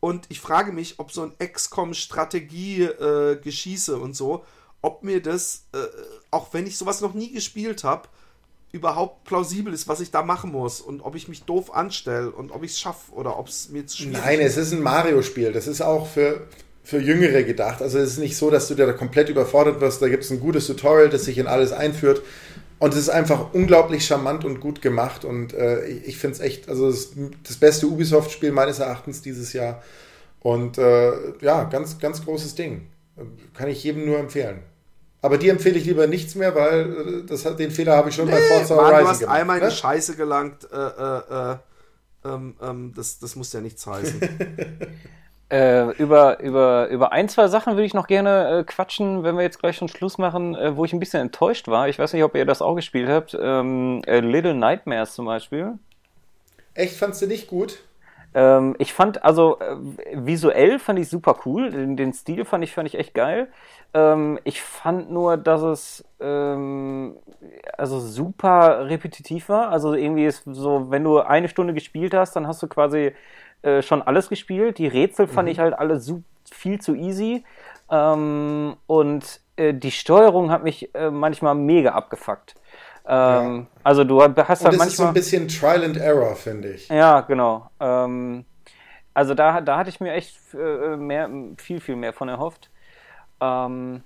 [0.00, 4.44] Und ich frage mich, ob so ein XCOM-Strategie-Geschieße und so,
[4.82, 5.78] ob mir das, äh,
[6.30, 8.10] auch wenn ich sowas noch nie gespielt habe,
[8.70, 12.50] überhaupt plausibel ist, was ich da machen muss und ob ich mich doof anstelle und
[12.50, 15.52] ob ich es schaffe oder ob es mir zu schwierig Nein, es ist ein Mario-Spiel.
[15.52, 16.48] Das ist auch für,
[16.84, 17.80] für Jüngere gedacht.
[17.80, 20.02] Also es ist nicht so, dass du da komplett überfordert wirst.
[20.02, 22.20] Da gibt es ein gutes Tutorial, das sich in alles einführt.
[22.82, 25.24] Und es ist einfach unglaublich charmant und gut gemacht.
[25.24, 27.10] Und äh, ich, finde es echt, also das,
[27.46, 29.80] das beste Ubisoft-Spiel meines Erachtens dieses Jahr.
[30.40, 32.88] Und äh, ja, ganz, ganz großes Ding.
[33.54, 34.64] Kann ich jedem nur empfehlen.
[35.20, 38.16] Aber die empfehle ich lieber nichts mehr, weil äh, das, hat- den Fehler habe ich
[38.16, 39.36] schon bei Forza Mann, Horizon du hast gemacht.
[39.38, 39.70] einmal in ne?
[39.70, 40.68] die Scheiße gelangt.
[40.72, 41.56] Äh, äh, äh,
[42.24, 44.20] ähm, ähm, das, das muss ja nichts heißen.
[45.52, 49.42] Äh, über, über, über ein, zwei Sachen würde ich noch gerne äh, quatschen, wenn wir
[49.42, 51.88] jetzt gleich schon Schluss machen, äh, wo ich ein bisschen enttäuscht war.
[51.88, 53.36] Ich weiß nicht, ob ihr das auch gespielt habt.
[53.38, 55.74] Ähm, äh, Little Nightmares zum Beispiel.
[56.72, 57.80] Echt, fandst du nicht gut?
[58.34, 59.76] Ähm, ich fand, also äh,
[60.14, 61.70] visuell fand ich super cool.
[61.70, 63.48] Den, den Stil fand ich, fand ich echt geil.
[63.92, 67.16] Ähm, ich fand nur, dass es ähm,
[67.76, 69.68] also super repetitiv war.
[69.68, 73.12] Also irgendwie ist so, wenn du eine Stunde gespielt hast, dann hast du quasi
[73.62, 74.78] äh, schon alles gespielt.
[74.78, 76.00] Die Rätsel fand ich halt alle
[76.50, 77.44] viel zu easy.
[77.90, 82.54] Ähm, und äh, die Steuerung hat mich äh, manchmal mega abgefuckt.
[83.06, 83.66] Ähm, ja.
[83.82, 84.86] Also du hast Und halt manchmal...
[84.86, 86.88] ist so ein bisschen Trial and Error, finde ich.
[86.88, 87.68] Ja, genau.
[87.80, 88.44] Ähm,
[89.14, 91.28] also da, da hatte ich mir echt äh, mehr,
[91.58, 92.70] viel, viel mehr von erhofft.
[93.40, 94.02] Ähm,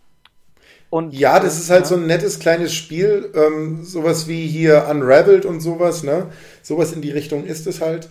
[0.89, 1.87] und, ja, das ist halt ja.
[1.87, 6.31] so ein nettes kleines Spiel, ähm, sowas wie hier Unraveled und sowas, ne?
[6.63, 8.09] Sowas in die Richtung ist es halt.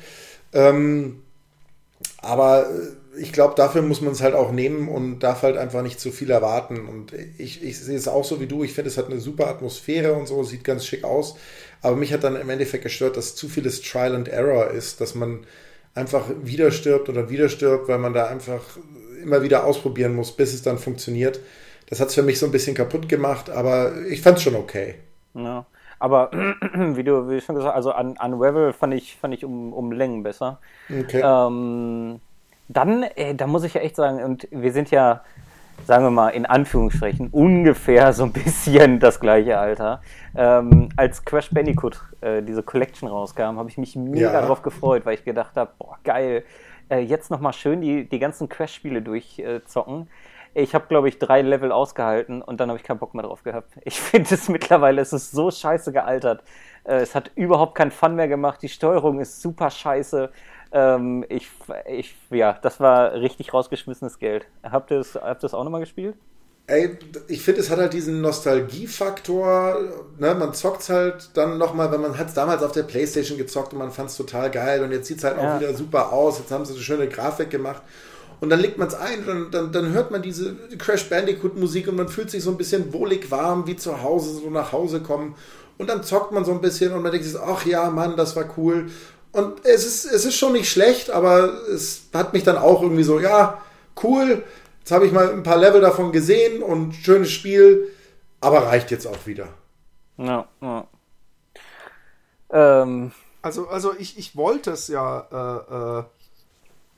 [0.54, 1.24] Ähm,
[2.22, 5.82] aber äh, ich glaube, dafür muss man es halt auch nehmen und darf halt einfach
[5.82, 6.88] nicht zu viel erwarten.
[6.88, 8.64] Und ich, ich sehe es auch so wie du.
[8.64, 11.38] Ich finde, es hat eine super Atmosphäre und so, sieht ganz schick aus.
[11.82, 15.16] Aber mich hat dann im Endeffekt gestört, dass zu vieles Trial and Error ist, dass
[15.16, 15.46] man
[15.94, 18.62] einfach wieder stirbt oder wieder stirbt, weil man da einfach
[19.24, 21.40] immer wieder ausprobieren muss, bis es dann funktioniert.
[21.88, 24.56] Das hat es für mich so ein bisschen kaputt gemacht, aber ich fand es schon
[24.56, 24.96] okay.
[25.34, 25.66] Ja.
[26.00, 26.32] Aber
[26.74, 29.92] wie du wie schon gesagt hast, also an, Unravel fand ich, fand ich um, um
[29.92, 30.60] Längen besser.
[30.90, 31.22] Okay.
[31.24, 32.20] Ähm,
[32.68, 35.22] dann, äh, da muss ich ja echt sagen, und wir sind ja,
[35.86, 40.02] sagen wir mal, in Anführungsstrichen, ungefähr so ein bisschen das gleiche Alter.
[40.36, 44.42] Ähm, als Crash Bandicoot äh, diese Collection rauskam, habe ich mich mega ja.
[44.42, 46.44] darauf gefreut, weil ich gedacht habe, boah, geil,
[46.90, 50.08] äh, jetzt nochmal schön die, die ganzen Crash-Spiele durchzocken.
[50.58, 53.44] Ich habe, glaube ich, drei Level ausgehalten und dann habe ich keinen Bock mehr drauf
[53.44, 53.74] gehabt.
[53.84, 56.44] Ich finde es mittlerweile, es ist so scheiße gealtert.
[56.86, 58.62] Äh, es hat überhaupt keinen Fun mehr gemacht.
[58.62, 60.32] Die Steuerung ist super scheiße.
[60.72, 61.50] Ähm, ich,
[61.88, 64.48] ich, ja, das war richtig rausgeschmissenes Geld.
[64.64, 66.16] Habt ihr es habt auch nochmal gespielt?
[66.68, 69.78] Ey, ich finde, es hat halt diesen Nostalgiefaktor.
[70.18, 70.36] Ne?
[70.36, 73.74] Man zockt es halt dann nochmal, wenn man hat es damals auf der Playstation gezockt
[73.74, 75.58] und man fand es total geil und jetzt sieht es halt ja.
[75.58, 76.40] auch wieder super aus.
[76.40, 77.84] Jetzt haben sie eine schöne Grafik gemacht
[78.46, 81.88] und dann legt man es ein, dann, dann, dann hört man diese Crash Bandicoot Musik
[81.88, 85.02] und man fühlt sich so ein bisschen wohlig warm, wie zu Hause, so nach Hause
[85.02, 85.34] kommen.
[85.80, 88.36] Und dann zockt man so ein bisschen und man denkt sich, ach ja, Mann, das
[88.36, 88.92] war cool.
[89.32, 93.02] Und es ist, es ist schon nicht schlecht, aber es hat mich dann auch irgendwie
[93.02, 93.64] so, ja,
[94.04, 94.44] cool.
[94.78, 97.90] Jetzt habe ich mal ein paar Level davon gesehen und schönes Spiel,
[98.42, 99.48] aber reicht jetzt auch wieder.
[100.18, 100.88] Ja, ja.
[102.52, 103.12] Ähm.
[103.42, 106.04] Also, also ich, ich wollte es ja äh, äh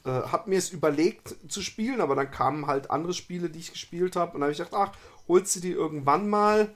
[0.08, 3.72] äh, habe mir es überlegt zu spielen, aber dann kamen halt andere Spiele, die ich
[3.72, 4.34] gespielt habe.
[4.34, 4.98] Und dann habe ich gedacht, ach,
[5.28, 6.74] holst du die irgendwann mal?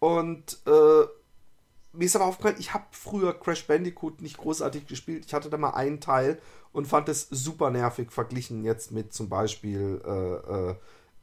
[0.00, 1.04] Und äh,
[1.92, 5.24] mir ist aber aufgefallen, ich habe früher Crash Bandicoot nicht großartig gespielt.
[5.26, 6.40] Ich hatte da mal einen Teil
[6.72, 10.74] und fand es super nervig verglichen jetzt mit zum Beispiel äh, äh,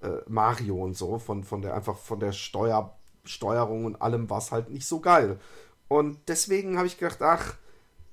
[0.08, 1.20] äh Mario und so.
[1.20, 5.00] Von, von der einfach von der Steuer, Steuerung und allem war es halt nicht so
[5.00, 5.40] geil.
[5.88, 7.56] Und deswegen habe ich gedacht, ach,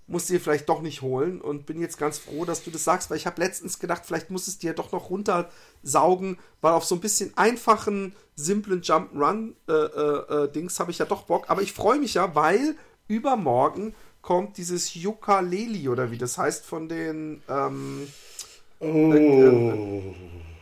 [0.08, 2.84] musst du dir vielleicht doch nicht holen und bin jetzt ganz froh, dass du das
[2.84, 6.84] sagst, weil ich habe letztens gedacht, vielleicht muss es dir doch noch runtersaugen, weil auf
[6.84, 11.50] so ein bisschen einfachen, simplen Jump-Run-Dings äh, äh, habe ich ja doch Bock.
[11.50, 12.76] Aber ich freue mich ja, weil
[13.08, 17.42] übermorgen kommt dieses Yucca-Leli oder wie das heißt von den.
[17.48, 18.08] Ähm,
[18.80, 19.12] oh.
[19.12, 20.14] Äh,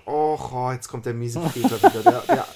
[0.07, 2.03] oh, oh, jetzt kommt der miese Peter wieder.
[2.03, 2.47] Der, der,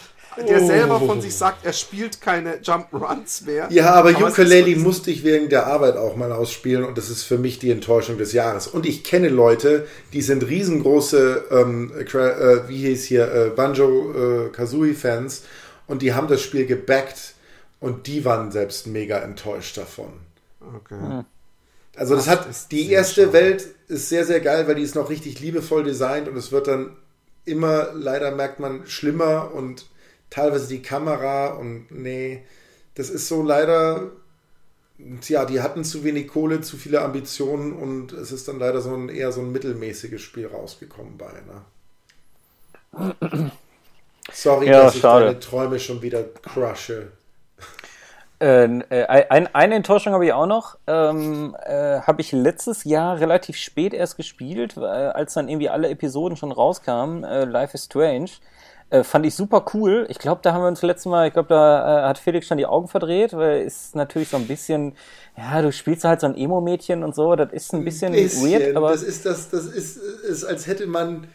[0.47, 3.69] der selber von sich sagt, er spielt keine Jump Runs mehr.
[3.70, 7.24] Ja, aber, aber Ukulele musste ich wegen der Arbeit auch mal ausspielen und das ist
[7.24, 8.66] für mich die Enttäuschung des Jahres.
[8.66, 15.43] Und ich kenne Leute, die sind riesengroße, ähm, äh, wie hieß hier, äh, Banjo-Kazooie-Fans äh,
[15.86, 17.35] und die haben das Spiel gebackt
[17.81, 20.12] und die waren selbst mega enttäuscht davon.
[20.60, 21.01] Okay.
[21.01, 21.24] Hm.
[21.97, 23.32] Also das Ach, hat die erste schade.
[23.32, 26.69] Welt ist sehr sehr geil, weil die ist noch richtig liebevoll designt und es wird
[26.69, 26.97] dann
[27.44, 29.86] immer leider merkt man schlimmer und
[30.30, 32.42] teilweise die Kamera und nee,
[32.94, 34.10] das ist so leider,
[35.28, 38.94] ja, die hatten zu wenig Kohle, zu viele Ambitionen und es ist dann leider so
[38.94, 41.62] ein eher so ein mittelmäßiges Spiel rausgekommen bei, ne?
[44.32, 45.26] Sorry, ja, dass schade.
[45.26, 47.12] ich deine Träume schon wieder crushe.
[48.40, 50.76] Äh, äh ein, eine Enttäuschung habe ich auch noch.
[50.86, 56.36] Ähm, äh, habe ich letztes Jahr relativ spät erst gespielt, als dann irgendwie alle Episoden
[56.36, 57.24] schon rauskamen.
[57.24, 58.30] Äh, Life is Strange.
[58.90, 60.06] Äh, fand ich super cool.
[60.09, 62.56] Ich glaube, da haben wir uns letztes Mal, ich glaube, da äh, hat Felix schon
[62.56, 64.94] die Augen verdreht, weil ist natürlich so ein bisschen,
[65.36, 68.74] ja, du spielst halt so ein Emo-Mädchen und so, das ist ein bisschen, bisschen, weird,
[68.77, 68.90] aber.
[68.93, 71.27] Das ist das, das ist, ist als hätte man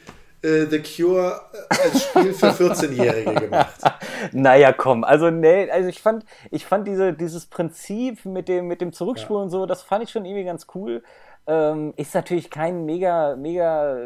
[0.41, 3.81] äh, The Cure als Spiel für 14-Jährige gemacht.
[4.31, 8.81] naja, komm, also nee, also ich fand, ich fand diese, dieses Prinzip mit dem, mit
[8.81, 9.43] dem Zurückspulen ja.
[9.43, 11.03] und so, das fand ich schon irgendwie ganz cool.
[11.45, 13.97] Ähm, ist natürlich kein mega, mega,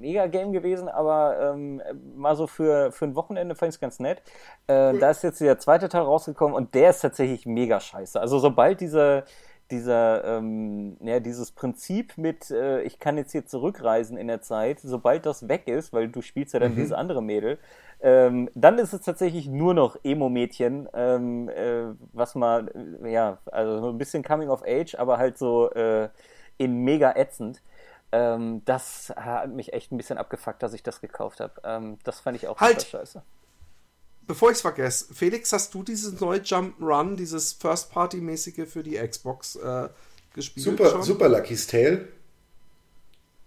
[0.00, 1.80] mega Game gewesen, aber ähm,
[2.16, 4.20] mal so für, für ein Wochenende fand ich es ganz nett.
[4.66, 4.98] Äh.
[4.98, 8.20] Da ist jetzt der zweite Teil rausgekommen und der ist tatsächlich mega scheiße.
[8.20, 9.24] Also sobald dieser,
[9.70, 14.80] dieser, ähm, ja, dieses Prinzip mit, äh, ich kann jetzt hier zurückreisen in der Zeit,
[14.80, 16.76] sobald das weg ist, weil du spielst ja dann mhm.
[16.76, 17.58] diese andere Mädel,
[18.00, 22.70] ähm, dann ist es tatsächlich nur noch Emo-Mädchen, ähm, äh, was mal,
[23.04, 26.08] ja, also so ein bisschen Coming of Age, aber halt so, äh,
[26.58, 27.62] in mega ätzend.
[28.12, 31.54] Ähm, das hat mich echt ein bisschen abgefuckt, dass ich das gekauft habe.
[31.64, 32.82] Ähm, das fand ich auch halt.
[32.82, 33.22] scheiße.
[34.26, 38.96] bevor ich es vergesse, Felix, hast du dieses neue Jump Run, dieses First-Party-mäßige für die
[38.96, 39.88] Xbox äh,
[40.34, 40.64] gespielt?
[40.64, 41.02] Super, schon?
[41.02, 42.08] super Lucky's Tale.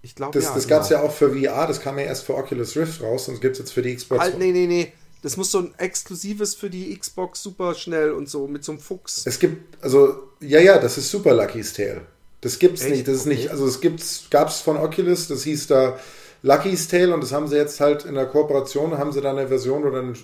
[0.01, 0.53] Ich glaube, Das, ja.
[0.53, 1.01] das gab es genau.
[1.01, 3.59] ja auch für VR, das kam ja erst für Oculus Rift raus und gibt es
[3.59, 4.21] jetzt für die Xbox.
[4.21, 4.93] Halt, nee, nee, nee.
[5.21, 8.81] Das muss so ein exklusives für die Xbox super schnell und so mit so einem
[8.81, 9.25] Fuchs.
[9.25, 12.05] Es gibt, also, ja, ja, das ist Super Lucky's Tale.
[12.41, 12.91] Das gibt's Echt?
[12.91, 13.07] nicht.
[13.07, 13.35] Das ist Okay.
[13.35, 15.99] nicht, also es gibt's, gab's von Oculus, das hieß da
[16.43, 19.47] Lucky's Tale und das haben sie jetzt halt in der Kooperation, haben sie da eine
[19.47, 20.15] Version oder einen,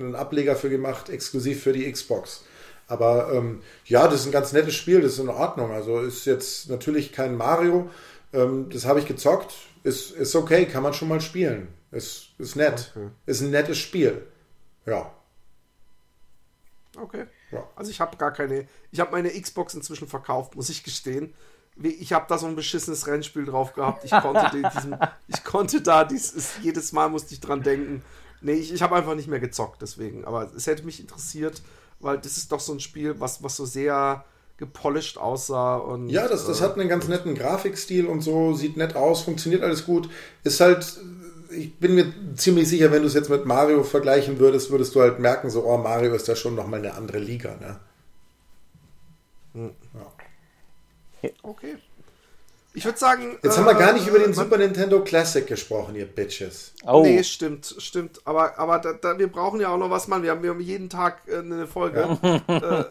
[0.00, 2.44] einen Ableger für gemacht, exklusiv für die Xbox.
[2.88, 5.72] Aber ähm, ja, das ist ein ganz nettes Spiel, das ist in Ordnung.
[5.72, 7.90] Also ist jetzt natürlich kein Mario.
[8.32, 9.52] Ähm, das habe ich gezockt.
[9.84, 11.68] Ist, ist okay, kann man schon mal spielen.
[11.92, 12.92] Ist, ist nett.
[12.96, 13.08] Okay.
[13.26, 14.26] Ist ein nettes Spiel.
[14.86, 15.12] Ja.
[16.96, 17.26] Okay.
[17.50, 17.68] Ja.
[17.76, 18.66] Also ich habe gar keine.
[18.90, 21.34] Ich habe meine Xbox inzwischen verkauft, muss ich gestehen.
[21.82, 24.04] Ich habe da so ein beschissenes Rennspiel drauf gehabt.
[24.04, 24.96] Ich konnte den, diesem,
[25.28, 28.02] ich konnte da dieses, jedes Mal musste ich dran denken.
[28.40, 30.24] Nee, ich, ich habe einfach nicht mehr gezockt, deswegen.
[30.24, 31.62] Aber es hätte mich interessiert,
[32.00, 34.24] weil das ist doch so ein Spiel, was, was so sehr
[34.56, 35.76] gepolished aussah.
[35.76, 39.22] Und, Ja, das, das äh, hat einen ganz netten Grafikstil und so, sieht nett aus,
[39.22, 40.08] funktioniert alles gut.
[40.44, 40.98] Ist halt,
[41.50, 45.00] ich bin mir ziemlich sicher, wenn du es jetzt mit Mario vergleichen würdest, würdest du
[45.00, 47.56] halt merken, so, oh, Mario ist da schon nochmal eine andere Liga,
[49.54, 49.70] ne?
[51.42, 51.76] Okay.
[52.74, 53.38] Ich würde sagen.
[53.42, 56.74] Jetzt haben wir gar äh, nicht über den Super Nintendo Classic gesprochen, ihr Bitches.
[56.86, 58.20] Oh, Nee, stimmt, stimmt.
[58.24, 60.22] Aber, aber da, da, wir brauchen ja auch noch was, Mann.
[60.22, 62.18] Wir haben, wir haben jeden Tag äh, eine Folge.
[62.22, 62.82] äh, äh,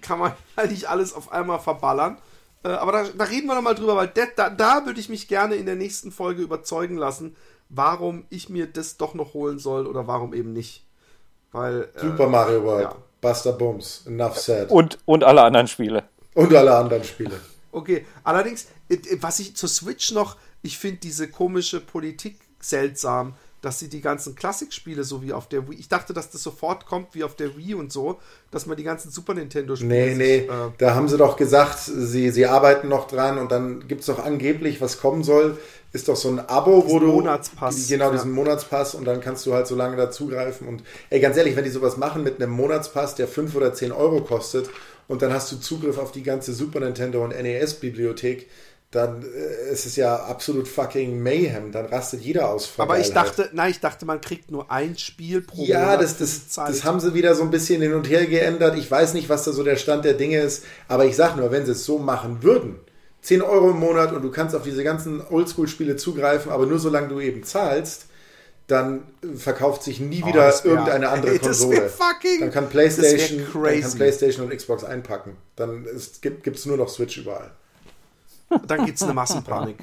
[0.00, 2.18] kann man halt nicht alles auf einmal verballern.
[2.64, 5.08] Äh, aber da, da reden wir noch mal drüber, weil da, da, da würde ich
[5.08, 7.36] mich gerne in der nächsten Folge überzeugen lassen,
[7.68, 10.84] warum ich mir das doch noch holen soll oder warum eben nicht.
[11.52, 11.90] Weil.
[11.94, 12.96] Äh, Super Mario World, ja.
[13.20, 14.70] Buster Bums, enough said.
[14.70, 16.04] und, und alle anderen Spiele.
[16.36, 17.40] Und alle anderen Spiele.
[17.72, 23.34] Okay, allerdings, äh, äh, was ich zur Switch noch, ich finde diese komische Politik seltsam,
[23.62, 26.86] dass sie die ganzen Klassikspiele so wie auf der Wii, ich dachte, dass das sofort
[26.86, 29.88] kommt wie auf der Wii und so, dass man die ganzen Super Nintendo-Spiele.
[29.88, 33.50] Nee, nee, sich, äh, da haben sie doch gesagt, sie, sie arbeiten noch dran und
[33.50, 35.58] dann gibt es doch angeblich, was kommen soll,
[35.92, 37.06] ist doch so ein Abo, wo du.
[37.06, 38.12] Monatspass, Genau, ja.
[38.12, 40.68] diesen Monatspass und dann kannst du halt so lange dazugreifen.
[40.68, 43.90] Und ey, ganz ehrlich, wenn die sowas machen mit einem Monatspass, der 5 oder 10
[43.90, 44.68] Euro kostet
[45.08, 48.48] und dann hast du Zugriff auf die ganze Super Nintendo und NES-Bibliothek,
[48.90, 51.72] dann äh, ist es ja absolut fucking Mayhem.
[51.72, 52.72] Dann rastet jeder aus.
[52.78, 56.18] aber ich dachte, nein, ich dachte, man kriegt nur ein Spiel pro Ja, Monat das,
[56.18, 58.76] das, das haben sie wieder so ein bisschen hin und her geändert.
[58.78, 61.50] Ich weiß nicht, was da so der Stand der Dinge ist, aber ich sag nur,
[61.50, 62.76] wenn sie es so machen würden,
[63.22, 67.08] 10 Euro im Monat und du kannst auf diese ganzen Oldschool-Spiele zugreifen, aber nur solange
[67.08, 68.05] du eben zahlst,
[68.66, 69.04] dann
[69.36, 71.88] verkauft sich nie Oh, wieder wär- irgendeine andere Konsole.
[71.88, 75.36] fucking- dann kann PlayStation, dann kann PlayStation und Xbox einpacken.
[75.56, 75.86] Dann
[76.20, 77.50] gibt es nur noch Switch überall.
[78.66, 79.78] Dann gibt es eine Massenpanik.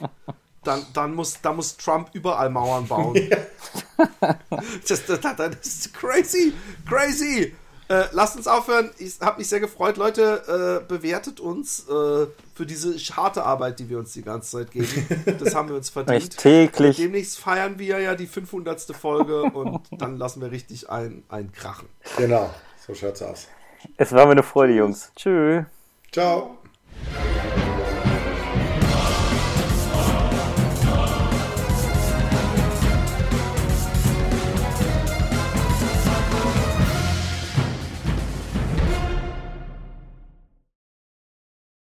[0.64, 3.14] Dann, dann, muss, dann muss Trump überall Mauern bauen.
[4.88, 6.53] das, das, das, das ist crazy,
[6.88, 7.53] crazy.
[7.94, 8.90] Äh, lasst uns aufhören.
[8.98, 9.98] Ich habe mich sehr gefreut.
[9.98, 12.26] Leute, äh, bewertet uns äh,
[12.56, 14.88] für diese harte Arbeit, die wir uns die ganze Zeit geben.
[15.40, 16.18] Das haben wir uns verdient.
[16.18, 16.98] Echt täglich.
[16.98, 18.95] Demnächst feiern wir ja die 500.
[18.95, 21.88] Folge und dann lassen wir richtig ein, ein Krachen.
[22.18, 22.49] Genau,
[22.86, 23.48] so schaut's aus.
[23.98, 25.11] Es war mir eine Freude, Jungs.
[25.15, 25.65] Tschüss.
[26.11, 26.57] Ciao.